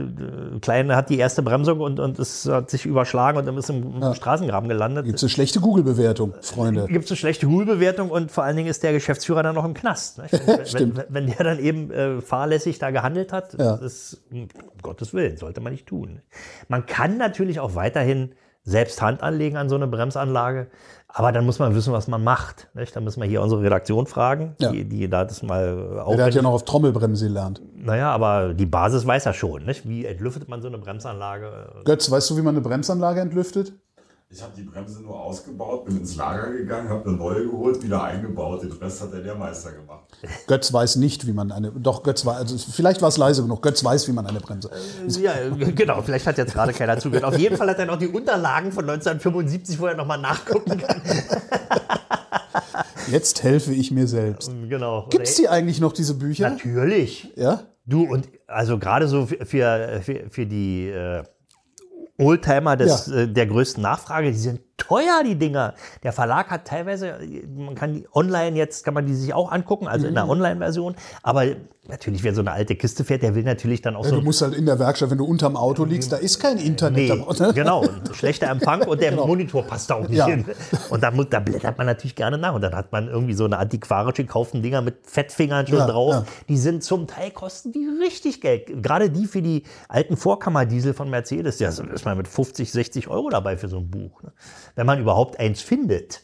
Kleine 0.61 0.95
hat 0.97 1.09
die 1.09 1.17
erste 1.17 1.41
Bremsung 1.41 1.79
und, 1.79 1.99
und 2.01 2.19
es 2.19 2.45
hat 2.47 2.69
sich 2.69 2.85
überschlagen 2.85 3.37
und 3.37 3.45
dann 3.47 3.57
ist 3.57 3.69
im 3.69 4.13
Straßengraben 4.13 4.67
gelandet. 4.67 5.05
Gibt 5.05 5.17
es 5.17 5.23
eine 5.23 5.29
schlechte 5.29 5.61
Google-Bewertung, 5.61 6.33
Freunde? 6.41 6.85
Gibt 6.87 7.05
es 7.05 7.11
eine 7.11 7.17
schlechte 7.17 7.47
Google-Bewertung 7.47 8.11
und 8.11 8.29
vor 8.29 8.43
allen 8.43 8.57
Dingen 8.57 8.67
ist 8.67 8.83
der 8.83 8.91
Geschäftsführer 8.91 9.43
dann 9.43 9.55
noch 9.55 9.63
im 9.65 9.73
Knast. 9.73 10.19
Nicht? 10.21 10.33
wenn, 10.73 10.97
wenn, 10.97 11.03
wenn 11.07 11.25
der 11.27 11.43
dann 11.45 11.59
eben 11.59 11.91
äh, 11.91 12.19
fahrlässig 12.21 12.77
da 12.77 12.91
gehandelt 12.91 13.31
hat, 13.31 13.53
Ja. 13.53 13.77
das 13.77 13.81
ist, 13.81 14.21
um 14.31 14.49
Gottes 14.81 15.13
Willen, 15.13 15.37
sollte 15.37 15.61
man 15.61 15.71
nicht 15.71 15.87
tun. 15.87 16.21
Man 16.67 16.85
kann 16.85 17.17
natürlich 17.17 17.61
auch 17.61 17.73
weiterhin 17.73 18.33
selbst 18.67 19.01
Hand 19.01 19.23
anlegen 19.23 19.55
an 19.57 19.69
so 19.69 19.75
eine 19.75 19.87
Bremsanlage. 19.87 20.67
Aber 21.07 21.31
dann 21.31 21.45
muss 21.45 21.57
man 21.57 21.73
wissen, 21.73 21.93
was 21.93 22.07
man 22.09 22.21
macht. 22.23 22.67
Nicht? 22.73 22.93
Dann 22.95 23.05
müssen 23.05 23.21
wir 23.21 23.27
hier 23.29 23.41
unsere 23.41 23.61
Redaktion 23.63 24.05
fragen, 24.07 24.55
Ja. 24.59 24.71
die, 24.71 24.83
die 24.83 25.09
da 25.09 25.23
das 25.23 25.41
mal 25.41 26.03
Der 26.15 26.25
hat 26.25 26.35
ja 26.35 26.41
noch 26.41 26.51
auf 26.51 26.65
Trommelbremse 26.65 27.27
gelernt. 27.27 27.61
Naja, 27.75 28.11
aber 28.11 28.53
die 28.53 28.65
Basis 28.65 29.07
weiß 29.07 29.25
er 29.25 29.33
schon. 29.33 29.65
Nicht? 29.65 29.87
Wie 29.87 30.05
entlüftet 30.05 30.49
man 30.49 30.61
so 30.61 30.67
eine 30.67 30.77
Bremsanlage? 30.77 31.69
Götz, 31.85 32.11
weißt 32.11 32.29
du, 32.29 32.37
wie 32.37 32.41
man 32.41 32.55
eine 32.55 32.61
Bremsanlage 32.61 33.21
entlüftet? 33.21 33.71
Ich 34.29 34.43
habe 34.43 34.51
die 34.57 34.63
Bremse 34.63 35.01
nur 35.01 35.17
ausgebaut, 35.17 35.85
bin 35.85 35.97
ins 35.99 36.17
Lager 36.17 36.51
gegangen, 36.51 36.89
habe 36.89 37.07
eine 37.07 37.17
neue 37.17 37.45
geholt, 37.45 37.81
wieder 37.81 38.03
eingebaut. 38.03 38.61
Den 38.61 38.73
Rest 38.73 39.01
hat 39.01 39.13
der 39.13 39.21
Lehrmeister 39.21 39.71
gemacht. 39.71 40.03
Götz 40.47 40.73
weiß 40.73 40.97
nicht, 40.97 41.25
wie 41.27 41.31
man 41.31 41.49
eine. 41.49 41.71
Doch, 41.71 42.03
Götz 42.03 42.25
weiß. 42.25 42.35
Also 42.35 42.57
vielleicht 42.57 43.01
war 43.01 43.07
es 43.07 43.15
leise 43.15 43.41
genug. 43.41 43.61
Götz 43.61 43.85
weiß, 43.85 44.05
wie 44.09 44.11
man 44.11 44.27
eine 44.27 44.41
Bremse. 44.41 44.69
Ja, 45.21 45.33
genau. 45.49 46.01
Vielleicht 46.01 46.27
hat 46.27 46.37
jetzt 46.37 46.53
gerade 46.53 46.73
keiner 46.73 46.99
zugehört. 46.99 47.23
Auf 47.23 47.37
jeden 47.37 47.55
Fall 47.55 47.69
hat 47.69 47.79
er 47.79 47.85
noch 47.85 47.97
die 47.97 48.09
Unterlagen 48.09 48.73
von 48.73 48.83
1975, 48.89 49.79
wo 49.79 49.85
er 49.85 49.95
nochmal 49.95 50.19
nachgucken 50.19 50.77
kann. 50.77 51.01
Jetzt 53.09 53.43
helfe 53.43 53.73
ich 53.73 53.91
mir 53.91 54.07
selbst. 54.07 54.51
Genau. 54.67 55.07
Gibt 55.09 55.25
es 55.25 55.35
die 55.35 55.47
eigentlich 55.47 55.79
noch, 55.79 55.93
diese 55.93 56.15
Bücher? 56.15 56.49
Natürlich. 56.49 57.31
Ja? 57.37 57.63
Du 57.85 58.03
und 58.03 58.27
also 58.45 58.77
gerade 58.77 59.07
so 59.07 59.25
für, 59.25 59.45
für, 59.45 60.01
für, 60.03 60.29
für 60.29 60.45
die 60.45 60.89
äh, 60.89 61.23
Oldtimer 62.17 62.75
des, 62.75 63.07
Ja. 63.07 63.15
äh, 63.15 63.27
der 63.31 63.47
größten 63.47 63.81
Nachfrage, 63.81 64.31
die 64.31 64.37
sind 64.37 64.61
teuer, 64.77 65.23
die 65.25 65.35
Dinger. 65.35 65.73
Der 66.03 66.13
Verlag 66.13 66.49
hat 66.49 66.65
teilweise, 66.65 67.15
man 67.55 67.75
kann 67.75 67.93
die 67.93 68.07
online 68.13 68.55
jetzt, 68.57 68.83
kann 68.85 68.93
man 68.93 69.05
die 69.05 69.15
sich 69.15 69.33
auch 69.33 69.51
angucken, 69.51 69.87
also 69.87 70.05
in 70.05 70.11
Mhm. 70.13 70.15
der 70.15 70.29
Online-Version. 70.29 70.95
Aber 71.23 71.45
natürlich, 71.87 72.23
wer 72.23 72.33
so 72.35 72.41
eine 72.41 72.51
alte 72.51 72.75
Kiste 72.75 73.03
fährt, 73.03 73.23
der 73.23 73.33
will 73.33 73.43
natürlich 73.43 73.81
dann 73.81 73.95
auch 73.95 74.03
Ja, 74.03 74.09
so 74.11 74.15
du 74.17 74.21
musst 74.21 74.41
halt 74.41 74.53
in 74.53 74.65
der 74.65 74.77
Werkstatt, 74.77 75.09
wenn 75.09 75.17
du 75.17 75.25
unterm 75.25 75.55
Auto 75.55 75.83
liegst, 75.85 76.11
da 76.11 76.17
ist 76.17 76.39
kein 76.39 76.57
Internet. 76.57 77.09
Nee, 77.09 77.43
ne? 77.45 77.53
genau. 77.53 77.85
Schlechter 78.13 78.49
Empfang 78.49 78.81
und 78.83 79.01
der 79.01 79.11
Monitor 79.25 79.63
passt 79.63 79.89
da 79.89 79.95
auch 79.95 80.07
nicht 80.07 80.17
Ja. 80.17 80.27
hin. 80.27 80.45
Und 80.89 81.01
da, 81.01 81.11
muss, 81.11 81.27
da 81.29 81.39
blättert 81.39 81.77
man 81.77 81.87
natürlich 81.87 82.15
gerne 82.15 82.37
nach. 82.37 82.53
Und 82.53 82.61
dann 82.61 82.75
hat 82.75 82.91
man 82.91 83.07
irgendwie 83.07 83.33
so 83.33 83.45
eine 83.45 83.57
antiquarisch 83.57 84.15
gekauften 84.15 84.61
Dinger 84.61 84.81
mit 84.81 84.97
Fettfingern 85.07 85.65
schon 85.65 85.79
Ja, 85.79 85.87
drauf. 85.87 86.13
ja. 86.13 86.25
Die 86.49 86.57
sind 86.57 86.83
zum 86.83 87.07
Teil 87.07 87.31
kosten 87.31 87.71
die 87.71 87.87
richtig 88.03 88.41
Geld. 88.41 88.83
Gerade 88.83 89.09
die 89.09 89.25
für 89.25 89.41
die 89.41 89.63
alten 89.89 90.17
Vorkammerdiesel 90.17 90.93
von 90.93 91.09
Mercedes, 91.09 91.57
da 91.57 91.69
ist 91.69 92.05
man 92.05 92.17
mit 92.17 92.27
50, 92.27 92.71
60 92.71 93.07
Euro 93.07 93.29
dabei 93.29 93.57
für 93.57 93.69
so 93.69 93.77
ein 93.77 93.89
Buch. 93.89 94.21
ne? 94.23 94.31
Wenn 94.77 94.85
man 94.85 94.99
überhaupt 95.01 95.39
eins 95.39 95.59
findet. 95.61 96.21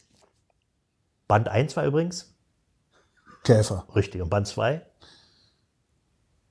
Band 1.28 1.50
1 1.50 1.76
war 1.76 1.86
übrigens 1.86 2.34
Käfer. 3.44 3.86
richtig. 3.96 4.22
Und 4.22 4.30
Band 4.30 4.48
2 4.48 4.82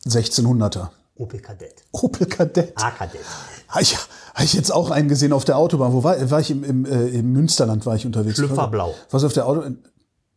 1600er. 0.07 0.89
Opel 1.15 1.41
Kadett. 1.41 1.85
Opel 1.93 2.27
Kadett. 2.27 2.73
A-Kadett. 2.77 3.21
Habe 3.69 3.83
ich, 3.83 3.97
hab 3.97 4.43
ich 4.45 4.53
jetzt 4.55 4.73
auch 4.73 4.91
einen 4.91 5.09
gesehen 5.09 5.33
auf 5.33 5.45
der 5.45 5.57
Autobahn. 5.59 5.93
Wo 5.93 6.03
war, 6.03 6.31
war 6.31 6.41
ich? 6.41 6.51
Im, 6.51 6.65
im, 6.65 6.85
äh, 6.85 7.07
Im 7.09 7.33
Münsterland 7.33 7.87
war 7.87 7.95
ich 7.95 8.05
unterwegs. 8.05 8.37
Schlüpferblau. 8.37 8.95
Was 9.11 9.23
auf 9.25 9.33
der 9.33 9.47
Auto. 9.47 9.71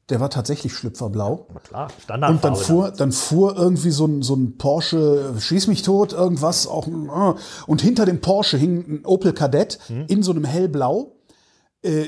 Der 0.10 0.19
war 0.19 0.30
tatsächlich 0.30 0.71
schlüpferblau. 0.75 1.47
Na 1.51 1.60
klar, 1.62 1.84
Und 1.86 2.01
Standardfarbe. 2.04 2.41
dann 2.41 2.56
fuhr, 2.56 2.91
dann 2.91 3.12
fuhr 3.12 3.58
irgendwie 3.58 3.89
so 3.89 4.06
ein, 4.06 4.21
so 4.21 4.36
ein 4.36 4.56
Porsche, 4.60 5.34
schieß 5.39 5.65
mich 5.65 5.82
tot, 5.82 6.13
irgendwas 6.13 6.67
auch. 6.67 6.88
äh, 6.88 7.34
Und 7.65 7.82
hinter 7.82 8.06
dem 8.06 8.21
Porsche 8.21 8.58
hing 8.58 8.86
ein 8.99 9.06
Opel 9.06 9.34
Kadett 9.34 9.80
Hm. 9.88 10.06
in 10.08 10.21
so 10.21 10.30
einem 10.32 10.43
hellblau. 10.45 11.13
Äh, 11.85 12.07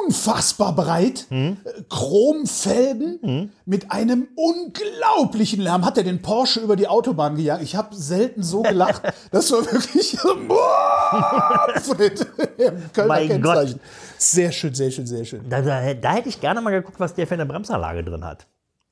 unfassbar 0.00 0.74
breit, 0.76 1.26
Hm. 1.28 1.56
äh, 1.64 1.82
Chromfelgen 1.88 3.50
mit 3.64 3.90
einem 3.90 4.28
unglaublichen 4.36 5.60
Lärm. 5.60 5.84
Hat 5.84 5.98
er 5.98 6.04
den 6.04 6.22
Porsche 6.22 6.60
über 6.60 6.76
die 6.76 6.86
Autobahn 6.86 7.34
gejagt? 7.34 7.62
Ich 7.62 7.74
habe 7.74 7.94
selten 7.96 8.42
so 8.42 8.62
gelacht. 8.62 9.02
Das 9.32 9.50
war 9.50 9.60
wirklich 9.70 10.16
Mein 13.06 13.28
Kennzeichen. 13.28 13.80
Sehr 14.18 14.52
schön, 14.52 14.74
sehr 14.74 14.90
schön, 14.90 15.06
sehr 15.06 15.24
schön. 15.24 15.48
Da, 15.48 15.60
da, 15.62 15.94
da 15.94 16.12
hätte 16.14 16.28
ich 16.28 16.40
gerne 16.40 16.60
mal 16.60 16.70
geguckt, 16.70 17.00
was 17.00 17.14
der 17.14 17.26
für 17.26 17.34
eine 17.34 17.46
Bremsanlage 17.46 18.04
drin 18.04 18.24
hat. 18.24 18.46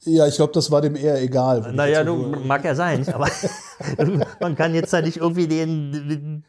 Ja, 0.05 0.27
ich 0.27 0.37
glaube, 0.37 0.53
das 0.55 0.71
war 0.71 0.81
dem 0.81 0.97
eher 0.97 1.21
egal. 1.21 1.73
Naja, 1.75 2.03
du, 2.05 2.15
mag 2.45 2.65
ja 2.65 2.75
sein, 2.75 3.07
aber 3.13 3.29
man 4.41 4.57
kann 4.57 4.75
jetzt 4.75 4.95
da 4.95 5.03
nicht 5.03 5.19
irgendwie 5.19 5.47
den, 5.47 5.93
den 5.93 6.45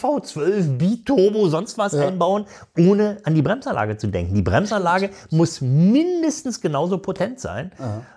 V12 0.00 0.78
Biturbo 0.78 1.48
sonst 1.48 1.76
was 1.76 1.92
einbauen, 1.94 2.46
ohne 2.78 3.18
an 3.24 3.34
die 3.34 3.42
Bremsanlage 3.42 3.98
zu 3.98 4.06
denken. 4.06 4.34
Die 4.34 4.42
Bremsanlage 4.42 5.10
muss 5.30 5.60
mindestens 5.60 6.62
genauso 6.62 6.96
potent 6.96 7.38
sein. 7.38 7.70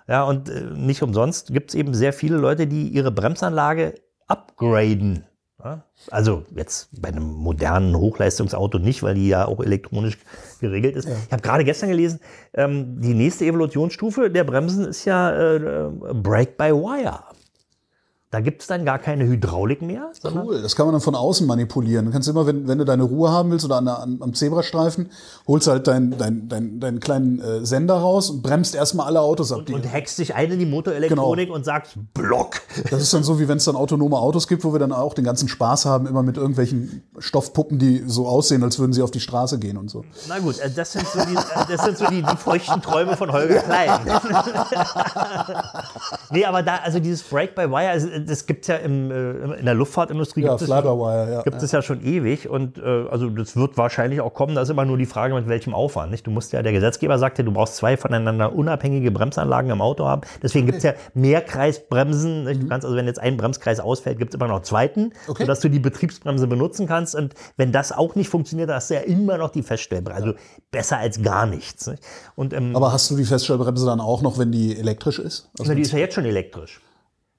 Ja, 0.08 0.24
und 0.24 0.48
äh, 0.48 0.62
nicht 0.74 1.02
umsonst 1.02 1.52
gibt 1.52 1.70
es 1.70 1.74
eben 1.74 1.92
sehr 1.92 2.14
viele 2.14 2.38
Leute, 2.38 2.66
die 2.66 2.88
ihre 2.88 3.12
Bremsanlage 3.12 3.96
upgraden. 4.28 5.26
Ja? 5.64 5.84
Also 6.10 6.44
jetzt 6.54 6.88
bei 7.00 7.08
einem 7.08 7.34
modernen 7.34 7.96
Hochleistungsauto 7.96 8.78
nicht, 8.78 9.02
weil 9.02 9.14
die 9.14 9.28
ja 9.28 9.46
auch 9.46 9.60
elektronisch 9.60 10.18
geregelt 10.60 10.96
ist. 10.96 11.08
Ich 11.08 11.32
habe 11.32 11.42
gerade 11.42 11.64
gestern 11.64 11.90
gelesen, 11.90 12.20
ähm, 12.54 13.00
die 13.00 13.14
nächste 13.14 13.44
Evolutionsstufe 13.44 14.30
der 14.30 14.44
Bremsen 14.44 14.86
ist 14.86 15.04
ja 15.04 15.30
äh, 15.30 15.56
äh, 15.56 15.90
Brake 16.14 16.52
by 16.56 16.72
Wire. 16.72 17.24
Da 18.32 18.40
gibt 18.40 18.62
es 18.62 18.68
dann 18.68 18.84
gar 18.84 19.00
keine 19.00 19.24
Hydraulik 19.24 19.82
mehr, 19.82 20.12
Cool, 20.22 20.62
das 20.62 20.76
kann 20.76 20.86
man 20.86 20.92
dann 20.92 21.00
von 21.00 21.16
außen 21.16 21.44
manipulieren. 21.48 22.06
Du 22.06 22.12
kannst 22.12 22.28
immer, 22.28 22.46
wenn, 22.46 22.68
wenn 22.68 22.78
du 22.78 22.84
deine 22.84 23.02
Ruhe 23.02 23.32
haben 23.32 23.50
willst 23.50 23.64
oder 23.64 23.78
an, 23.78 23.88
an, 23.88 24.18
am 24.20 24.34
Zebrastreifen, 24.34 25.10
holst 25.48 25.66
halt 25.66 25.88
deinen 25.88 26.16
dein, 26.16 26.48
dein, 26.48 26.78
deinen 26.78 27.00
kleinen 27.00 27.40
äh, 27.40 27.66
Sender 27.66 27.96
raus 27.96 28.30
und 28.30 28.42
bremst 28.42 28.76
erstmal 28.76 29.06
alle 29.06 29.20
Autos 29.20 29.50
ab. 29.50 29.62
Die, 29.66 29.74
und 29.74 29.92
hackst 29.92 30.16
dich 30.20 30.32
ein 30.32 30.48
in 30.52 30.60
die 30.60 30.66
Motorelektronik 30.66 31.46
Genau. 31.46 31.56
und 31.56 31.64
sagst 31.64 31.96
Block. 32.14 32.60
das 32.88 33.02
ist 33.02 33.12
dann 33.12 33.24
so, 33.24 33.40
wie 33.40 33.48
wenn 33.48 33.56
es 33.56 33.64
dann 33.64 33.74
autonome 33.74 34.16
Autos 34.16 34.46
gibt, 34.46 34.62
wo 34.62 34.72
wir 34.72 34.78
dann 34.78 34.92
auch 34.92 35.14
den 35.14 35.24
ganzen 35.24 35.48
Spaß 35.48 35.86
haben, 35.86 36.06
immer 36.06 36.22
mit 36.22 36.36
irgendwelchen 36.36 37.02
Stoffpuppen, 37.18 37.80
die 37.80 38.04
so 38.06 38.28
aussehen, 38.28 38.62
als 38.62 38.78
würden 38.78 38.92
sie 38.92 39.02
auf 39.02 39.10
die 39.10 39.18
Straße 39.18 39.58
gehen 39.58 39.76
und 39.76 39.90
so. 39.90 40.04
Na 40.28 40.38
gut, 40.38 40.60
äh, 40.60 40.70
das 40.70 40.92
sind 40.92 41.04
so 41.08 41.18
die, 41.24 41.34
äh, 41.34 41.64
das 41.68 41.84
sind 41.84 41.98
so 41.98 42.06
die, 42.06 42.22
die 42.22 42.36
feuchten 42.36 42.80
Träume 42.80 43.16
von 43.16 43.32
Holger 43.32 43.56
Klein. 43.56 43.90
nee, 46.30 46.44
aber 46.44 46.62
da, 46.62 46.76
also 46.76 47.00
dieses 47.00 47.24
Brake 47.24 47.54
by 47.56 47.68
Wire, 47.68 47.90
also 47.90 48.19
das 48.26 48.46
gibt 48.46 48.62
es 48.62 48.68
ja 48.68 48.76
im, 48.76 49.10
äh, 49.10 49.58
in 49.58 49.64
der 49.64 49.74
Luftfahrtindustrie. 49.74 50.42
Ja, 50.42 50.50
gibt 50.50 50.62
es- 50.62 50.68
ja. 50.68 51.42
gibt 51.42 51.62
es 51.62 51.72
ja 51.72 51.82
schon 51.82 52.04
ewig 52.04 52.48
und 52.48 52.78
äh, 52.78 53.06
also 53.10 53.28
das 53.30 53.56
wird 53.56 53.76
wahrscheinlich 53.76 54.20
auch 54.20 54.34
kommen. 54.34 54.54
Da 54.54 54.62
ist 54.62 54.68
immer 54.70 54.84
nur 54.84 54.96
die 54.98 55.06
Frage, 55.06 55.34
mit 55.34 55.48
welchem 55.48 55.74
Aufwand. 55.74 56.10
Nicht? 56.10 56.26
Du 56.26 56.30
musst 56.30 56.52
ja, 56.52 56.62
der 56.62 56.72
Gesetzgeber 56.72 57.18
sagt 57.18 57.38
ja, 57.38 57.44
du 57.44 57.52
brauchst 57.52 57.76
zwei 57.76 57.96
voneinander 57.96 58.54
unabhängige 58.54 59.10
Bremsanlagen 59.10 59.70
im 59.70 59.80
Auto 59.80 60.06
haben. 60.06 60.22
Deswegen 60.42 60.66
gibt 60.66 60.78
es 60.78 60.84
ja 60.84 60.94
Mehrkreisbremsen. 61.14 62.44
Nicht? 62.44 62.62
Du 62.62 62.68
kannst 62.68 62.84
also, 62.84 62.96
wenn 62.96 63.06
jetzt 63.06 63.20
ein 63.20 63.36
Bremskreis 63.36 63.80
ausfällt, 63.80 64.18
gibt 64.18 64.32
es 64.32 64.36
immer 64.36 64.48
noch 64.48 64.56
einen 64.56 64.64
zweiten, 64.64 65.00
Mhm. 65.00 65.10
Okay. 65.28 65.42
sodass 65.44 65.60
du 65.60 65.68
die 65.68 65.78
Betriebsbremse 65.78 66.46
benutzen 66.46 66.86
kannst. 66.86 67.14
Und 67.14 67.34
wenn 67.56 67.72
das 67.72 67.92
auch 67.92 68.14
nicht 68.14 68.28
funktioniert, 68.28 68.70
hast 68.70 68.90
du 68.90 68.94
ja 68.94 69.00
immer 69.00 69.38
noch 69.38 69.50
die 69.50 69.62
Feststellbremse. 69.62 70.20
Also 70.22 70.34
besser 70.70 70.98
als 70.98 71.22
gar 71.22 71.46
nichts. 71.46 71.86
Nicht? 71.86 72.02
Und 72.36 72.52
ähm, 72.52 72.74
Aber 72.76 72.92
hast 72.92 73.10
du 73.10 73.16
die 73.16 73.24
Feststellbremse 73.24 73.86
dann 73.86 74.00
auch 74.00 74.22
noch, 74.22 74.38
wenn 74.38 74.52
die 74.52 74.78
elektrisch 74.78 75.18
ist? 75.18 75.50
Also, 75.58 75.74
die 75.74 75.82
ist 75.82 75.92
ja 75.92 75.98
jetzt 75.98 76.14
schon 76.14 76.24
elektrisch. 76.24 76.80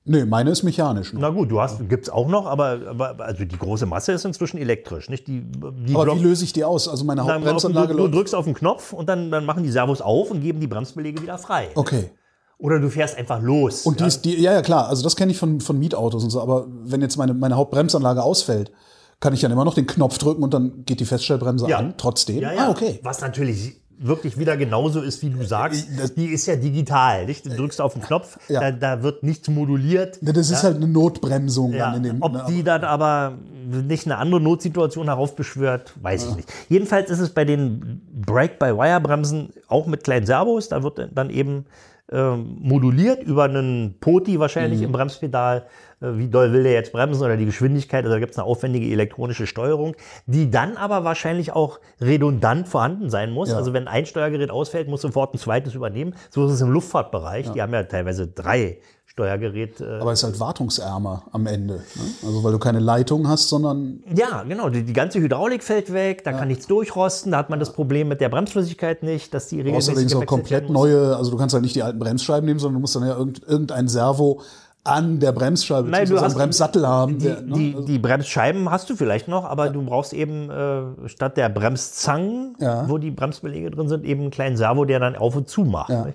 Nee, 0.05 0.25
meine 0.25 0.49
ist 0.51 0.63
mechanisch. 0.63 1.13
Noch. 1.13 1.21
Na 1.21 1.29
gut, 1.29 1.51
du 1.51 1.61
hast, 1.61 1.87
gibt's 1.89 2.09
auch 2.09 2.27
noch, 2.27 2.45
aber, 2.45 2.79
aber 2.87 3.19
also 3.19 3.45
die 3.45 3.57
große 3.57 3.85
Masse 3.85 4.11
ist 4.13 4.25
inzwischen 4.25 4.57
elektrisch. 4.57 5.09
Nicht? 5.09 5.27
Die, 5.27 5.41
die 5.41 5.93
Aber 5.95 6.05
Block- 6.05 6.17
wie 6.19 6.23
löse 6.23 6.43
ich 6.43 6.53
die 6.53 6.63
aus? 6.63 6.87
Also 6.87 7.05
meine 7.05 7.23
Hauptbremsanlage 7.23 7.93
du, 7.93 8.07
du 8.07 8.07
drückst 8.09 8.35
auf 8.35 8.45
den 8.45 8.53
Knopf 8.53 8.93
und 8.93 9.07
dann, 9.09 9.31
dann 9.31 9.45
machen 9.45 9.63
die 9.63 9.71
Servos 9.71 10.01
auf 10.01 10.31
und 10.31 10.41
geben 10.41 10.59
die 10.59 10.67
Bremsbeläge 10.67 11.21
wieder 11.21 11.37
frei. 11.37 11.69
Okay. 11.75 12.11
Oder 12.57 12.79
du 12.79 12.89
fährst 12.89 13.17
einfach 13.17 13.41
los. 13.41 13.85
Und 13.87 13.99
die 13.99 14.03
ja. 14.03 14.07
ist, 14.07 14.21
die, 14.23 14.39
ja, 14.39 14.53
ja, 14.53 14.61
klar, 14.61 14.87
also 14.87 15.01
das 15.03 15.15
kenne 15.15 15.31
ich 15.31 15.37
von, 15.39 15.61
von 15.61 15.79
Mietautos 15.79 16.23
und 16.23 16.29
so, 16.29 16.41
aber 16.41 16.67
wenn 16.69 17.01
jetzt 17.01 17.17
meine, 17.17 17.33
meine 17.33 17.55
Hauptbremsanlage 17.55 18.21
ausfällt, 18.21 18.71
kann 19.19 19.33
ich 19.33 19.41
dann 19.41 19.51
immer 19.51 19.65
noch 19.65 19.73
den 19.73 19.87
Knopf 19.87 20.17
drücken 20.19 20.43
und 20.43 20.53
dann 20.53 20.83
geht 20.85 20.99
die 20.99 21.05
Feststellbremse 21.05 21.67
Ja. 21.67 21.77
an, 21.77 21.95
trotzdem. 21.97 22.39
ja, 22.39 22.53
ja. 22.53 22.67
Ah, 22.67 22.69
okay. 22.71 22.99
Was 23.03 23.21
natürlich 23.21 23.80
wirklich 24.03 24.37
wieder 24.37 24.57
genauso 24.57 25.01
ist, 25.01 25.21
wie 25.21 25.29
du 25.29 25.43
sagst. 25.43 25.87
Die 26.17 26.25
ist 26.27 26.45
ja 26.47 26.55
digital. 26.55 27.25
Nicht? 27.25 27.45
Du 27.45 27.49
drückst 27.51 27.79
auf 27.81 27.93
den 27.93 28.01
Knopf, 28.01 28.37
Ja. 28.49 28.59
da, 28.59 28.71
da 28.71 29.03
wird 29.03 29.23
nichts 29.23 29.47
moduliert. 29.49 30.17
Das 30.21 30.49
ist 30.49 30.63
halt 30.63 30.77
eine 30.77 30.87
Notbremsung 30.87 31.71
Ja, 31.73 31.87
dann 31.91 31.97
in 31.97 32.03
dem. 32.03 32.21
ob 32.21 32.33
ne, 32.33 32.45
die 32.49 32.63
dann 32.63 32.83
aber 32.83 33.37
nicht 33.67 34.05
eine 34.07 34.17
andere 34.17 34.41
Notsituation 34.41 35.05
heraufbeschwört, 35.07 35.93
weiß 36.01 36.29
ich 36.29 36.35
nicht. 36.35 36.53
Jedenfalls 36.67 37.09
ist 37.09 37.19
es 37.19 37.29
bei 37.29 37.45
den 37.45 38.01
Brake-by-Wire-Bremsen 38.25 39.49
auch 39.67 39.85
mit 39.87 40.03
kleinen 40.03 40.25
Servos. 40.25 40.69
Da 40.69 40.83
wird 40.83 41.09
dann 41.13 41.29
eben 41.29 41.65
ähm, 42.11 42.57
moduliert 42.59 43.23
über 43.23 43.45
einen 43.45 43.95
Poti 44.01 44.37
wahrscheinlich 44.39 44.79
Mhm. 44.79 44.85
im 44.87 44.91
Bremspedal. 44.91 45.65
Äh, 46.01 46.17
wie 46.17 46.27
doll 46.27 46.51
will 46.51 46.63
der 46.63 46.73
jetzt 46.73 46.91
bremsen 46.91 47.23
oder 47.23 47.37
die 47.37 47.45
Geschwindigkeit? 47.45 48.03
Also 48.03 48.15
da 48.15 48.19
gibt 48.19 48.31
es 48.33 48.37
eine 48.37 48.45
aufwendige 48.45 48.91
elektronische 48.91 49.47
Steuerung, 49.47 49.95
die 50.25 50.49
dann 50.49 50.77
aber 50.77 51.03
wahrscheinlich 51.03 51.53
auch 51.53 51.79
redundant 51.99 52.67
vorhanden 52.67 53.09
sein 53.09 53.31
muss. 53.31 53.49
Ja. 53.49 53.57
Also 53.57 53.73
wenn 53.73 53.87
ein 53.87 54.05
Steuergerät 54.05 54.49
ausfällt, 54.49 54.87
muss 54.87 55.01
sofort 55.01 55.33
ein 55.33 55.37
zweites 55.37 55.75
übernehmen. 55.75 56.15
So 56.29 56.45
ist 56.45 56.53
es 56.53 56.61
im 56.61 56.71
Luftfahrtbereich. 56.71 57.51
Die 57.51 57.61
haben 57.61 57.73
ja 57.73 57.83
teilweise 57.83 58.27
drei 58.27 58.79
Steuergeräte. 59.11 59.99
aber 59.99 60.13
ist 60.13 60.23
halt 60.23 60.39
wartungsärmer 60.39 61.23
am 61.33 61.45
Ende. 61.45 61.73
Ne? 61.73 62.01
Also 62.25 62.45
weil 62.45 62.53
du 62.53 62.59
keine 62.59 62.79
Leitung 62.79 63.27
hast, 63.27 63.49
sondern 63.49 64.01
Ja, 64.15 64.43
genau. 64.43 64.69
Die, 64.69 64.83
die 64.83 64.93
ganze 64.93 65.19
Hydraulik 65.19 65.63
fällt 65.63 65.91
weg, 65.91 66.23
da 66.23 66.31
kann 66.31 66.47
nichts 66.47 66.65
durchrosten, 66.67 67.33
da 67.33 67.39
hat 67.39 67.49
man 67.49 67.59
das 67.59 67.73
Problem 67.73 68.07
mit 68.07 68.21
der 68.21 68.29
Bremsflüssigkeit 68.29 69.03
nicht, 69.03 69.33
dass 69.33 69.49
die 69.49 69.57
brauchst 69.57 69.65
regelmäßig 69.65 69.89
allerdings 69.89 70.15
auch 70.15 70.25
komplett 70.25 70.69
neue, 70.69 71.17
also 71.17 71.29
du 71.29 71.35
kannst 71.35 71.53
halt 71.53 71.63
nicht 71.63 71.75
die 71.75 71.83
alten 71.83 71.99
Bremsscheiben 71.99 72.45
nehmen, 72.45 72.59
sondern 72.61 72.75
du 72.75 72.79
musst 72.79 72.95
dann 72.95 73.05
ja 73.05 73.17
irgend, 73.17 73.43
irgendein 73.45 73.89
Servo 73.89 74.41
an 74.83 75.19
der 75.19 75.31
Bremsscheibe, 75.31 75.87
Nein, 75.89 76.09
du 76.09 76.19
hast- 76.19 76.33
Bremssattel 76.33 76.87
haben. 76.87 77.19
Die, 77.19 77.25
der, 77.25 77.41
ne? 77.41 77.53
die, 77.55 77.73
Also- 77.75 77.87
die 77.87 77.99
Bremsscheiben 77.99 78.71
hast 78.71 78.89
du 78.89 78.95
vielleicht 78.95 79.27
noch, 79.27 79.45
aber 79.45 79.69
du 79.69 79.83
brauchst 79.83 80.11
eben 80.11 80.49
äh, 80.49 81.07
statt 81.07 81.37
der 81.37 81.49
Bremszangen, 81.49 82.55
Ja. 82.59 82.89
wo 82.89 82.97
die 82.97 83.11
Bremsbeläge 83.11 83.69
drin 83.69 83.87
sind, 83.89 84.05
eben 84.05 84.21
einen 84.21 84.31
kleinen 84.31 84.57
Servo, 84.57 84.85
der 84.85 84.99
dann 84.99 85.15
auf 85.15 85.35
und 85.35 85.47
zu 85.47 85.65
macht. 85.65 85.89
Ja. 85.91 86.07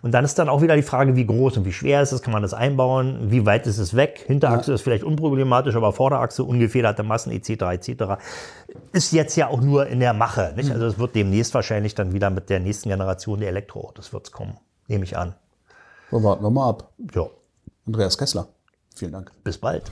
Und 0.00 0.12
dann 0.12 0.24
ist 0.24 0.38
dann 0.38 0.48
auch 0.48 0.62
wieder 0.62 0.74
die 0.74 0.82
Frage, 0.82 1.16
wie 1.16 1.26
groß 1.26 1.58
und 1.58 1.66
wie 1.66 1.72
schwer 1.72 2.00
ist 2.00 2.12
es, 2.12 2.22
kann 2.22 2.32
man 2.32 2.40
das 2.40 2.54
einbauen, 2.54 3.30
wie 3.30 3.44
weit 3.44 3.66
ist 3.66 3.76
es 3.78 3.94
weg? 3.94 4.24
Hinterachse 4.26 4.72
ist 4.72 4.80
vielleicht 4.80 5.04
unproblematisch, 5.04 5.76
aber 5.76 5.92
Vorderachse, 5.92 6.44
ungefederte 6.44 7.02
Massen 7.02 7.30
etc. 7.30 7.50
etc. 7.72 8.04
Ist 8.92 9.12
jetzt 9.12 9.36
ja 9.36 9.48
auch 9.48 9.60
nur 9.60 9.86
in 9.86 10.00
der 10.00 10.14
Mache. 10.14 10.48
Mhm. 10.52 10.56
Nicht? 10.56 10.70
Also 10.72 10.86
es 10.86 10.98
wird 10.98 11.14
demnächst 11.14 11.52
wahrscheinlich 11.52 11.94
dann 11.94 12.14
wieder 12.14 12.30
mit 12.30 12.48
der 12.48 12.60
nächsten 12.60 12.88
Generation 12.88 13.40
der 13.40 13.50
Elektroautos 13.50 14.14
wird's 14.14 14.32
kommen, 14.32 14.56
nehme 14.88 15.04
ich 15.04 15.16
an. 15.18 15.34
So, 16.10 16.22
warten 16.22 16.42
wir 16.42 16.50
mal 16.50 16.70
ab. 16.70 16.88
Ja, 17.14 17.26
Andreas 17.86 18.18
Kessler. 18.18 18.48
Vielen 18.94 19.12
Dank. 19.12 19.32
bis 19.42 19.58
bald. 19.58 19.90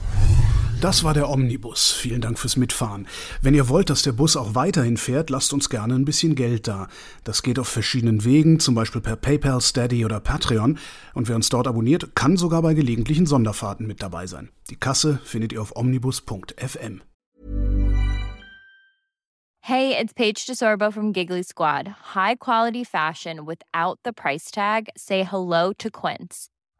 Das 0.83 1.05
war 1.05 1.13
der 1.13 1.29
Omnibus. 1.29 1.91
Vielen 1.91 2.19
Dank 2.19 2.37
fürs 2.37 2.57
Mitfahren. 2.57 3.07
Wenn 3.41 3.53
ihr 3.53 3.69
wollt, 3.69 3.89
dass 3.89 4.01
der 4.01 4.11
Bus 4.11 4.35
auch 4.35 4.53
weiterhin 4.53 4.97
fährt, 4.97 5.29
lasst 5.29 5.53
uns 5.53 5.69
gerne 5.69 5.93
ein 5.93 6.03
bisschen 6.03 6.35
Geld 6.35 6.67
da. 6.67 6.89
Das 7.23 7.41
geht 7.41 7.57
auf 7.57 7.69
verschiedenen 7.69 8.25
Wegen, 8.25 8.59
zum 8.59 8.75
Beispiel 8.75 8.99
per 8.99 9.15
PayPal, 9.15 9.61
Steady 9.61 10.03
oder 10.03 10.19
Patreon. 10.19 10.77
Und 11.13 11.29
wer 11.29 11.37
uns 11.37 11.47
dort 11.47 11.67
abonniert, 11.67 12.15
kann 12.15 12.35
sogar 12.35 12.61
bei 12.61 12.73
gelegentlichen 12.73 13.25
Sonderfahrten 13.25 13.87
mit 13.87 14.01
dabei 14.03 14.27
sein. 14.27 14.49
Die 14.69 14.75
Kasse 14.75 15.19
findet 15.23 15.53
ihr 15.53 15.61
auf 15.61 15.73
omnibus.fm. 15.75 17.01
Hey, 19.61 19.95
it's 19.97 20.13
Paige 20.13 20.45
DeSorbo 20.45 20.91
from 20.91 21.13
Giggly 21.13 21.43
Squad. 21.43 21.87
High 22.13 22.35
quality 22.37 22.83
fashion 22.83 23.45
without 23.47 23.99
the 24.03 24.11
price 24.11 24.51
tag. 24.51 24.89
Say 24.97 25.23
hello 25.23 25.71
to 25.77 25.89
Quince. 25.89 26.49